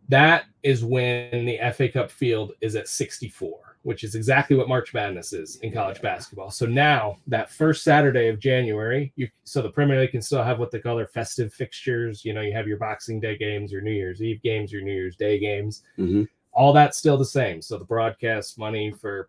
That 0.08 0.46
is 0.64 0.86
when 0.86 1.46
the 1.46 1.60
FA 1.74 1.90
Cup 1.90 2.10
field 2.10 2.54
is 2.62 2.78
at 2.78 2.88
64, 2.88 3.78
which 3.82 4.06
is 4.06 4.16
exactly 4.16 4.56
what 4.56 4.70
March 4.70 4.94
Madness 4.94 5.34
is 5.34 5.58
in 5.58 5.74
college 5.74 6.02
basketball. 6.02 6.52
So 6.52 6.66
now 6.66 7.18
that 7.28 7.52
first 7.52 7.84
Saturday 7.84 8.30
of 8.30 8.40
January, 8.40 9.12
you 9.18 9.28
so 9.44 9.62
the 9.62 9.70
Premier 9.70 10.00
League 10.00 10.12
can 10.12 10.22
still 10.22 10.42
have 10.42 10.58
what 10.58 10.72
they 10.72 10.80
call 10.80 10.96
their 10.96 11.08
festive 11.08 11.54
fixtures. 11.54 12.24
You 12.24 12.34
know, 12.34 12.42
you 12.42 12.54
have 12.54 12.70
your 12.70 12.78
Boxing 12.78 13.20
Day 13.20 13.38
games, 13.38 13.74
your 13.74 13.82
New 13.82 13.92
Year's 13.92 14.22
Eve 14.24 14.42
games, 14.42 14.72
your 14.72 14.84
New 14.84 14.94
Year's 14.94 15.18
Day 15.18 15.38
games. 15.38 15.84
Mhm. 15.98 16.30
All 16.54 16.72
that's 16.72 16.98
still 16.98 17.18
the 17.18 17.26
same. 17.26 17.62
So 17.62 17.78
the 17.78 17.84
broadcast 17.84 18.58
money 18.58 18.92
for 18.92 19.28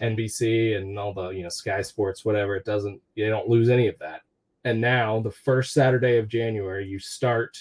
NBC 0.00 0.76
and 0.76 0.98
all 0.98 1.12
the 1.12 1.30
you 1.30 1.42
know 1.42 1.48
Sky 1.48 1.82
Sports, 1.82 2.24
whatever, 2.24 2.56
it 2.56 2.64
doesn't 2.64 3.00
you 3.14 3.28
don't 3.28 3.48
lose 3.48 3.68
any 3.68 3.88
of 3.88 3.98
that. 3.98 4.22
And 4.64 4.80
now 4.80 5.20
the 5.20 5.30
first 5.30 5.72
Saturday 5.72 6.18
of 6.18 6.28
January, 6.28 6.86
you 6.86 6.98
start 6.98 7.56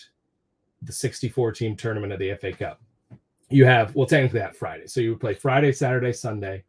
the 0.81 0.91
64 0.91 1.51
team 1.51 1.75
tournament 1.75 2.13
of 2.13 2.19
the 2.19 2.35
FA 2.35 2.51
Cup. 2.51 2.81
You 3.49 3.65
have 3.65 3.95
well 3.95 4.07
technically 4.07 4.39
that 4.39 4.55
Friday. 4.55 4.87
So 4.87 5.01
you 5.01 5.11
would 5.11 5.19
play 5.19 5.33
Friday, 5.33 5.71
Saturday, 5.71 6.13
Sunday. 6.13 6.63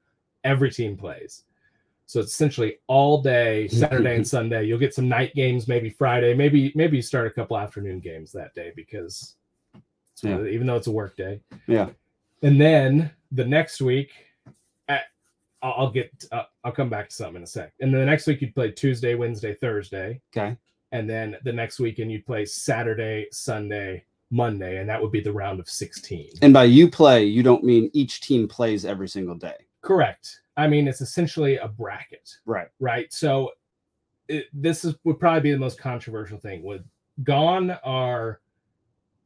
Every 0.44 0.70
team 0.70 0.96
plays. 0.96 1.44
So 2.06 2.20
it's 2.20 2.32
essentially 2.32 2.78
all 2.86 3.20
day, 3.20 3.66
Saturday 3.66 4.14
and 4.14 4.26
Sunday. 4.36 4.64
You'll 4.64 4.78
get 4.78 4.94
some 4.94 5.08
night 5.08 5.34
games, 5.34 5.66
maybe 5.66 5.90
Friday, 5.90 6.34
maybe 6.34 6.72
maybe 6.74 6.96
you 6.96 7.02
start 7.02 7.26
a 7.26 7.30
couple 7.30 7.58
afternoon 7.58 8.00
games 8.00 8.30
that 8.32 8.54
day 8.54 8.72
because 8.76 9.34
of 10.24 10.46
even 10.46 10.66
though 10.66 10.76
it's 10.76 10.86
a 10.86 10.92
work 10.92 11.16
day. 11.16 11.40
Yeah. 11.66 11.90
And 12.42 12.60
then 12.60 13.10
the 13.32 13.44
next 13.44 13.80
week, 13.80 14.12
at, 14.88 15.06
I'll, 15.66 15.74
I'll 15.86 15.90
get 15.90 16.10
uh, 16.32 16.44
I'll 16.64 16.72
come 16.72 16.88
back 16.88 17.08
to 17.08 17.14
something 17.14 17.36
in 17.36 17.42
a 17.42 17.46
sec. 17.46 17.72
And 17.80 17.92
then 17.92 18.00
the 18.00 18.06
next 18.06 18.26
week 18.26 18.40
you'd 18.40 18.54
play 18.54 18.70
Tuesday, 18.70 19.14
Wednesday, 19.14 19.54
Thursday, 19.54 20.20
Okay. 20.36 20.56
and 20.92 21.08
then 21.10 21.36
the 21.44 21.52
next 21.52 21.80
weekend 21.80 22.12
you'd 22.12 22.26
play 22.26 22.44
Saturday, 22.44 23.26
Sunday, 23.32 24.04
Monday, 24.30 24.78
and 24.78 24.88
that 24.88 25.00
would 25.02 25.12
be 25.12 25.20
the 25.20 25.32
round 25.32 25.58
of 25.60 25.68
16. 25.68 26.30
And 26.42 26.52
by 26.52 26.64
you 26.64 26.88
play, 26.90 27.24
you 27.24 27.42
don't 27.42 27.64
mean 27.64 27.90
each 27.92 28.20
team 28.20 28.46
plays 28.48 28.84
every 28.84 29.08
single 29.08 29.34
day. 29.36 29.54
Correct. 29.82 30.40
I 30.56 30.66
mean, 30.68 30.88
it's 30.88 31.00
essentially 31.00 31.56
a 31.58 31.68
bracket, 31.68 32.30
Right. 32.44 32.68
right? 32.80 33.12
So 33.12 33.50
it, 34.28 34.46
this 34.52 34.84
is 34.84 34.94
would 35.04 35.18
probably 35.20 35.40
be 35.40 35.52
the 35.52 35.58
most 35.58 35.78
controversial 35.78 36.38
thing. 36.38 36.62
Would 36.62 36.84
gone 37.24 37.70
are 37.84 38.40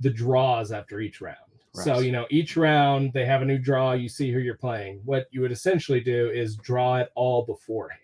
the 0.00 0.10
draws 0.10 0.72
after 0.72 1.00
each 1.00 1.20
round. 1.20 1.36
So 1.72 2.00
you 2.00 2.10
know, 2.12 2.26
each 2.30 2.56
round 2.56 3.12
they 3.12 3.24
have 3.26 3.42
a 3.42 3.44
new 3.44 3.58
draw. 3.58 3.92
You 3.92 4.08
see 4.08 4.32
who 4.32 4.40
you're 4.40 4.56
playing. 4.56 5.00
What 5.04 5.28
you 5.30 5.40
would 5.40 5.52
essentially 5.52 6.00
do 6.00 6.28
is 6.30 6.56
draw 6.56 6.96
it 6.96 7.10
all 7.14 7.44
beforehand. 7.44 8.00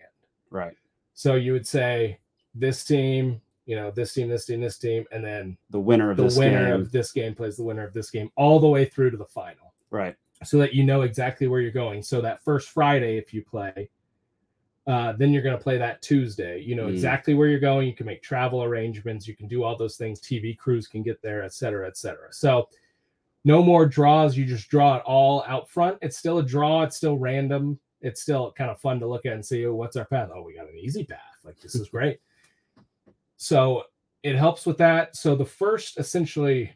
Right. 0.50 0.76
So 1.14 1.34
you 1.34 1.52
would 1.52 1.66
say 1.66 2.18
this 2.54 2.84
team, 2.84 3.40
you 3.66 3.74
know, 3.74 3.90
this 3.90 4.14
team, 4.14 4.28
this 4.28 4.46
team, 4.46 4.60
this 4.60 4.78
team, 4.78 5.04
and 5.10 5.24
then 5.24 5.56
The 5.70 5.80
winner 5.80 6.10
of 6.12 6.16
the 6.16 6.22
this 6.24 6.36
winner 6.38 6.66
game. 6.72 6.80
of 6.80 6.92
this 6.92 7.10
game 7.10 7.34
plays 7.34 7.56
the 7.56 7.64
winner 7.64 7.84
of 7.84 7.92
this 7.92 8.10
game 8.10 8.30
all 8.36 8.60
the 8.60 8.68
way 8.68 8.84
through 8.84 9.10
to 9.10 9.16
the 9.16 9.24
final 9.26 9.74
right. 9.90 10.14
so 10.44 10.58
that 10.58 10.72
you 10.72 10.84
know 10.84 11.02
exactly 11.02 11.48
where 11.48 11.60
you're 11.60 11.72
going. 11.72 12.02
So 12.02 12.20
that 12.20 12.44
first 12.44 12.68
Friday, 12.68 13.16
if 13.18 13.34
you 13.34 13.42
play, 13.42 13.90
uh, 14.86 15.12
then 15.14 15.32
you're 15.32 15.42
going 15.42 15.56
to 15.56 15.62
play 15.62 15.76
that 15.78 16.00
Tuesday. 16.02 16.60
You 16.60 16.76
know 16.76 16.86
Mm. 16.86 16.92
exactly 16.92 17.34
where 17.34 17.48
you're 17.48 17.58
going. 17.58 17.88
You 17.88 17.94
can 17.94 18.06
make 18.06 18.22
travel 18.22 18.62
arrangements. 18.62 19.26
You 19.26 19.34
can 19.34 19.48
do 19.48 19.64
all 19.64 19.76
those 19.76 19.96
things. 19.96 20.20
TV 20.20 20.56
crews 20.56 20.86
can 20.86 21.02
get 21.02 21.20
there, 21.20 21.42
et 21.42 21.52
cetera, 21.52 21.88
et 21.88 21.96
cetera. 21.96 22.32
So 22.32 22.68
no 23.46 23.62
more 23.62 23.86
draws. 23.86 24.36
You 24.36 24.44
just 24.44 24.68
draw 24.68 24.96
it 24.96 25.02
all 25.06 25.44
out 25.46 25.70
front. 25.70 25.98
It's 26.02 26.18
still 26.18 26.38
a 26.38 26.42
draw. 26.42 26.82
It's 26.82 26.96
still 26.96 27.16
random. 27.16 27.78
It's 28.00 28.20
still 28.20 28.50
kind 28.52 28.72
of 28.72 28.80
fun 28.80 28.98
to 29.00 29.06
look 29.06 29.24
at 29.24 29.34
and 29.34 29.46
see 29.46 29.64
oh, 29.66 29.74
what's 29.74 29.96
our 29.96 30.04
path. 30.04 30.30
Oh, 30.34 30.42
we 30.42 30.54
got 30.56 30.68
an 30.68 30.76
easy 30.76 31.04
path. 31.04 31.20
Like 31.44 31.58
this 31.60 31.76
is 31.76 31.88
great. 31.88 32.18
So 33.36 33.84
it 34.24 34.34
helps 34.34 34.66
with 34.66 34.76
that. 34.78 35.14
So 35.14 35.36
the 35.36 35.44
first 35.44 35.96
essentially 35.98 36.72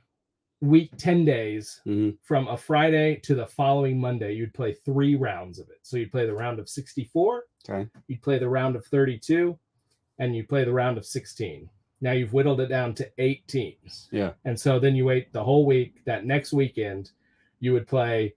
week, 0.61 0.90
10 0.96 1.24
days 1.24 1.80
Mhm. 1.87 2.16
from 2.22 2.46
a 2.46 2.56
Friday 2.56 3.16
to 3.24 3.35
the 3.35 3.46
following 3.46 3.98
Monday, 4.00 4.35
you'd 4.35 4.54
play 4.54 4.72
three 4.72 5.16
rounds 5.16 5.59
of 5.59 5.68
it. 5.70 5.78
So 5.83 5.96
you'd 5.96 6.12
play 6.12 6.26
the 6.26 6.35
round 6.35 6.61
of 6.61 6.68
64, 6.68 7.46
Okay. 7.68 7.90
you'd 8.06 8.22
play 8.22 8.38
the 8.38 8.48
round 8.48 8.76
of 8.76 8.87
32, 8.87 9.59
and 10.18 10.37
you 10.37 10.46
play 10.46 10.62
the 10.64 10.72
round 10.72 10.98
of 10.98 11.04
16. 11.06 11.68
Now 12.00 12.12
you've 12.12 12.32
whittled 12.32 12.60
it 12.60 12.68
down 12.68 12.94
to 12.94 13.10
eight 13.18 13.46
teams. 13.46 14.08
Yeah. 14.10 14.32
And 14.44 14.58
so 14.58 14.78
then 14.78 14.94
you 14.96 15.04
wait 15.04 15.32
the 15.32 15.44
whole 15.44 15.66
week. 15.66 16.02
That 16.06 16.24
next 16.24 16.52
weekend, 16.52 17.10
you 17.60 17.72
would 17.74 17.86
play 17.86 18.34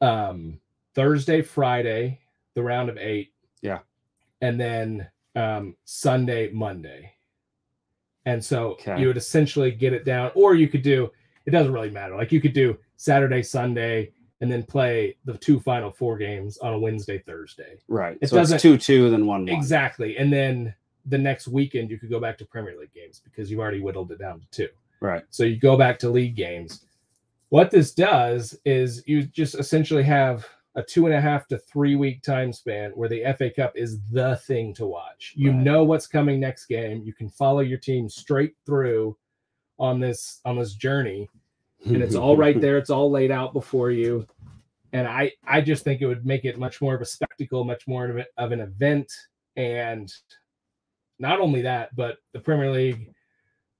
um, 0.00 0.58
Thursday, 0.94 1.42
Friday, 1.42 2.20
the 2.54 2.62
round 2.62 2.88
of 2.88 2.98
eight. 2.98 3.32
Yeah. 3.62 3.78
And 4.40 4.58
then 4.60 5.08
um, 5.34 5.76
Sunday, 5.84 6.50
Monday. 6.50 7.12
And 8.24 8.44
so 8.44 8.70
Okay. 8.72 9.00
you 9.00 9.06
would 9.06 9.16
essentially 9.16 9.70
get 9.70 9.92
it 9.92 10.04
down, 10.04 10.32
or 10.34 10.54
you 10.56 10.68
could 10.68 10.82
do 10.82 11.10
it 11.44 11.52
doesn't 11.52 11.72
really 11.72 11.90
matter. 11.90 12.16
Like 12.16 12.32
you 12.32 12.40
could 12.40 12.52
do 12.54 12.76
Saturday, 12.96 13.40
Sunday, 13.40 14.10
and 14.40 14.50
then 14.50 14.64
play 14.64 15.16
the 15.26 15.38
two 15.38 15.60
final 15.60 15.92
four 15.92 16.18
games 16.18 16.58
on 16.58 16.72
a 16.74 16.78
Wednesday, 16.78 17.18
Thursday. 17.18 17.76
Right. 17.86 18.18
It 18.20 18.30
so 18.30 18.36
doesn't- 18.36 18.58
two 18.58 18.76
two, 18.78 19.10
then 19.10 19.26
one 19.26 19.46
one. 19.46 19.48
Exactly. 19.48 20.16
And 20.18 20.32
then 20.32 20.74
the 21.06 21.18
next 21.18 21.48
weekend 21.48 21.90
you 21.90 21.98
could 21.98 22.10
go 22.10 22.20
back 22.20 22.36
to 22.38 22.44
Premier 22.44 22.76
League 22.78 22.92
games 22.94 23.20
because 23.24 23.50
you've 23.50 23.60
already 23.60 23.80
whittled 23.80 24.10
it 24.12 24.18
down 24.18 24.40
to 24.40 24.46
two. 24.50 24.68
Right. 25.00 25.22
So 25.30 25.44
you 25.44 25.56
go 25.56 25.76
back 25.76 25.98
to 26.00 26.10
league 26.10 26.36
games. 26.36 26.84
What 27.50 27.70
this 27.70 27.92
does 27.92 28.58
is 28.64 29.02
you 29.06 29.22
just 29.22 29.54
essentially 29.54 30.02
have 30.02 30.46
a 30.74 30.82
two 30.82 31.06
and 31.06 31.14
a 31.14 31.20
half 31.20 31.46
to 31.48 31.58
three 31.58 31.94
week 31.96 32.22
time 32.22 32.52
span 32.52 32.90
where 32.92 33.08
the 33.08 33.22
FA 33.38 33.50
Cup 33.50 33.72
is 33.76 34.00
the 34.10 34.36
thing 34.46 34.74
to 34.74 34.86
watch. 34.86 35.32
You 35.36 35.50
Right. 35.52 35.60
know 35.60 35.84
what's 35.84 36.06
coming 36.06 36.40
next 36.40 36.66
game. 36.66 37.02
You 37.02 37.12
can 37.14 37.28
follow 37.30 37.60
your 37.60 37.78
team 37.78 38.08
straight 38.08 38.54
through 38.66 39.16
on 39.78 40.00
this 40.00 40.40
on 40.44 40.58
this 40.58 40.74
journey, 40.74 41.28
and 41.84 42.02
it's 42.02 42.14
all 42.14 42.36
right 42.36 42.60
there. 42.60 42.78
It's 42.78 42.90
all 42.90 43.10
laid 43.10 43.30
out 43.30 43.52
before 43.52 43.90
you. 43.90 44.26
And 44.92 45.06
I 45.06 45.32
I 45.46 45.60
just 45.60 45.84
think 45.84 46.00
it 46.00 46.06
would 46.06 46.26
make 46.26 46.44
it 46.44 46.58
much 46.58 46.80
more 46.82 46.94
of 46.94 47.00
a 47.00 47.06
spectacle, 47.06 47.64
much 47.64 47.86
more 47.86 48.06
of, 48.08 48.16
a- 48.18 48.26
of 48.38 48.52
an 48.52 48.60
event, 48.60 49.12
and 49.56 50.12
not 51.18 51.40
only 51.40 51.62
that, 51.62 51.94
but 51.96 52.18
the 52.32 52.40
Premier 52.40 52.70
League, 52.70 53.12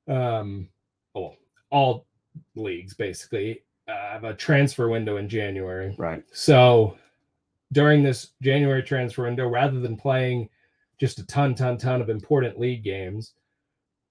um, 0.09 0.69
well, 1.15 1.37
all 1.71 2.07
leagues 2.55 2.95
basically 2.95 3.63
uh, 3.89 4.13
have 4.13 4.25
a 4.25 4.35
transfer 4.35 4.89
window 4.89 5.17
in 5.17 5.29
January. 5.29 5.95
Right. 5.99 6.23
So 6.33 6.97
during 7.73 8.03
this 8.03 8.33
January 8.43 8.83
transfer 8.83 9.25
window, 9.25 9.49
rather 9.49 9.81
than 9.81 9.97
playing 9.97 10.49
just 10.99 11.19
a 11.19 11.27
ton, 11.27 11.55
ton, 11.55 11.77
ton 11.77 12.01
of 12.01 12.09
important 12.09 12.59
league 12.59 12.83
games, 12.83 13.35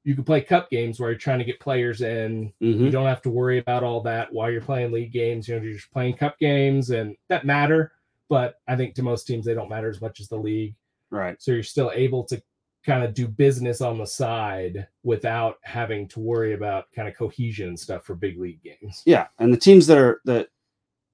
you 0.04 0.14
can 0.14 0.24
play 0.24 0.40
cup 0.42 0.70
games 0.70 1.00
where 1.00 1.10
you're 1.10 1.18
trying 1.18 1.40
to 1.40 1.46
get 1.46 1.60
players 1.60 2.02
in. 2.02 2.54
Mhm. 2.62 2.80
You 2.80 2.92
don't 2.92 3.08
have 3.08 3.24
to 3.24 3.32
worry 3.32 3.58
about 3.58 3.84
all 3.84 4.02
that 4.02 4.32
while 4.32 4.52
you're 4.52 4.62
playing 4.62 4.92
league 4.92 5.12
games. 5.12 5.48
You 5.48 5.56
know, 5.56 5.64
you're 5.64 5.74
just 5.74 5.92
playing 5.92 6.16
cup 6.16 6.38
games 6.38 6.92
and 6.92 7.16
that 7.28 7.46
matter. 7.46 7.92
But 8.30 8.60
I 8.68 8.76
think 8.76 8.94
to 8.96 9.04
most 9.04 9.26
teams, 9.26 9.46
they 9.46 9.56
don't 9.56 9.70
matter 9.70 9.90
as 9.90 10.02
much 10.02 10.20
as 10.20 10.28
the 10.28 10.38
league. 10.38 10.76
Right. 11.10 11.42
So 11.42 11.52
you're 11.52 11.64
still 11.64 11.92
able 11.94 12.24
to 12.26 12.42
kind 12.86 13.04
of 13.04 13.14
do 13.14 13.28
business 13.28 13.82
on 13.82 13.98
the 13.98 14.06
side 14.06 14.88
without 15.04 15.58
having 15.64 16.08
to 16.10 16.20
worry 16.20 16.54
about 16.54 16.92
kind 16.94 17.08
of 17.08 17.16
cohesion 17.16 17.70
and 17.70 17.80
stuff 17.80 18.04
for 18.06 18.16
big 18.16 18.40
league 18.40 18.62
games. 18.64 19.02
Yeah, 19.06 19.28
and 19.40 19.52
the 19.52 19.58
teams 19.58 19.88
that 19.88 19.98
are 19.98 20.22
that 20.26 20.50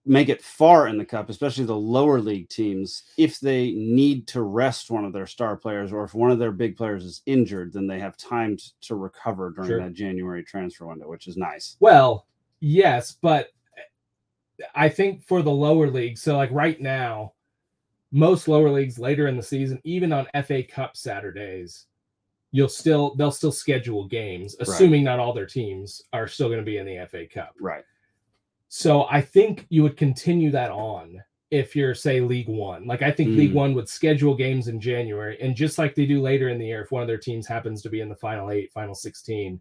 make 0.04 0.30
it 0.30 0.42
far 0.42 0.88
in 0.88 0.98
the 0.98 1.06
cup, 1.06 1.30
especially 1.30 1.64
the 1.64 1.76
lower 1.76 2.20
league 2.20 2.50
teams, 2.50 3.04
if 3.18 3.40
they 3.40 3.72
need 3.74 4.28
to 4.28 4.42
rest 4.42 4.90
one 4.90 5.06
of 5.06 5.14
their 5.14 5.28
star 5.28 5.56
players 5.56 5.94
or 5.94 6.04
if 6.04 6.16
one 6.16 6.32
of 6.32 6.40
their 6.40 6.52
big 6.52 6.76
players 6.76 7.06
is 7.06 7.22
injured, 7.28 7.72
then 7.72 7.86
they 7.86 8.00
have 8.00 8.18
time 8.18 8.58
to 8.82 8.96
recover 8.96 9.52
during 9.52 9.70
Sure. 9.70 9.80
that 9.80 9.94
January 9.94 10.44
transfer 10.44 10.88
window, 10.88 11.08
which 11.08 11.28
is 11.28 11.38
nice. 11.38 11.78
Well, 11.80 12.26
yes, 12.62 13.16
but 13.22 13.50
I 14.74 14.90
think 14.90 15.24
for 15.24 15.44
the 15.44 15.52
lower 15.52 15.88
leagues, 15.88 16.24
so 16.24 16.36
like 16.36 16.52
right 16.52 16.82
now, 16.82 17.34
most 18.12 18.48
lower 18.48 18.70
leagues 18.70 19.00
later 19.00 19.28
in 19.28 19.38
the 19.38 19.44
season, 19.44 19.80
even 19.84 20.12
on 20.12 20.28
FA 20.44 20.64
Cup 20.64 20.98
Saturdays, 20.98 21.86
you'll 22.52 22.68
still 22.70 23.16
they'll 23.16 23.32
still 23.32 23.52
schedule 23.52 24.08
games, 24.08 24.56
assuming 24.60 25.04
not 25.04 25.20
all 25.20 25.34
their 25.34 25.46
teams 25.46 26.02
are 26.12 26.28
still 26.28 26.48
going 26.48 26.60
to 26.60 26.66
be 26.66 26.78
in 26.78 26.86
the 26.86 27.06
FA 27.10 27.26
Cup. 27.26 27.56
Right. 27.60 27.84
So 28.68 29.06
I 29.10 29.22
think 29.22 29.66
you 29.70 29.84
would 29.84 29.98
continue 29.98 30.52
that 30.52 30.72
on 30.72 31.22
if 31.50 31.76
you're 31.76 31.94
say 31.96 32.22
League 32.22 32.48
One. 32.48 32.86
Like 32.88 33.02
I 33.02 33.12
think 33.12 33.30
League 33.38 33.52
Mm. 33.52 33.56
One 33.56 33.74
would 33.76 33.90
schedule 33.90 34.36
games 34.36 34.68
in 34.68 34.80
January, 34.80 35.38
and 35.42 35.56
just 35.56 35.78
like 35.78 35.96
they 35.96 36.06
do 36.06 36.22
later 36.22 36.50
in 36.50 36.58
the 36.58 36.68
year, 36.68 36.82
if 36.82 36.92
one 36.92 37.02
of 37.02 37.08
their 37.08 37.18
teams 37.18 37.46
happens 37.48 37.82
to 37.82 37.90
be 37.90 38.02
in 38.02 38.10
the 38.10 38.16
final 38.16 38.50
eight, 38.52 38.72
final 38.72 38.96
sixteen, 38.96 39.60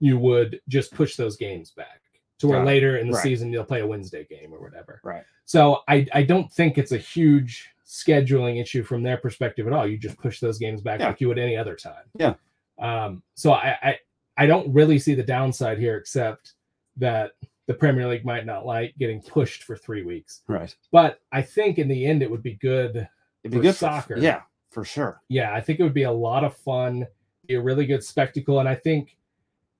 you 0.00 0.18
would 0.18 0.60
just 0.68 0.92
push 0.94 1.14
those 1.16 1.36
games 1.36 1.70
back 1.72 2.00
to 2.38 2.48
where 2.48 2.58
Got 2.58 2.62
it. 2.62 2.66
later 2.66 2.96
in 2.98 3.08
the 3.08 3.14
Right. 3.14 3.22
season 3.22 3.52
you'll 3.52 3.64
play 3.64 3.80
a 3.80 3.86
Wednesday 3.86 4.24
game 4.24 4.52
or 4.52 4.60
whatever. 4.60 5.00
Right. 5.04 5.24
So 5.44 5.80
I 5.88 6.06
I 6.12 6.22
don't 6.24 6.50
think 6.52 6.78
it's 6.78 6.92
a 6.92 6.98
huge 6.98 7.68
scheduling 7.90 8.62
issue 8.62 8.84
from 8.84 9.02
their 9.02 9.16
perspective 9.16 9.66
at 9.66 9.72
all. 9.72 9.86
You 9.86 9.98
just 9.98 10.16
push 10.18 10.38
those 10.38 10.58
games 10.58 10.80
back 10.80 11.00
Yeah. 11.00 11.08
like 11.08 11.20
you 11.20 11.26
would 11.28 11.38
any 11.38 11.56
other 11.56 11.74
time. 11.74 12.04
Yeah. 12.18 12.34
Um. 12.78 13.22
So 13.34 13.52
I 13.52 13.76
I 13.82 13.98
I 14.36 14.46
don't 14.46 14.72
really 14.72 14.98
see 14.98 15.14
the 15.14 15.22
downside 15.24 15.78
here 15.78 15.96
except 15.96 16.54
that 16.96 17.32
the 17.66 17.74
Premier 17.74 18.06
League 18.08 18.24
might 18.24 18.46
not 18.46 18.64
like 18.64 18.94
getting 18.98 19.20
pushed 19.20 19.64
for 19.64 19.76
three 19.76 20.02
weeks. 20.02 20.42
Right. 20.48 20.74
But 20.92 21.20
I 21.32 21.42
think 21.42 21.78
in 21.78 21.88
the 21.88 22.06
end 22.06 22.22
it 22.22 22.30
would 22.30 22.42
be 22.42 22.54
good. 22.54 23.08
It'd 23.42 23.54
be 23.56 23.60
good 23.60 23.74
soccer. 23.74 24.16
For, 24.16 24.22
yeah, 24.22 24.42
for 24.70 24.84
sure. 24.84 25.20
Yeah, 25.28 25.52
I 25.52 25.60
think 25.60 25.80
it 25.80 25.82
would 25.82 25.94
be 25.94 26.02
a 26.04 26.12
lot 26.12 26.44
of 26.44 26.56
fun, 26.56 27.06
be 27.46 27.54
a 27.54 27.60
really 27.60 27.86
good 27.86 28.04
spectacle. 28.04 28.60
And 28.60 28.68
I 28.68 28.74
think 28.74 29.16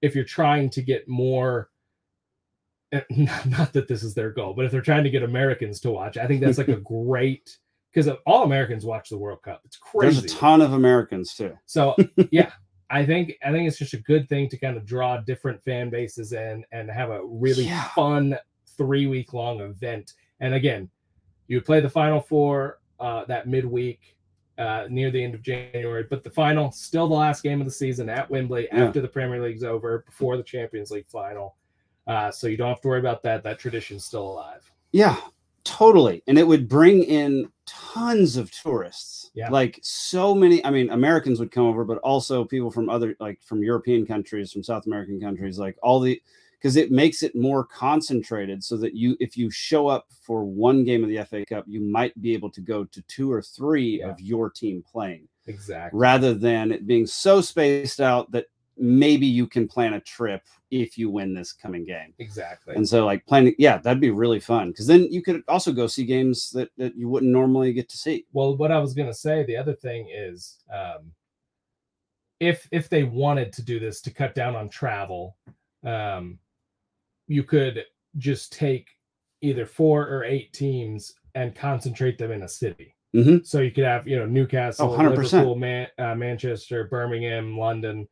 if 0.03 0.15
you're 0.15 0.25
trying 0.25 0.71
to 0.71 0.83
get 0.83 1.09
more 1.09 1.71
eh, 2.93 3.01
not 3.47 3.73
that 3.73 3.89
this 3.89 4.03
is 4.03 4.15
their 4.15 4.31
goal, 4.31 4.55
but 4.55 4.65
if 4.65 4.73
they're 4.73 4.81
trying 4.81 5.05
to 5.05 5.11
get 5.11 5.23
Americans 5.23 5.81
to 5.81 5.91
watch, 5.91 6.17
I 6.17 6.27
think 6.27 6.41
that's 6.41 6.59
like 6.59 6.69
a 6.69 6.77
great 6.77 7.59
because 7.93 8.09
all 8.27 8.45
Americans 8.45 8.85
watch 8.85 9.09
the 9.09 9.19
World 9.19 9.43
Cup. 9.43 9.61
It's 9.65 9.77
crazy. 9.77 10.21
There's 10.21 10.33
a 10.33 10.37
ton 10.37 10.61
of 10.63 10.73
Americans 10.75 11.35
too. 11.35 11.57
So 11.67 11.97
yeah, 12.31 12.53
I 12.91 13.05
think 13.05 13.35
I 13.45 13.51
think 13.53 13.67
it's 13.69 13.79
just 13.79 13.95
a 13.95 13.99
good 14.03 14.29
thing 14.29 14.49
to 14.51 14.57
kind 14.59 14.77
of 14.77 14.85
draw 14.87 15.19
different 15.19 15.63
fan 15.65 15.91
bases 15.91 16.33
in 16.33 16.65
and 16.73 16.91
have 16.91 17.11
a 17.11 17.25
really 17.25 17.65
Yeah. 17.65 17.85
fun 17.95 18.37
three 18.77 19.07
week 19.07 19.33
long 19.33 19.61
event. 19.61 20.13
And 20.41 20.55
again, 20.55 20.89
you 21.49 21.57
would 21.59 21.65
play 21.67 21.81
the 21.81 21.91
final 21.91 22.21
four 22.21 22.79
uh, 22.99 23.25
that 23.27 23.49
midweek 23.49 24.17
uh, 24.59 24.87
near 24.91 25.11
the 25.11 25.23
end 25.23 25.35
of 25.35 25.43
January, 25.43 26.05
but 26.09 26.23
the 26.23 26.31
final 26.31 26.71
still 26.71 27.09
the 27.09 27.15
last 27.15 27.43
game 27.43 27.61
of 27.61 27.67
the 27.67 27.73
season 27.73 28.09
at 28.11 28.31
Wembley 28.31 28.69
Yeah. 28.73 28.85
after 28.87 29.01
the 29.01 29.09
Premier 29.09 29.43
League's 29.43 29.65
over 29.65 30.03
before 30.07 30.37
the 30.37 30.43
Champions 30.43 30.91
League 30.91 31.09
final. 31.09 31.57
Uh, 32.07 32.31
so 32.31 32.47
you 32.47 32.57
don't 32.59 32.69
have 32.69 32.81
to 32.83 32.89
worry 32.89 33.01
about 33.01 33.23
that. 33.23 33.43
That 33.43 33.59
tradition's 33.59 34.05
still 34.05 34.23
alive. 34.33 34.71
Yeah, 34.93 35.17
totally. 35.65 36.23
And 36.27 36.39
it 36.39 36.47
would 36.47 36.69
bring 36.69 37.03
in 37.05 37.51
tons 37.67 38.37
of 38.37 38.51
tourists. 38.51 39.31
Yeah. 39.35 39.49
Like 39.51 39.79
so 39.83 40.35
many, 40.35 40.65
I 40.65 40.71
mean, 40.71 40.91
Americans 40.91 41.39
would 41.39 41.51
come 41.53 41.67
over, 41.67 41.85
but 41.85 41.99
also 41.99 42.45
people 42.45 42.71
from 42.71 42.89
other, 42.89 43.15
like 43.21 43.41
from 43.43 43.63
European 43.63 44.07
countries, 44.07 44.53
from 44.53 44.63
South 44.63 44.87
American 44.87 45.21
countries, 45.21 45.59
like 45.59 45.77
all 45.83 46.01
the, 46.01 46.21
because 46.59 46.77
it 46.77 46.91
makes 46.91 47.23
it 47.23 47.35
more 47.35 47.65
concentrated 47.65 48.63
so 48.63 48.77
that 48.77 48.95
you, 48.95 49.17
if 49.21 49.37
you 49.37 49.51
show 49.51 49.87
up 49.87 50.07
for 50.21 50.45
one 50.45 50.85
game 50.85 51.03
of 51.03 51.09
the 51.09 51.23
FA 51.25 51.45
Cup, 51.47 51.65
you 51.67 51.81
might 51.81 52.21
be 52.21 52.35
able 52.35 52.51
to 52.51 52.61
go 52.61 52.85
to 52.85 53.01
two 53.03 53.31
or 53.33 53.41
three 53.41 54.01
Yeah. 54.01 54.11
of 54.11 54.21
your 54.21 54.51
team 54.51 54.83
playing 54.91 55.27
Exactly. 55.47 55.99
rather 55.99 56.35
than 56.35 56.73
it 56.73 56.87
being 56.87 57.07
so 57.07 57.41
spaced 57.41 58.01
out 58.01 58.31
that 58.33 58.47
maybe 58.81 59.27
you 59.27 59.47
can 59.47 59.69
plan 59.69 59.95
a 59.95 60.01
trip 60.01 60.43
if 60.71 60.97
you 60.97 61.11
win 61.11 61.35
this 61.35 61.53
coming 61.53 61.85
game. 61.85 62.15
Exactly. 62.19 62.75
And 62.75 62.89
so, 62.89 63.05
like 63.05 63.25
planning, 63.27 63.55
yeah, 63.59 63.77
that'd 63.79 64.01
be 64.01 64.11
really 64.11 64.41
fun 64.41 64.71
because 64.71 64.87
then 64.87 65.07
you 65.11 65.23
could 65.23 65.43
also 65.49 65.73
go 65.73 65.87
see 65.87 66.05
games 66.05 66.51
that, 66.51 66.71
that 66.79 66.97
you 66.97 67.09
wouldn't 67.09 67.31
normally 67.31 67.73
get 67.73 67.89
to 67.91 67.97
see. 67.99 68.25
Well, 68.33 68.57
what 68.57 68.73
I 68.73 68.79
was 68.79 68.95
gonna 68.95 69.15
say, 69.15 69.45
the 69.45 69.57
other 69.57 69.75
thing 69.75 70.09
is, 70.13 70.59
um, 70.73 71.13
if 72.41 72.67
if 72.73 72.89
they 72.89 73.05
wanted 73.05 73.53
to 73.53 73.63
do 73.63 73.79
this 73.79 74.01
to 74.03 74.11
cut 74.11 74.35
down 74.35 74.57
on 74.57 74.69
travel, 74.71 75.37
um, 75.85 76.39
you 77.29 77.43
could 77.43 77.85
just 78.17 78.53
take 78.53 78.89
either 79.43 79.67
four 79.67 80.09
or 80.09 80.25
eight 80.25 80.53
teams 80.53 81.15
and 81.35 81.55
concentrate 81.55 82.19
them 82.19 82.33
in 82.33 82.43
a 82.43 82.49
city. 82.49 82.95
Mhm. 83.15 83.47
So 83.47 83.61
you 83.61 83.71
could 83.71 83.85
have, 83.85 84.07
you 84.07 84.17
know, 84.17 84.27
Newcastle, 84.27 84.89
100%. 84.89 85.33
Liverpool, 85.33 85.57
Man- 85.57 85.89
uh, 85.99 86.15
Manchester, 86.15 86.85
Birmingham, 86.85 87.59
London, 87.59 88.09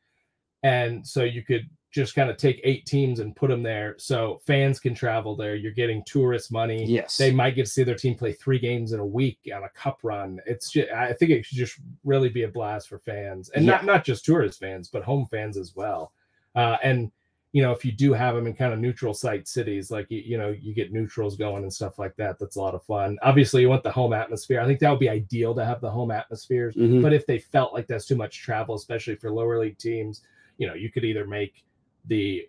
and 0.63 1.07
so 1.07 1.25
you 1.25 1.43
could 1.43 1.69
just 1.91 2.15
kind 2.15 2.29
of 2.31 2.37
take 2.37 2.61
eight 2.65 2.85
teams 2.85 3.19
and 3.19 3.35
put 3.35 3.49
them 3.49 3.63
there, 3.63 3.95
so 3.99 4.41
fans 4.47 4.79
can 4.79 4.95
travel 4.95 5.35
there. 5.35 5.55
You're 5.55 5.73
getting 5.73 6.03
tourist 6.05 6.53
money 6.53 6.85
Yes. 6.85 7.17
they 7.17 7.31
might 7.31 7.55
get 7.55 7.65
to 7.65 7.71
see 7.71 7.83
their 7.83 7.95
team 7.95 8.15
play 8.15 8.33
three 8.35 8.59
games 8.59 8.93
in 8.93 9.01
a 9.01 9.07
week 9.07 9.39
on 9.55 9.65
a 9.65 9.69
cup 9.71 10.01
run. 10.03 10.39
It's 10.45 10.71
just, 10.71 10.91
I 10.93 11.15
think 11.15 11.31
it 11.31 11.47
should 11.47 11.57
just 11.59 11.79
really 12.05 12.29
be 12.29 12.43
a 12.43 12.49
blast 12.49 12.89
for 12.89 12.99
fans, 12.99 13.49
and 13.51 13.65
not 13.65 13.85
not 13.85 14.05
just 14.05 14.25
tourist 14.25 14.61
fans, 14.61 14.89
but 14.89 15.03
home 15.03 15.27
fans 15.31 15.57
as 15.57 15.75
well. 15.75 16.13
Uh, 16.55 16.77
and 16.83 17.11
you 17.53 17.63
know, 17.63 17.73
if 17.73 17.83
you 17.83 17.91
do 17.91 18.13
have 18.13 18.35
them 18.35 18.47
in 18.47 18.53
kind 18.53 18.75
of 18.75 18.79
neutral 18.79 19.15
site 19.15 19.49
cities, 19.49 19.91
like 19.91 20.11
you, 20.11 20.19
you 20.19 20.37
know, 20.37 20.51
you 20.51 20.75
get 20.75 20.93
neutrals 20.93 21.35
going 21.35 21.63
and 21.63 21.73
stuff 21.73 21.99
like 21.99 22.15
that. 22.17 22.39
That's 22.39 22.57
a 22.57 22.61
lot 22.61 22.75
of 22.75 22.85
fun. 22.85 23.17
Obviously, 23.23 23.63
you 23.63 23.71
want 23.71 23.83
the 23.83 23.91
home 23.91 24.13
atmosphere. 24.13 24.61
I 24.61 24.67
think 24.67 24.79
that 24.81 24.91
would 24.91 25.01
be 25.01 25.09
ideal 25.09 25.55
to 25.55 25.65
have 25.65 25.81
the 25.81 25.91
home 25.91 26.11
atmospheres. 26.11 26.75
Mhm. 26.77 27.01
But 27.01 27.15
if 27.15 27.25
they 27.25 27.39
felt 27.39 27.73
like 27.73 27.87
that's 27.87 28.05
too 28.05 28.17
much 28.17 28.39
travel, 28.43 28.75
especially 28.75 29.15
for 29.17 29.31
lower 29.33 29.59
league 29.59 29.79
teams, 29.79 30.21
you 30.59 30.67
know, 30.67 30.75
you 30.75 30.91
could 30.91 31.05
either 31.05 31.27
make 31.27 31.65
the 32.07 32.47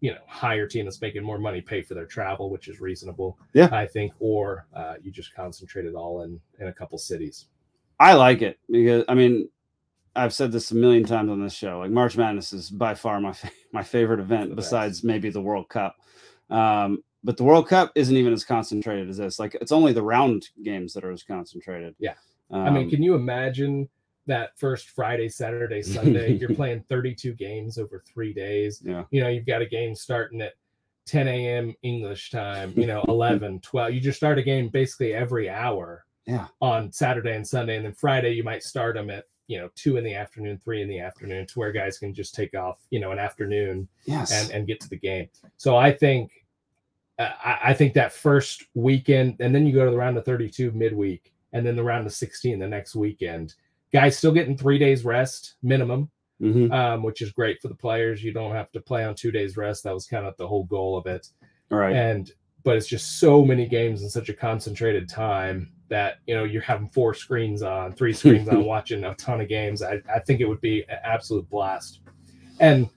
you 0.00 0.12
know 0.12 0.18
higher 0.26 0.66
team 0.66 0.84
that's 0.84 1.00
making 1.00 1.22
more 1.22 1.38
money 1.38 1.60
pay 1.60 1.82
for 1.82 1.94
their 1.94 2.06
travel, 2.06 2.50
which 2.50 2.68
is 2.68 2.80
reasonable. 2.80 3.38
Yeah. 3.52 3.68
I 3.72 3.86
think, 3.86 4.12
or 4.20 4.66
uh, 4.74 4.94
you 5.02 5.10
just 5.10 5.34
concentrate 5.34 5.84
it 5.86 5.94
all 5.94 6.22
in 6.22 6.40
in 6.60 6.68
a 6.68 6.72
couple 6.72 6.96
cities. 6.98 7.46
I 8.00 8.14
like 8.14 8.42
it 8.42 8.58
because 8.70 9.04
I 9.08 9.14
mean, 9.14 9.48
I've 10.14 10.32
said 10.32 10.52
this 10.52 10.70
a 10.70 10.76
million 10.76 11.04
times 11.04 11.30
on 11.30 11.42
this 11.42 11.52
show. 11.52 11.80
Like 11.80 11.90
March 11.90 12.16
Madness 12.16 12.52
is 12.52 12.70
by 12.70 12.94
far 12.94 13.20
my 13.20 13.32
fa- 13.32 13.50
my 13.72 13.82
favorite 13.82 14.20
event 14.20 14.54
besides 14.56 15.04
maybe 15.04 15.30
the 15.30 15.42
World 15.42 15.68
Cup. 15.68 15.96
Um, 16.50 17.02
but 17.24 17.36
the 17.36 17.44
World 17.44 17.68
Cup 17.68 17.90
isn't 17.94 18.16
even 18.16 18.32
as 18.32 18.44
concentrated 18.44 19.08
as 19.08 19.18
this. 19.18 19.38
Like 19.38 19.56
it's 19.60 19.72
only 19.72 19.92
the 19.92 20.02
round 20.02 20.48
games 20.62 20.92
that 20.94 21.04
are 21.04 21.10
as 21.10 21.24
concentrated. 21.24 21.94
Yeah. 21.98 22.14
Um, 22.50 22.62
I 22.62 22.70
mean, 22.70 22.88
can 22.88 23.02
you 23.02 23.14
imagine 23.14 23.88
that 24.28 24.58
first 24.58 24.90
Friday, 24.90 25.28
Saturday, 25.28 25.82
Sunday? 25.96 26.32
you're 26.34 26.54
playing 26.54 26.84
32 26.88 27.34
games 27.34 27.76
over 27.78 28.02
three 28.06 28.32
days. 28.32 28.80
yeah. 28.84 29.04
You 29.10 29.20
know, 29.22 29.28
you've 29.28 29.46
got 29.46 29.60
a 29.62 29.66
game 29.66 29.94
starting 29.94 30.40
at 30.40 30.54
10 31.06 31.26
a.m. 31.28 31.74
English 31.82 32.30
time, 32.30 32.72
you 32.76 32.86
know, 32.86 33.04
11, 33.08 33.60
12. 33.62 33.92
You 33.92 34.00
just 34.00 34.16
start 34.18 34.38
a 34.38 34.42
game 34.42 34.68
basically 34.68 35.12
every 35.14 35.48
hour 35.50 36.04
Yeah. 36.26 36.46
on 36.60 36.92
Saturday 36.92 37.34
and 37.34 37.46
Sunday. 37.46 37.76
And 37.76 37.84
then 37.84 37.92
Friday, 37.94 38.32
you 38.32 38.44
might 38.44 38.62
start 38.62 38.94
them 38.94 39.10
at, 39.10 39.24
you 39.46 39.58
know, 39.58 39.70
two 39.74 39.96
in 39.96 40.04
the 40.04 40.14
afternoon, 40.14 40.60
three 40.62 40.82
in 40.82 40.88
the 40.88 41.00
afternoon 41.00 41.46
to 41.46 41.58
where 41.58 41.72
guys 41.72 41.98
can 41.98 42.12
just 42.12 42.34
take 42.34 42.54
off, 42.54 42.78
you 42.90 43.00
know, 43.00 43.12
an 43.12 43.18
afternoon 43.18 43.88
Yes. 44.04 44.30
and, 44.32 44.50
and 44.52 44.66
get 44.66 44.80
to 44.80 44.88
the 44.90 44.98
game. 44.98 45.28
So 45.56 45.76
I 45.76 45.90
think 45.92 46.44
uh, 47.18 47.30
I, 47.42 47.58
I 47.70 47.74
think 47.74 47.94
that 47.94 48.12
first 48.12 48.64
weekend, 48.74 49.36
and 49.40 49.54
then 49.54 49.66
you 49.66 49.72
go 49.72 49.86
to 49.86 49.90
the 49.90 49.96
round 49.96 50.18
of 50.18 50.24
32 50.26 50.70
midweek, 50.72 51.32
and 51.54 51.64
then 51.66 51.74
the 51.76 51.82
round 51.82 52.06
of 52.06 52.12
16 52.12 52.58
the 52.58 52.68
next 52.68 52.94
weekend. 52.94 53.54
Guys 53.92 54.18
still 54.18 54.32
getting 54.32 54.56
three 54.56 54.78
days 54.78 55.04
rest 55.04 55.54
minimum, 55.62 56.10
Mhm. 56.42 56.72
um, 56.72 57.02
which 57.02 57.22
is 57.22 57.32
great 57.32 57.60
for 57.62 57.68
the 57.68 57.74
players. 57.74 58.22
You 58.22 58.32
don't 58.32 58.52
have 58.54 58.70
to 58.72 58.80
play 58.80 59.04
on 59.04 59.14
two 59.14 59.30
days 59.30 59.56
rest. 59.56 59.84
That 59.84 59.94
was 59.94 60.06
kind 60.06 60.26
of 60.26 60.36
the 60.36 60.46
whole 60.46 60.64
goal 60.64 60.96
of 60.96 61.06
it. 61.06 61.26
All 61.70 61.78
right. 61.78 61.94
And 61.96 62.30
but 62.64 62.76
it's 62.76 62.86
just 62.88 63.18
so 63.18 63.44
many 63.44 63.66
games 63.66 64.02
in 64.02 64.10
such 64.10 64.28
a 64.28 64.34
concentrated 64.34 65.08
time 65.08 65.72
that 65.88 66.16
you 66.26 66.34
know 66.34 66.44
you're 66.44 66.60
having 66.60 66.88
four 66.90 67.14
screens 67.14 67.62
on, 67.62 67.92
three 67.94 68.12
screens 68.12 68.48
on, 68.48 68.64
watching 68.66 69.04
a 69.04 69.14
ton 69.14 69.40
of 69.40 69.48
games. 69.48 69.82
I, 69.82 70.00
I 70.14 70.18
think 70.18 70.40
it 70.40 70.44
would 70.48 70.60
be 70.60 70.82
an 70.88 70.98
absolute 71.02 71.48
blast. 71.48 72.00
And 72.60 72.88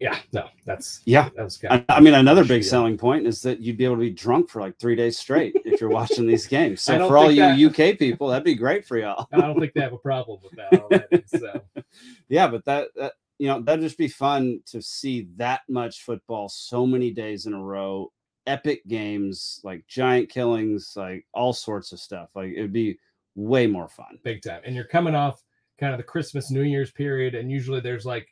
Yeah, 0.00 0.18
no, 0.32 0.48
that's 0.64 1.00
Yeah. 1.06 1.30
that 1.36 1.44
was 1.44 1.58
I, 1.70 1.84
I 1.88 2.00
mean, 2.00 2.14
another 2.14 2.44
big 2.44 2.62
Yeah. 2.62 2.68
selling 2.68 2.98
point 2.98 3.26
is 3.26 3.40
that 3.42 3.60
you'd 3.60 3.78
be 3.78 3.84
able 3.84 3.96
to 3.96 4.00
be 4.00 4.10
drunk 4.10 4.50
for 4.50 4.60
like 4.60 4.78
three 4.78 4.94
days 4.94 5.18
straight 5.18 5.56
if 5.64 5.80
you're 5.80 5.90
watching 5.90 6.26
these 6.26 6.46
games. 6.46 6.80
So 6.86 7.08
for 7.08 7.16
all 7.16 7.28
think 7.28 7.58
you 7.58 7.68
UK 7.70 7.98
people, 7.98 8.28
that'd 8.28 8.44
be 8.44 8.54
great 8.54 8.84
for 8.84 8.98
y'all. 8.98 9.26
I 9.32 9.40
don't 9.40 9.58
think 9.58 9.72
they 9.72 9.80
have 9.80 9.92
a 9.94 9.98
problem 9.98 10.40
with 10.42 10.52
that 10.56 10.72
already. 10.80 11.24
So 11.26 11.62
yeah, 12.28 12.46
but 12.46 12.64
that, 12.66 12.88
that 12.96 13.14
you 13.38 13.48
know 13.48 13.60
that'd 13.60 13.82
just 13.82 13.98
be 13.98 14.08
fun 14.08 14.60
to 14.66 14.82
see 14.82 15.28
that 15.36 15.60
much 15.68 16.02
football 16.02 16.48
so 16.48 16.86
many 16.86 17.10
days 17.10 17.46
in 17.46 17.54
a 17.54 17.62
row, 17.62 18.12
epic 18.46 18.86
games 18.86 19.60
like 19.64 19.86
giant 19.86 20.28
killings, 20.28 20.92
like 20.96 21.26
all 21.32 21.52
sorts 21.52 21.92
of 21.92 22.00
stuff. 22.00 22.28
Like 22.34 22.52
it'd 22.52 22.72
be 22.72 22.98
way 23.34 23.66
more 23.66 23.88
fun. 23.88 24.18
big 24.22 24.42
time. 24.42 24.60
And 24.64 24.74
you're 24.74 24.84
coming 24.84 25.14
off 25.14 25.42
kind 25.78 25.92
of 25.92 25.98
the 25.98 26.04
Christmas 26.04 26.50
New 26.50 26.62
Year's 26.62 26.90
period, 26.90 27.34
and 27.34 27.50
usually 27.50 27.80
there's 27.80 28.06
like 28.06 28.28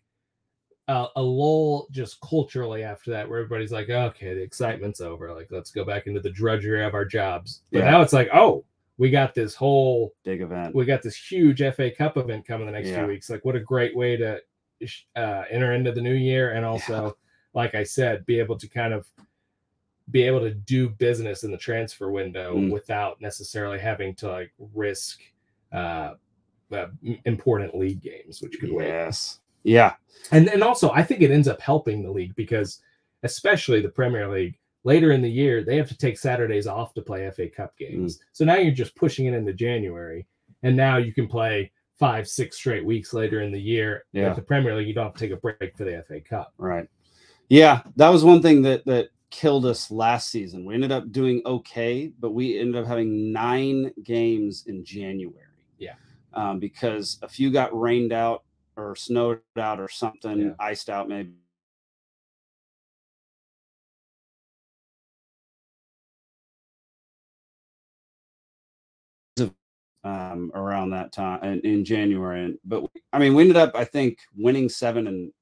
a, 0.88 1.06
a 1.16 1.22
lull 1.22 1.86
just 1.90 2.20
culturally 2.20 2.82
after 2.82 3.10
that, 3.10 3.28
where 3.28 3.38
everybody's 3.40 3.72
like, 3.72 3.88
okay, 3.90 4.34
the 4.34 4.42
excitement's 4.42 5.00
over. 5.00 5.32
Like, 5.32 5.48
let's 5.50 5.70
go 5.70 5.84
back 5.84 6.06
into 6.06 6.20
the 6.20 6.30
drudgery 6.30 6.84
of 6.84 6.94
our 6.94 7.04
jobs. 7.04 7.62
But 7.72 7.78
Yeah. 7.80 7.90
now 7.90 8.02
it's 8.02 8.12
like, 8.12 8.28
oh, 8.34 8.64
we 8.98 9.10
got 9.10 9.34
this 9.34 9.54
whole, 9.54 10.14
Big 10.24 10.40
event. 10.40 10.74
we 10.74 10.84
got 10.84 11.02
this 11.02 11.16
huge 11.16 11.60
FA 11.62 11.90
Cup 11.90 12.16
event 12.16 12.46
coming 12.46 12.66
the 12.66 12.72
next 12.72 12.88
Yeah. 12.88 12.98
few 12.98 13.06
weeks. 13.08 13.30
Like, 13.30 13.44
what 13.44 13.56
a 13.56 13.60
great 13.60 13.96
way 13.96 14.16
to 14.18 14.40
uh, 15.16 15.44
enter 15.50 15.72
into 15.72 15.90
the 15.92 16.00
new 16.02 16.12
year, 16.14 16.52
and 16.52 16.64
also, 16.66 17.16
like 17.54 17.74
I 17.74 17.82
said, 17.84 18.26
be 18.26 18.38
able 18.38 18.58
to 18.58 18.68
kind 18.68 18.92
of 18.92 19.08
be 20.10 20.22
able 20.24 20.40
to 20.40 20.52
do 20.52 20.90
business 20.90 21.44
in 21.44 21.50
the 21.50 21.56
transfer 21.56 22.10
window 22.10 22.54
Mm. 22.56 22.70
without 22.70 23.18
necessarily 23.22 23.78
having 23.78 24.14
to 24.16 24.28
like 24.28 24.52
risk 24.74 25.20
uh, 25.72 26.14
uh, 26.72 26.88
important 27.24 27.74
league 27.74 28.02
games, 28.02 28.42
which 28.42 28.58
could. 28.60 28.70
Yes. 28.70 29.40
Yeah. 29.64 29.94
And 30.30 30.48
and 30.48 30.62
also, 30.62 30.90
I 30.92 31.02
think 31.02 31.20
it 31.22 31.30
ends 31.30 31.48
up 31.48 31.60
helping 31.60 32.02
the 32.02 32.10
league 32.10 32.34
because, 32.36 32.80
especially 33.24 33.80
the 33.80 33.88
Premier 33.88 34.28
League, 34.28 34.58
later 34.84 35.12
in 35.12 35.20
the 35.22 35.30
year 35.30 35.62
they 35.64 35.76
have 35.76 35.88
to 35.88 35.96
take 35.98 36.16
Saturdays 36.18 36.66
off 36.66 36.94
to 36.94 37.02
play 37.02 37.26
FA 37.30 37.48
Cup 37.48 37.74
Mm. 37.74 37.78
games. 37.78 38.20
So 38.32 38.44
now 38.44 38.56
you're 38.56 38.72
just 38.72 38.94
pushing 38.94 39.26
it 39.26 39.34
into 39.34 39.52
January, 39.52 40.26
and 40.62 40.76
now 40.76 40.96
you 40.98 41.12
can 41.12 41.26
play 41.26 41.72
five, 41.98 42.26
six 42.28 42.56
straight 42.56 42.84
weeks 42.84 43.12
later 43.12 43.42
in 43.42 43.52
the 43.52 43.60
year. 43.60 44.04
Yeah. 44.12 44.30
At 44.30 44.36
the 44.36 44.42
Premier 44.42 44.74
League, 44.76 44.88
you 44.88 44.94
don't 44.94 45.04
have 45.06 45.14
to 45.14 45.20
take 45.20 45.30
a 45.30 45.36
break 45.36 45.76
for 45.76 45.84
the 45.84 46.02
FA 46.06 46.20
Cup. 46.20 46.52
Right. 46.58 46.88
Yeah, 47.48 47.82
that 47.96 48.08
was 48.08 48.24
one 48.24 48.40
thing 48.42 48.62
that 48.62 48.84
that 48.86 49.08
killed 49.30 49.66
us 49.66 49.90
last 49.90 50.30
season. 50.30 50.64
We 50.64 50.74
ended 50.74 50.92
up 50.92 51.10
doing 51.12 51.42
okay, 51.44 52.12
but 52.20 52.30
we 52.32 52.58
ended 52.58 52.76
up 52.76 52.86
having 52.86 53.32
nine 53.32 53.92
games 54.02 54.64
in 54.66 54.84
January. 54.84 55.46
Yeah. 55.78 55.94
Um, 56.34 56.58
because 56.58 57.18
a 57.22 57.28
few 57.28 57.50
got 57.50 57.78
rained 57.78 58.12
out 58.12 58.44
or 58.76 58.96
snowed 58.96 59.40
out 59.56 59.80
or 59.80 59.88
something, 59.88 60.38
Yeah. 60.40 60.54
iced 60.58 60.90
out 60.90 61.08
maybe. 61.08 61.34
Um, 70.04 70.52
around 70.54 70.90
that 70.90 71.12
time 71.12 71.42
in, 71.44 71.60
in 71.60 71.82
January, 71.82 72.44
and 72.44 72.58
but 72.62 72.84
I 73.14 73.18
mean, 73.18 73.34
we 73.34 73.40
ended 73.40 73.56
up, 73.56 73.72
I 73.74 73.84
think, 73.84 74.18
winning 74.36 74.68
seven 74.68 75.06
and 75.06 75.32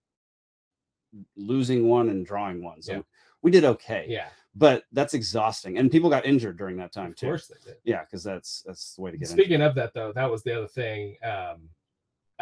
losing 1.36 1.88
one 1.88 2.10
and 2.10 2.24
drawing 2.24 2.62
one. 2.62 2.80
So 2.80 2.92
Yeah. 2.92 3.00
we 3.42 3.50
did 3.50 3.64
okay. 3.64 4.06
Yeah, 4.08 4.28
But 4.54 4.84
that's 4.92 5.14
exhausting. 5.14 5.78
And 5.78 5.90
people 5.90 6.08
got 6.08 6.24
injured 6.26 6.58
during 6.58 6.76
that 6.76 6.92
time 6.92 7.12
too. 7.12 7.26
of 7.26 7.30
course 7.30 7.48
they 7.48 7.56
did. 7.64 7.78
Yeah, 7.82 8.04
because 8.04 8.22
that's 8.22 8.62
that's 8.64 8.94
the 8.94 9.02
way 9.02 9.10
to 9.10 9.16
get 9.16 9.28
Speaking 9.30 9.62
of 9.62 9.74
that, 9.74 9.94
though, 9.94 10.12
that 10.12 10.30
was 10.30 10.44
the 10.44 10.56
other 10.56 10.68
thing. 10.68 11.16
Um, 11.24 11.68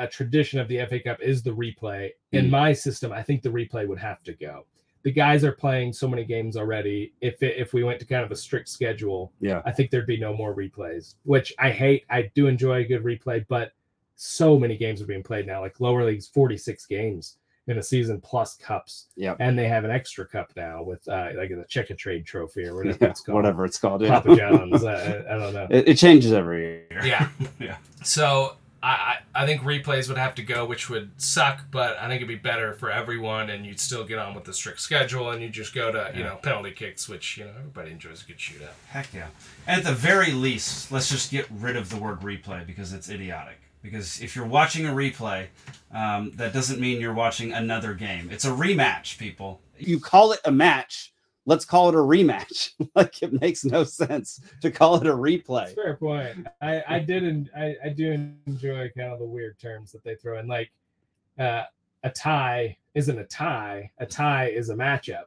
a 0.00 0.08
tradition 0.08 0.58
of 0.58 0.66
the 0.68 0.78
FA 0.86 0.98
Cup 1.00 1.20
is 1.20 1.42
the 1.42 1.50
replay. 1.50 2.10
In 2.32 2.46
Mm. 2.46 2.50
my 2.50 2.72
system, 2.72 3.12
I 3.12 3.22
think 3.22 3.42
the 3.42 3.48
replay 3.50 3.86
would 3.86 3.98
have 3.98 4.22
to 4.24 4.32
go. 4.32 4.66
The 5.02 5.12
guys 5.12 5.44
are 5.44 5.52
playing 5.52 5.92
so 5.94 6.06
many 6.08 6.24
games 6.24 6.56
already. 6.56 7.12
If 7.20 7.42
it, 7.42 7.56
if 7.56 7.72
we 7.72 7.84
went 7.84 8.00
to 8.00 8.06
kind 8.06 8.24
of 8.24 8.30
a 8.30 8.36
strict 8.36 8.68
schedule, 8.68 9.32
Yeah. 9.40 9.62
I 9.64 9.72
think 9.72 9.90
there'd 9.90 10.06
be 10.06 10.18
no 10.18 10.34
more 10.34 10.54
replays. 10.54 11.14
Which 11.24 11.52
I 11.58 11.70
hate. 11.70 12.04
I 12.10 12.30
do 12.34 12.46
enjoy 12.48 12.80
a 12.80 12.84
good 12.84 13.02
replay, 13.04 13.44
but 13.48 13.72
so 14.16 14.58
many 14.58 14.76
games 14.76 15.00
are 15.00 15.06
being 15.06 15.22
played 15.22 15.46
now. 15.46 15.60
Like 15.60 15.80
lower 15.80 16.04
leagues, 16.04 16.26
forty 16.28 16.56
six 16.58 16.84
games 16.86 17.36
in 17.66 17.78
a 17.78 17.82
season 17.82 18.20
plus 18.20 18.56
cups. 18.56 19.06
Yep. 19.16 19.36
and 19.40 19.56
they 19.58 19.68
have 19.68 19.84
an 19.84 19.90
extra 19.90 20.26
cup 20.26 20.50
now 20.56 20.82
with 20.82 21.06
uh, 21.08 21.28
like 21.36 21.50
the 21.50 21.64
Checkatrade 21.70 22.26
trophy 22.26 22.64
or 22.64 22.74
whatever 22.74 22.98
Yeah, 23.02 23.08
it's 23.10 23.20
called. 23.20 23.36
whatever 23.36 23.64
it's 23.64 23.78
called. 23.78 24.02
Yeah. 24.02 24.20
Papa 24.20 24.36
John's. 24.36 24.82
uh, 24.84 25.24
I, 25.30 25.34
I 25.34 25.38
don't 25.38 25.54
know. 25.54 25.66
It, 25.78 25.88
it 25.88 25.94
changes 25.96 26.32
every 26.32 26.60
year. 26.90 27.00
Yeah. 27.04 27.28
Yeah. 27.60 27.76
So 28.02 28.56
I, 28.82 28.88
I 29.34 29.42
I 29.42 29.46
think 29.46 29.62
replays 29.62 30.08
would 30.08 30.18
have 30.18 30.34
to 30.36 30.42
go, 30.42 30.64
which 30.64 30.88
would 30.90 31.10
suck, 31.20 31.70
but 31.70 31.96
I 31.98 32.08
think 32.08 32.16
it'd 32.16 32.28
be 32.28 32.36
better 32.36 32.72
for 32.72 32.90
everyone, 32.90 33.50
and 33.50 33.64
you'd 33.66 33.80
still 33.80 34.04
get 34.04 34.18
on 34.18 34.34
with 34.34 34.44
the 34.44 34.52
strict 34.52 34.80
schedule, 34.80 35.30
and 35.30 35.42
you 35.42 35.48
just 35.48 35.74
go 35.74 35.92
to 35.92 36.12
you 36.16 36.24
know 36.24 36.36
penalty 36.36 36.72
kicks, 36.72 37.08
which 37.08 37.38
you 37.38 37.44
know 37.44 37.52
everybody 37.58 37.90
enjoys 37.90 38.22
a 38.22 38.26
good 38.26 38.38
shootout. 38.38 38.72
Heck 38.88 39.12
yeah. 39.12 39.28
And 39.66 39.80
at 39.80 39.86
the 39.86 39.94
very 39.94 40.32
least, 40.32 40.90
let's 40.90 41.08
just 41.08 41.30
get 41.30 41.46
rid 41.50 41.76
of 41.76 41.90
the 41.90 41.96
word 41.96 42.20
replay 42.20 42.66
because 42.66 42.92
it's 42.92 43.08
idiotic. 43.08 43.58
Because 43.82 44.20
if 44.20 44.36
you're 44.36 44.46
watching 44.46 44.86
a 44.86 44.90
replay, 44.92 45.46
um, 45.90 46.32
that 46.34 46.52
doesn't 46.52 46.80
mean 46.80 47.00
you're 47.00 47.14
watching 47.14 47.52
another 47.52 47.94
game. 47.94 48.28
It's 48.30 48.44
a 48.44 48.50
rematch, 48.50 49.16
people. 49.16 49.62
You 49.78 49.98
call 49.98 50.32
it 50.32 50.40
a 50.44 50.52
match. 50.52 51.14
Let's 51.46 51.64
call 51.64 51.88
it 51.88 51.94
a 51.94 51.98
rematch. 51.98 52.72
like 52.94 53.22
it 53.22 53.40
makes 53.40 53.64
no 53.64 53.82
sense 53.84 54.40
to 54.62 54.70
call 54.70 54.96
it 54.96 55.06
a 55.06 55.14
replay. 55.14 55.74
Fair 55.74 55.96
point. 55.96 56.46
I 56.60 56.82
I 56.86 56.98
did 57.00 57.24
en- 57.24 57.50
I 57.56 57.76
I 57.84 57.88
do 57.88 58.12
enjoy 58.46 58.90
kind 58.96 59.12
of 59.12 59.18
the 59.18 59.24
weird 59.26 59.58
terms 59.58 59.90
that 59.92 60.04
they 60.04 60.14
throw 60.16 60.38
in. 60.38 60.46
Like 60.46 60.70
uh, 61.38 61.64
a 62.04 62.10
tie 62.10 62.76
isn't 62.94 63.18
a 63.18 63.24
tie. 63.24 63.90
A 63.98 64.06
tie 64.06 64.48
is 64.48 64.68
a 64.70 64.74
matchup. 64.74 65.24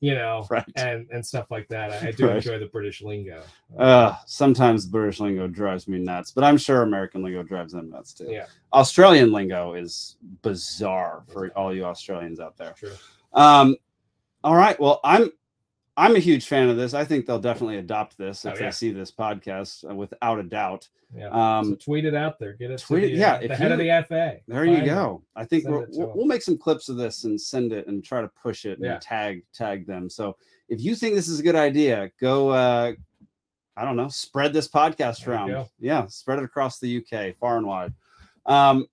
You 0.00 0.14
know, 0.14 0.46
Right. 0.50 0.64
and 0.76 1.08
and 1.10 1.24
stuff 1.24 1.50
like 1.50 1.68
that. 1.68 1.90
I, 1.90 2.08
I 2.08 2.10
do 2.10 2.26
Right. 2.26 2.36
enjoy 2.36 2.58
the 2.58 2.66
British 2.66 3.00
lingo. 3.00 3.42
Uh, 3.78 4.14
sometimes 4.26 4.84
British 4.84 5.20
lingo 5.20 5.46
drives 5.46 5.88
me 5.88 5.98
nuts, 5.98 6.32
but 6.32 6.44
I'm 6.44 6.58
sure 6.58 6.82
American 6.82 7.22
lingo 7.22 7.42
drives 7.42 7.72
them 7.72 7.88
nuts 7.88 8.12
too. 8.12 8.26
Yeah. 8.28 8.44
Australian 8.74 9.32
lingo 9.32 9.72
is 9.72 10.16
bizarre 10.42 11.24
for 11.32 11.48
all 11.56 11.74
you 11.74 11.84
Australians 11.84 12.40
out 12.40 12.58
there. 12.58 12.74
True. 12.76 12.92
Um, 13.32 13.74
all 14.46 14.54
right. 14.54 14.78
Well, 14.78 15.00
I'm 15.02 15.30
I'm 15.96 16.14
a 16.14 16.20
huge 16.20 16.46
fan 16.46 16.68
of 16.68 16.76
this. 16.76 16.94
I 16.94 17.04
think 17.04 17.26
they'll 17.26 17.40
definitely 17.40 17.78
adopt 17.78 18.16
this 18.16 18.44
if 18.44 18.54
Oh, 18.54 18.56
they 18.56 18.70
see 18.70 18.92
this 18.92 19.10
podcast, 19.10 19.90
uh, 19.90 19.94
without 19.94 20.38
a 20.38 20.42
doubt. 20.42 20.88
Yeah. 21.12 21.28
Um, 21.30 21.70
so 21.70 21.74
tweet 21.76 22.04
it 22.04 22.14
out 22.14 22.38
there. 22.38 22.52
Get 22.52 22.70
it. 22.70 22.78
tweet 22.80 23.00
to 23.02 23.08
it- 23.08 23.12
the, 23.12 23.16
yeah, 23.18 23.38
the 23.38 23.56
head 23.56 23.72
of 23.72 23.78
the 23.78 24.04
FA. 24.06 24.36
There 24.46 24.64
you 24.64 24.74
Find 24.76 24.86
it. 24.86 24.90
go. 24.90 25.22
I 25.34 25.44
think 25.44 25.66
we'll, 25.66 25.86
we'll, 25.90 26.26
make 26.26 26.42
some 26.42 26.58
clips 26.58 26.88
of 26.88 26.96
this 26.96 27.24
and 27.24 27.40
send 27.40 27.72
it 27.72 27.86
and 27.88 28.04
try 28.04 28.20
to 28.20 28.28
push 28.40 28.66
it 28.66 28.78
Yeah. 28.80 28.92
and 28.94 29.02
tag 29.02 29.42
tag 29.52 29.86
them. 29.86 30.08
So 30.08 30.36
if 30.68 30.80
you 30.80 30.94
think 30.94 31.14
this 31.16 31.28
is 31.28 31.40
a 31.40 31.42
good 31.42 31.56
idea, 31.56 32.10
go. 32.20 32.50
Uh, 32.50 32.92
I 33.76 33.84
don't 33.84 33.96
know. 33.96 34.08
Spread 34.08 34.52
this 34.52 34.68
podcast 34.68 35.24
There 35.24 35.34
around. 35.34 35.66
Yeah, 35.80 36.06
spread 36.06 36.38
it 36.38 36.44
across 36.44 36.78
the 36.78 36.98
UK, 36.98 37.36
far 37.36 37.56
and 37.56 37.66
wide. 37.66 37.92
Um, 38.46 38.86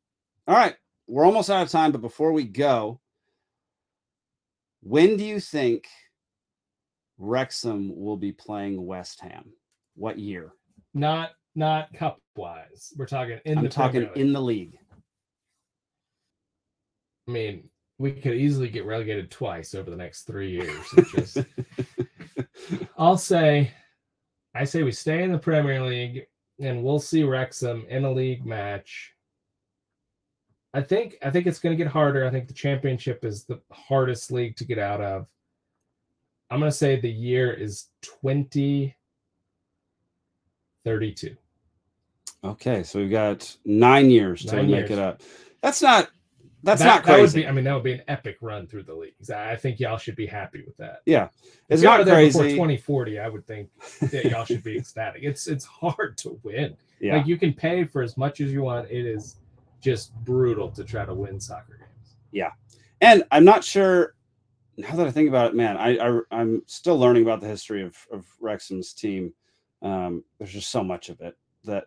all 0.48 0.56
right, 0.56 0.76
we're 1.08 1.26
almost 1.26 1.50
out 1.50 1.62
of 1.64 1.70
time, 1.70 1.92
but 1.92 2.02
before 2.02 2.32
we 2.32 2.44
go, 2.44 3.00
when 4.84 5.18
do 5.18 5.24
you 5.24 5.40
think 5.40 5.88
Wrexham 7.18 7.94
will 7.96 8.18
be 8.18 8.32
playing 8.32 8.86
West 8.86 9.22
Ham? 9.22 9.54
What 9.96 10.20
year? 10.20 10.54
Not 10.94 11.32
not 11.56 11.94
cup 11.94 12.20
wise. 12.36 12.94
We're 12.98 13.06
talking 13.06 13.40
in 13.46 13.60
I'm 13.60 13.64
the 13.64 13.70
talking 13.70 14.02
League. 14.02 14.12
in 14.18 14.34
the 14.34 14.42
league. 14.42 14.78
I 17.28 17.32
mean, 17.32 17.70
we 18.00 18.12
could 18.12 18.34
easily 18.34 18.70
get 18.70 18.86
relegated 18.86 19.32
twice 19.32 19.74
over 19.76 19.90
the 19.90 19.96
next 19.96 20.24
three 20.24 20.52
years. 20.52 20.86
Just- 21.12 21.38
I'll 22.98 23.18
say, 23.18 23.72
I 24.56 24.66
say 24.66 24.84
we 24.84 24.92
stay 24.92 25.24
in 25.24 25.32
the 25.32 25.38
Premier 25.38 25.82
League 25.84 26.26
and 26.60 26.84
we'll 26.84 27.00
see 27.00 27.24
Wrexham 27.24 27.86
in 27.90 28.04
a 28.04 28.12
league 28.12 28.46
match. 28.46 29.13
I 30.74 30.82
think 30.82 31.18
I 31.24 31.30
think 31.30 31.46
it's 31.48 31.60
going 31.60 31.78
to 31.78 31.84
get 31.84 31.92
harder. 31.92 32.26
I 32.26 32.30
think 32.32 32.48
the 32.48 32.54
Championship 32.54 33.24
is 33.24 33.44
the 33.44 33.60
hardest 33.72 34.32
league 34.32 34.56
to 34.58 34.66
get 34.66 34.80
out 34.80 35.02
of. 35.02 35.28
I'm 36.50 36.60
going 36.60 36.72
to 36.72 36.78
say 36.78 37.00
the 37.00 37.10
year 37.10 37.52
is 37.54 37.88
2032. 38.02 38.96
Okay, 42.46 42.84
so 42.84 43.00
we've 43.00 43.10
got 43.12 43.56
nine 43.66 44.10
years 44.10 44.44
to 44.46 44.56
Nine 44.58 44.70
make 44.70 44.80
years. 44.90 44.92
it 44.92 45.00
up. 45.00 45.22
That's 45.62 45.82
not 45.82 46.10
that's 46.64 46.82
that, 46.82 46.86
not 46.88 47.04
That 47.06 47.12
would 47.14 47.20
crazy. 47.32 47.42
be, 47.42 47.48
I 47.48 47.52
mean, 47.52 47.64
that 47.66 47.74
would 47.74 47.84
be 47.84 47.94
an 47.94 48.04
epic 48.08 48.38
run 48.42 48.68
through 48.68 48.84
the 48.84 48.94
leagues. 48.96 49.30
I 49.30 49.56
think 49.58 49.80
y'all 49.82 49.98
should 49.98 50.16
be 50.16 50.26
happy 50.26 50.64
with 50.66 50.76
that. 50.78 51.02
yeah, 51.06 51.28
it's 51.70 51.82
y'all 51.82 51.98
not 51.98 52.06
there 52.06 52.26
before 52.26 52.42
crazy. 52.44 52.56
2040, 52.56 53.20
I 53.20 53.28
would 53.30 53.46
think 53.46 53.70
that 54.02 54.26
y'all 54.26 54.46
should 54.46 54.64
be 54.64 54.78
ecstatic. 54.80 55.24
It's 55.24 55.48
it's 55.48 55.66
hard 55.66 56.18
to 56.20 56.40
win. 56.44 56.76
Yeah, 57.00 57.18
Like 57.18 57.28
you 57.28 57.38
can 57.38 57.54
pay 57.54 57.84
for 57.86 58.02
as 58.02 58.18
much 58.18 58.40
as 58.42 58.52
you 58.52 58.62
want. 58.64 58.90
It 58.90 59.06
is 59.06 59.38
just 59.84 60.14
brutal 60.24 60.72
to 60.72 60.84
try 60.84 61.06
to 61.06 61.14
win 61.14 61.40
soccer 61.40 61.78
games. 61.78 62.16
Yeah. 62.32 62.52
And 63.02 63.24
I'm 63.32 63.44
not 63.46 63.64
sure. 63.64 64.16
Now 64.78 64.96
that 64.96 65.06
I 65.08 65.12
think 65.12 65.30
about 65.30 65.50
it, 65.52 65.56
man, 65.56 65.78
I, 65.78 65.98
I 65.98 66.20
I'm 66.32 66.64
still 66.66 66.98
learning 66.98 67.24
about 67.24 67.42
the 67.42 67.48
history 67.48 67.84
of 67.84 67.96
of 68.12 68.26
Wrexham's 68.40 68.94
team. 68.94 69.34
Um, 69.84 70.24
there's 70.40 70.54
just 70.54 70.70
so 70.72 70.84
much 70.84 71.10
of 71.10 71.20
it 71.22 71.38
that 71.66 71.86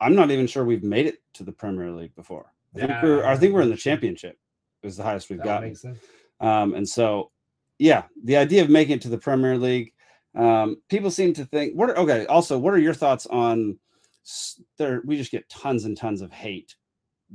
I'm 0.00 0.14
not 0.14 0.30
even 0.30 0.46
sure 0.46 0.64
we've 0.64 0.82
made 0.82 1.06
it 1.06 1.22
to 1.34 1.44
the 1.44 1.52
Premier 1.52 1.92
League 1.92 2.14
before. 2.14 2.52
I 2.74 2.78
think 2.80 2.90
Yeah, 2.90 3.02
we're 3.02 3.24
I 3.24 3.36
think 3.36 3.54
we're 3.54 3.62
in 3.62 3.70
the 3.70 3.76
championship. 3.76 4.36
is 4.82 4.96
the 4.96 5.02
highest 5.04 5.30
we've 5.30 5.38
That 5.38 5.44
gotten. 5.46 5.68
makes 5.68 5.80
sense. 5.80 5.98
Um, 6.40 6.74
and 6.74 6.86
so, 6.86 7.30
yeah, 7.78 8.02
the 8.24 8.36
idea 8.36 8.62
of 8.62 8.68
making 8.68 8.96
it 8.96 9.02
to 9.02 9.08
the 9.08 9.16
Premier 9.16 9.56
League, 9.56 9.92
um, 10.34 10.76
people 10.90 11.10
seem 11.10 11.32
to 11.34 11.44
think. 11.46 11.74
What? 11.74 11.96
Okay. 11.96 12.26
Also, 12.26 12.58
what 12.58 12.74
are 12.74 12.78
your 12.78 12.92
thoughts 12.94 13.24
on? 13.26 13.78
There, 14.78 15.00
we 15.06 15.16
just 15.16 15.30
get 15.30 15.48
tons 15.48 15.84
and 15.84 15.96
tons 15.96 16.20
of 16.22 16.32
hate 16.32 16.74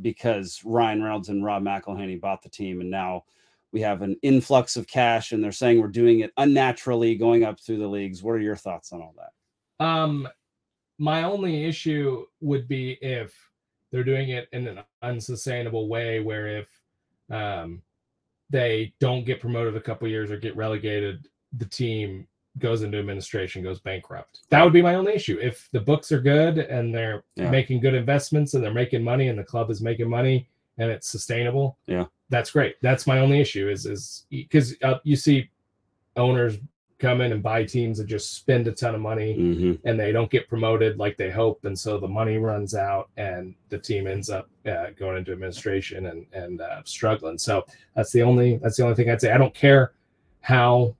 because 0.02 0.62
Ryan 0.64 1.04
Reynolds 1.04 1.30
and 1.30 1.44
Rob 1.44 1.64
McElhenney 1.64 2.20
bought 2.20 2.42
the 2.42 2.50
team, 2.50 2.82
and 2.82 2.90
now 2.90 3.24
we 3.72 3.82
have 3.82 4.02
an 4.02 4.16
influx 4.22 4.76
of 4.76 4.88
cash, 4.88 5.32
and 5.32 5.44
they're 5.44 5.52
saying 5.52 5.80
we're 5.80 5.88
doing 5.88 6.22
it 6.22 6.32
unnaturally, 6.38 7.16
going 7.16 7.44
up 7.44 7.60
through 7.60 7.78
the 7.78 7.88
leagues. 7.88 8.24
What 8.24 8.32
are 8.32 8.40
your 8.40 8.56
thoughts 8.56 8.92
on 8.92 9.02
all 9.02 9.14
that? 9.18 9.86
Um, 9.86 10.28
my 10.98 11.24
only 11.24 11.66
issue 11.66 12.26
would 12.42 12.68
be 12.68 12.98
if 13.02 13.34
they're 13.92 14.04
doing 14.04 14.30
it 14.30 14.48
in 14.52 14.68
an 14.68 14.80
unsustainable 15.02 15.88
way, 15.88 16.20
where 16.20 16.48
if 16.48 16.68
um, 17.30 17.82
they 18.50 18.94
don't 19.00 19.26
get 19.26 19.40
promoted 19.40 19.76
a 19.76 19.82
couple 19.82 20.08
years 20.08 20.32
or 20.32 20.38
get 20.38 20.56
relegated, 20.56 21.28
the 21.58 21.66
team 21.66 22.28
goes 22.60 22.84
into 22.84 22.98
administration, 23.00 23.64
goes 23.64 23.80
bankrupt. 23.80 24.42
That 24.50 24.64
would 24.64 24.74
be 24.74 24.82
my 24.82 24.96
only 24.96 25.14
issue. 25.14 25.38
If 25.42 25.70
the 25.72 25.80
books 25.80 26.12
are 26.12 26.22
good 26.22 26.58
and 26.60 26.94
they're 26.94 27.24
Yeah. 27.36 27.50
making 27.50 27.80
good 27.82 27.94
investments 27.96 28.54
and 28.54 28.64
they're 28.64 28.74
making 28.74 29.04
money 29.04 29.28
and 29.30 29.38
the 29.40 29.44
club 29.44 29.70
is 29.70 29.82
making 29.82 30.10
money 30.10 30.48
and 30.78 30.90
it's 30.92 31.08
sustainable, 31.10 31.78
Yeah. 31.88 32.06
that's 32.30 32.52
great. 32.52 32.76
That's 32.82 33.06
my 33.08 33.20
only 33.20 33.40
issue 33.42 33.70
is 33.70 33.86
is 33.86 34.26
because 34.30 34.76
uh, 34.84 35.00
you 35.04 35.16
see 35.16 35.50
owners 36.16 36.58
come 37.00 37.22
in 37.22 37.32
and 37.32 37.42
buy 37.42 37.64
teams 37.64 38.00
and 38.00 38.10
just 38.10 38.34
spend 38.34 38.68
a 38.68 38.74
ton 38.74 38.94
of 38.94 39.00
money 39.00 39.34
Mm-hmm. 39.38 39.88
and 39.88 39.98
they 39.98 40.12
don't 40.12 40.30
get 40.30 40.50
promoted 40.50 40.98
like 40.98 41.16
they 41.16 41.30
hope 41.32 41.64
and 41.64 41.78
so 41.80 41.98
the 41.98 42.08
money 42.10 42.38
runs 42.38 42.76
out 42.76 43.10
and 43.16 43.56
the 43.70 43.78
team 43.78 44.06
ends 44.06 44.30
up 44.30 44.50
uh, 44.66 44.88
going 44.98 45.18
into 45.18 45.32
administration 45.32 46.08
and 46.08 46.26
and 46.34 46.60
uh, 46.60 46.82
struggling 46.84 47.38
so 47.38 47.66
that's 47.96 48.12
the 48.12 48.22
only 48.22 48.58
that's 48.58 48.76
the 48.76 48.84
only 48.84 48.96
thing 48.96 49.10
i'd 49.10 49.22
say 49.22 49.32
i 49.32 49.38
don't 49.38 49.54
care 49.54 49.94
how 50.42 50.94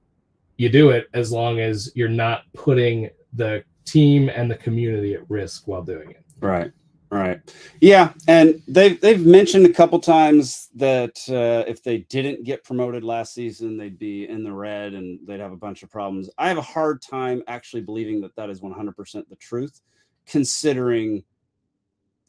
you 0.60 0.70
do 0.70 0.90
it 0.90 1.08
as 1.14 1.32
long 1.32 1.60
as 1.60 1.92
you're 1.96 2.10
not 2.10 2.44
putting 2.54 3.10
the 3.34 3.64
team 3.86 4.30
and 4.30 4.52
the 4.52 4.58
community 4.58 5.16
at 5.16 5.28
risk 5.30 5.68
while 5.68 5.82
doing 5.82 6.12
it 6.12 6.24
Right. 6.42 6.72
Right. 7.12 7.42
Yeah, 7.82 8.14
and 8.28 8.62
they've 8.68 9.02
they've 9.02 9.26
mentioned 9.26 9.66
a 9.66 9.74
couple 9.74 10.00
times 10.00 10.70
that 10.76 11.18
uh, 11.28 11.68
if 11.68 11.82
they 11.82 12.00
didn't 12.10 12.44
get 12.44 12.64
promoted 12.64 13.04
last 13.04 13.34
season, 13.34 13.78
they'd 13.78 13.98
be 13.98 14.30
in 14.30 14.44
the 14.44 14.54
red 14.54 14.94
and 14.94 15.20
they'd 15.26 15.40
have 15.40 15.52
a 15.52 15.58
bunch 15.58 15.82
of 15.82 15.90
problems. 15.90 16.30
I 16.38 16.48
have 16.50 16.60
a 16.60 16.62
hard 16.62 17.02
time 17.02 17.42
actually 17.48 17.82
believing 17.82 18.22
that 18.22 18.36
that 18.36 18.52
is 18.52 18.62
100% 18.62 19.28
the 19.28 19.36
truth, 19.38 19.82
considering 20.28 21.24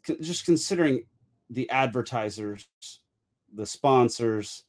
con- 0.02 0.22
just 0.22 0.46
considering 0.46 1.04
the 1.50 1.68
advertisers, 1.68 2.66
the 3.52 3.66
sponsors, 3.66 4.64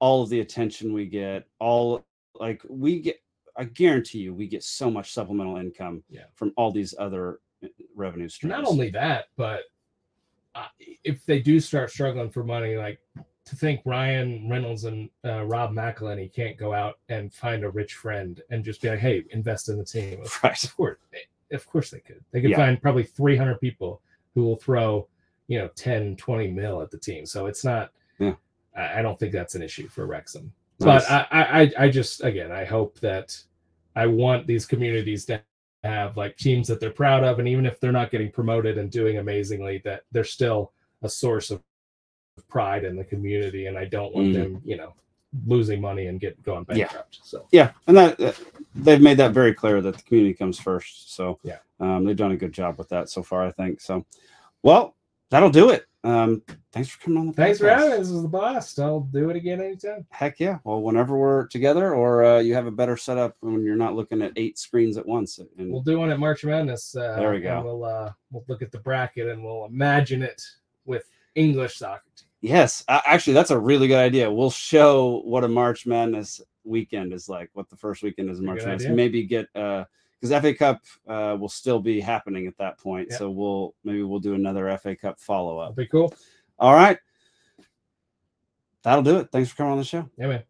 all 0.00 0.24
of 0.24 0.30
the 0.30 0.40
attention 0.40 0.92
we 0.92 1.06
get, 1.06 1.46
all 1.60 2.04
like 2.34 2.62
we 2.68 3.00
get. 3.00 3.20
I 3.56 3.62
guarantee 3.64 4.18
you, 4.18 4.34
we 4.34 4.48
get 4.48 4.64
so 4.64 4.90
much 4.90 5.12
supplemental 5.12 5.58
income 5.58 6.02
Yeah. 6.10 6.24
from 6.34 6.52
all 6.56 6.72
these 6.72 6.92
other 6.98 7.38
uh, 7.62 7.68
revenue 7.94 8.28
streams. 8.28 8.50
not 8.50 8.64
only 8.66 8.90
that 8.90 9.26
but 9.36 9.60
uh, 10.56 10.66
if 11.04 11.24
they 11.24 11.38
do 11.40 11.60
start 11.60 11.90
struggling 11.90 12.30
for 12.30 12.42
money 12.42 12.76
like 12.76 12.98
to 13.44 13.54
think 13.56 13.80
ryan 13.84 14.48
reynolds 14.50 14.84
and 14.84 15.08
uh, 15.24 15.44
rob 15.44 15.70
mcElhenney 15.72 16.32
can't 16.32 16.56
go 16.56 16.72
out 16.74 16.98
and 17.10 17.32
find 17.32 17.62
a 17.64 17.70
rich 17.70 17.94
friend 17.94 18.42
and 18.50 18.64
just 18.64 18.82
be 18.82 18.88
like 18.88 18.98
hey 18.98 19.22
invest 19.30 19.68
in 19.68 19.78
the 19.78 19.84
team 19.84 20.18
Right. 20.42 20.62
of 20.64 20.76
course 20.76 20.98
they- 21.12 21.54
of 21.56 21.64
course 21.68 21.90
they 21.90 22.00
could 22.00 22.24
they 22.32 22.40
could 22.40 22.50
Yeah. 22.50 22.56
find 22.56 22.82
probably 22.82 23.04
300 23.04 23.60
people 23.60 24.02
who 24.34 24.42
will 24.42 24.56
throw 24.56 25.06
you 25.46 25.58
know 25.60 25.68
10 25.76 26.16
20 26.16 26.48
mil 26.50 26.82
at 26.82 26.90
the 26.90 26.98
team 26.98 27.24
so 27.24 27.46
it's 27.46 27.64
not 27.64 27.92
Yeah. 28.18 28.34
i, 28.76 28.98
I 28.98 29.02
don't 29.02 29.16
think 29.18 29.32
that's 29.32 29.54
an 29.54 29.62
issue 29.62 29.86
for 29.88 30.06
wrexham 30.06 30.52
Nice. 30.80 31.06
but 31.08 31.28
I, 31.32 31.42
I 31.62 31.72
I- 31.84 31.88
just 31.88 32.24
again 32.24 32.50
i 32.50 32.64
hope 32.64 32.98
that 33.00 33.36
i 33.96 34.06
want 34.06 34.46
these 34.46 34.66
communities 34.66 35.24
to 35.26 35.40
have 35.84 36.16
like 36.16 36.36
teams 36.36 36.66
that 36.68 36.80
they're 36.80 36.90
proud 36.90 37.22
of 37.24 37.38
and 37.38 37.46
even 37.48 37.64
if 37.66 37.78
they're 37.78 37.92
not 37.92 38.10
getting 38.10 38.30
promoted 38.32 38.78
and 38.78 38.90
doing 38.90 39.18
amazingly 39.18 39.80
that 39.84 40.02
they're 40.12 40.24
still 40.24 40.72
a 41.02 41.08
source 41.08 41.50
of 41.50 41.62
pride 42.48 42.84
in 42.84 42.96
the 42.96 43.04
community 43.04 43.66
and 43.66 43.78
i 43.78 43.84
don't 43.84 44.14
want 44.14 44.28
Mhm. 44.28 44.34
them 44.34 44.62
you 44.64 44.76
know 44.76 44.94
losing 45.46 45.80
money 45.80 46.06
and 46.06 46.20
get 46.20 46.40
going 46.42 46.64
Yeah. 46.70 46.86
bankrupt 46.86 47.18
so 47.22 47.46
yeah, 47.50 47.72
and 47.88 47.96
that 47.96 48.36
they've 48.74 49.00
made 49.00 49.16
that 49.18 49.32
very 49.32 49.52
clear 49.52 49.80
that 49.80 49.96
the 49.96 50.02
community 50.04 50.32
comes 50.34 50.60
first. 50.60 51.12
So 51.12 51.40
Yeah. 51.42 51.58
um, 51.80 52.04
they've 52.04 52.16
done 52.16 52.30
a 52.30 52.36
good 52.36 52.52
job 52.52 52.78
with 52.78 52.88
that 52.90 53.08
so 53.08 53.20
far, 53.24 53.44
I 53.44 53.50
think. 53.50 53.80
So, 53.80 54.04
well, 54.62 54.94
that'll 55.30 55.50
do 55.50 55.70
it. 55.70 55.86
Um, 56.04 56.42
thanks 56.70 56.90
for 56.90 57.00
coming 57.00 57.18
on 57.18 57.26
the. 57.28 57.32
thanks 57.32 57.58
for 57.58 57.68
having 57.68 57.90
me 57.90 57.96
this 57.96 58.10
was 58.10 58.20
the 58.22 58.28
blast 58.28 58.78
i'll 58.78 59.00
do 59.00 59.30
it 59.30 59.36
again 59.36 59.60
anytime 59.60 60.06
Heck 60.10 60.38
yeah! 60.38 60.58
Well, 60.62 60.82
whenever 60.82 61.16
we're 61.16 61.46
together, 61.46 61.94
or 61.94 62.22
uh, 62.24 62.38
you 62.40 62.52
have 62.54 62.66
a 62.66 62.70
better 62.70 62.96
setup 62.96 63.36
when 63.40 63.64
you're 63.64 63.74
not 63.74 63.94
looking 63.96 64.20
at 64.20 64.32
eight 64.36 64.58
screens 64.58 64.98
at 64.98 65.06
once. 65.06 65.38
And 65.58 65.72
we'll 65.72 65.80
do 65.82 65.98
one 65.98 66.10
at 66.10 66.18
march 66.18 66.44
madness 66.44 66.94
uh, 66.94 67.16
There 67.16 67.30
we 67.32 67.40
go. 67.40 67.62
we'll 67.64 67.84
uh 67.84 68.12
we'll 68.30 68.44
look 68.48 68.60
at 68.60 68.70
the 68.70 68.80
bracket 68.80 69.28
and 69.28 69.42
we'll 69.42 69.64
imagine 69.64 70.22
it 70.22 70.42
with 70.84 71.08
english 71.34 71.76
soccer 71.76 72.04
team 72.16 72.28
yes, 72.42 72.84
uh, 72.88 73.00
actually, 73.06 73.32
that's 73.32 73.50
a 73.50 73.58
really 73.58 73.88
good 73.88 73.98
idea. 73.98 74.30
We'll 74.30 74.50
show 74.50 75.22
what 75.24 75.44
a 75.44 75.48
March 75.48 75.86
Madness 75.86 76.42
weekend 76.64 77.14
is 77.14 77.26
like, 77.26 77.48
what 77.54 77.70
the 77.70 77.76
first 77.76 78.02
weekend 78.02 78.28
is 78.28 78.42
March 78.42 78.58
Madness. 78.58 78.82
idea. 78.84 78.94
Maybe 78.94 79.22
get 79.24 79.48
uh 79.56 79.84
because 80.24 80.42
FA 80.42 80.54
Cup 80.54 80.82
uh, 81.06 81.36
will 81.38 81.48
still 81.48 81.80
be 81.80 82.00
happening 82.00 82.46
at 82.46 82.56
that 82.58 82.78
point. 82.78 83.08
Yeah. 83.10 83.18
So 83.18 83.30
we'll 83.30 83.74
maybe 83.84 84.02
we'll 84.02 84.20
do 84.20 84.34
another 84.34 84.76
FA 84.78 84.96
Cup 84.96 85.20
follow 85.20 85.58
up. 85.58 85.76
be 85.76 85.86
cool 85.86 86.14
All 86.58 86.74
right. 86.74 86.98
That'll 88.82 89.02
do 89.02 89.18
it. 89.18 89.28
Thanks 89.32 89.50
for 89.50 89.56
coming 89.56 89.72
on 89.72 89.78
the 89.78 89.84
show. 89.84 90.08
yeah 90.16 90.28
man 90.28 90.42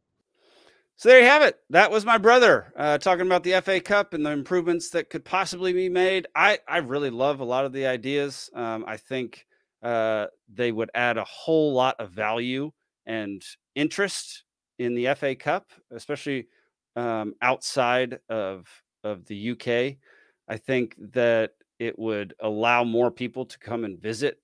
So 0.96 1.08
there 1.08 1.20
you 1.20 1.26
have 1.26 1.42
it. 1.42 1.58
That 1.70 1.90
was 1.90 2.04
my 2.04 2.18
brother 2.18 2.72
uh, 2.76 2.98
talking 2.98 3.26
about 3.26 3.42
the 3.42 3.60
FA 3.60 3.80
Cup 3.80 4.14
and 4.14 4.24
the 4.24 4.30
improvements 4.30 4.90
that 4.90 5.10
could 5.10 5.24
possibly 5.24 5.72
be 5.72 5.88
made. 5.88 6.26
I, 6.34 6.58
I 6.68 6.78
really 6.78 7.10
love 7.10 7.40
a 7.40 7.44
lot 7.44 7.64
of 7.64 7.72
the 7.72 7.86
ideas. 7.86 8.50
Um, 8.54 8.84
I 8.86 8.96
think 8.96 9.46
uh, 9.82 10.26
they 10.52 10.72
would 10.72 10.90
add 10.94 11.16
a 11.16 11.24
whole 11.24 11.72
lot 11.72 11.96
of 11.98 12.10
value 12.10 12.70
and 13.06 13.44
interest 13.74 14.44
in 14.78 14.94
the 14.94 15.14
FA 15.14 15.34
Cup, 15.34 15.70
especially 15.92 16.48
um, 16.96 17.34
outside 17.42 18.18
of 18.28 18.66
of 19.04 19.26
the 19.26 19.36
UK. 19.36 19.98
I 20.48 20.56
think 20.56 20.96
that 21.12 21.52
it 21.78 21.98
would 21.98 22.34
allow 22.40 22.84
more 22.84 23.10
people 23.10 23.44
to 23.46 23.58
come 23.58 23.84
and 23.84 24.00
visit 24.00 24.38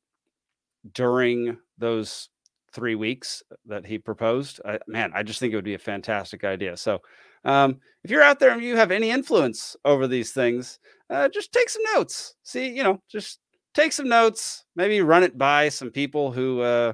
during 0.92 1.56
those 1.78 2.28
three 2.72 2.94
weeks 2.94 3.42
that 3.66 3.84
he 3.84 3.98
proposed. 3.98 4.60
I, 4.64 4.78
man, 4.86 5.10
I 5.14 5.22
just 5.22 5.40
think 5.40 5.52
it 5.52 5.56
would 5.56 5.64
be 5.64 5.74
a 5.74 5.78
fantastic 5.78 6.44
idea. 6.44 6.76
So, 6.76 7.00
um, 7.44 7.78
if 8.04 8.10
you're 8.10 8.22
out 8.22 8.38
there 8.38 8.52
and 8.52 8.62
you 8.62 8.76
have 8.76 8.90
any 8.90 9.10
influence 9.10 9.76
over 9.84 10.06
these 10.06 10.32
things, 10.32 10.78
uh, 11.08 11.28
just 11.28 11.52
take 11.52 11.68
some 11.68 11.82
notes. 11.94 12.34
See, 12.42 12.68
you 12.68 12.82
know, 12.82 13.00
just 13.10 13.40
take 13.74 13.92
some 13.92 14.08
notes. 14.08 14.64
Maybe 14.76 15.00
run 15.00 15.22
it 15.22 15.36
by 15.38 15.68
some 15.70 15.90
people 15.90 16.32
who 16.32 16.60
uh, 16.60 16.92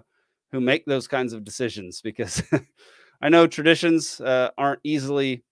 who 0.52 0.60
make 0.60 0.84
those 0.86 1.08
kinds 1.08 1.32
of 1.32 1.44
decisions 1.44 2.00
because 2.00 2.42
I 3.20 3.28
know 3.28 3.46
traditions 3.46 4.20
uh, 4.20 4.50
aren't 4.56 4.80
easily 4.84 5.44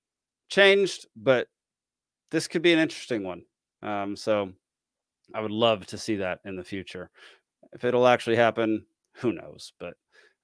changed, 0.48 1.06
but 1.16 1.48
this 2.34 2.48
could 2.48 2.62
be 2.62 2.72
an 2.72 2.78
interesting 2.80 3.22
one. 3.22 3.42
Um, 3.82 4.16
so, 4.16 4.52
I 5.32 5.40
would 5.40 5.50
love 5.50 5.86
to 5.86 5.98
see 5.98 6.16
that 6.16 6.40
in 6.44 6.56
the 6.56 6.64
future. 6.64 7.10
If 7.72 7.84
it'll 7.84 8.06
actually 8.06 8.36
happen, 8.36 8.84
who 9.14 9.32
knows? 9.32 9.72
But 9.78 9.94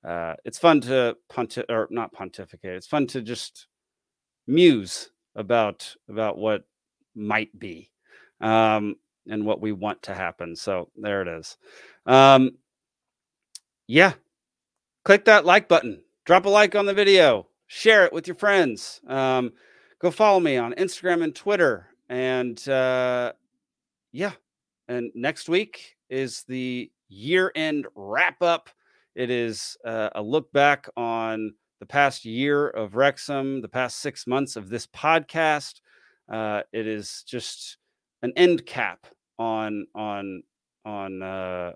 uh, 0.09 0.35
it's 0.45 0.59
fun 0.59 0.81
to 0.83 1.17
ponti- 1.29 1.65
or 1.69 1.89
not 1.91 2.13
pontificate. 2.13 2.77
It's 2.77 2.87
fun 2.87 3.07
to 3.09 3.21
just 3.21 3.67
muse 4.47 5.11
about 5.37 5.95
about 6.09 6.39
what 6.39 6.65
might 7.15 7.57
be 7.59 7.91
um, 8.41 8.97
and 9.29 9.45
what 9.45 9.61
we 9.61 9.73
want 9.73 10.03
to 10.05 10.15
happen. 10.15 10.57
So 10.57 10.91
there 10.97 11.23
it 11.23 11.29
is. 11.29 11.57
Um, 12.07 12.53
yeah, 13.87 14.15
click 15.05 15.25
that 15.27 15.45
like 15.45 15.69
button. 15.69 16.03
Drop 16.25 16.47
a 16.47 16.49
like 16.49 16.75
on 16.75 16.87
the 16.87 16.95
video. 16.95 17.49
Share 17.67 18.05
it 18.05 18.13
with 18.13 18.27
your 18.27 18.37
friends. 18.37 19.01
Um, 19.07 19.53
go 20.01 20.11
follow 20.11 20.41
me 20.41 20.57
on 20.57 20.73
Instagram 20.75 21.23
and 21.23 21.35
Twitter. 21.35 21.87
And 22.09 22.69
uh, 22.69 23.33
yeah, 24.13 24.33
and 24.89 25.13
next 25.15 25.49
week 25.49 25.97
is 26.09 26.43
the 26.49 26.91
year 27.09 27.53
end 27.55 27.87
wrap 27.95 28.43
up. 28.43 28.71
It 29.15 29.31
is 29.31 29.77
uh, 29.85 30.11
a 30.15 30.23
look 30.23 30.53
back 30.53 30.89
on 30.97 31.55
the 31.79 31.87
past 31.87 32.25
year 32.25 32.69
of 32.69 32.97
Wrexham, 32.97 33.61
the 33.61 33.69
past 33.69 33.99
six 33.99 34.27
months 34.27 34.57
of 34.57 34.69
this 34.69 34.87
podcast. 34.87 35.81
Uh, 36.31 36.63
it 36.73 36.87
is 36.87 37.25
just 37.27 37.77
an 38.23 38.33
end 38.37 38.67
cap 38.67 39.07
on 39.39 39.87
on 39.95 40.43
on 40.85 41.23
uh, 41.23 41.73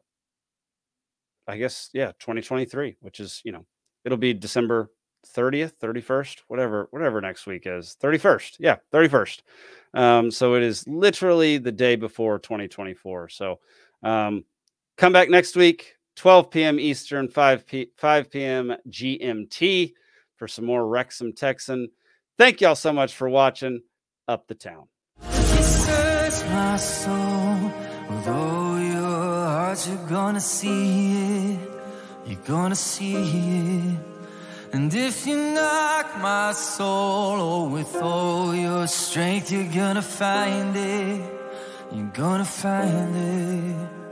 I 1.46 1.58
guess 1.58 1.90
yeah 1.92 2.12
2023, 2.18 2.96
which 3.00 3.20
is 3.20 3.40
you 3.44 3.52
know 3.52 3.64
it'll 4.04 4.18
be 4.18 4.34
December 4.34 4.90
30th, 5.24 5.72
31st, 5.82 6.42
whatever 6.48 6.88
whatever 6.90 7.20
next 7.20 7.46
week 7.46 7.62
is 7.66 7.96
31st. 8.02 8.56
Yeah, 8.58 8.76
31st. 8.92 9.42
Um, 9.94 10.30
so 10.30 10.54
it 10.54 10.62
is 10.62 10.86
literally 10.86 11.58
the 11.58 11.72
day 11.72 11.96
before 11.96 12.38
2024. 12.38 13.28
So 13.28 13.60
um, 14.02 14.44
come 14.96 15.12
back 15.12 15.30
next 15.30 15.56
week. 15.56 15.96
12 16.16 16.50
p.m. 16.50 16.78
Eastern, 16.78 17.28
5 17.28 17.66
p 17.66 17.90
5 17.96 18.30
p.m. 18.30 18.76
GMT 18.88 19.94
for 20.36 20.46
some 20.48 20.64
more 20.64 20.86
Wrexham 20.86 21.32
Texan. 21.32 21.88
Thank 22.38 22.60
y'all 22.60 22.74
so 22.74 22.92
much 22.92 23.14
for 23.14 23.28
watching 23.28 23.82
Up 24.28 24.46
the 24.46 24.54
Town. 24.54 24.88
you're 29.88 30.08
gonna 30.08 30.40
see 30.40 31.52
it 31.52 31.58
you're 32.26 32.40
gonna 32.46 32.76
see 32.76 33.16
it 33.16 34.13
and 34.74 34.92
if 34.92 35.24
you 35.24 35.36
knock 35.36 36.20
my 36.20 36.50
soul 36.50 37.40
oh, 37.40 37.68
with 37.68 37.94
all 37.94 38.52
your 38.52 38.88
strength 38.88 39.52
you're 39.52 39.72
gonna 39.72 40.02
find 40.02 40.76
it. 40.76 41.20
You're 41.92 42.12
gonna 42.12 42.44
find 42.44 43.14
it 43.14 44.03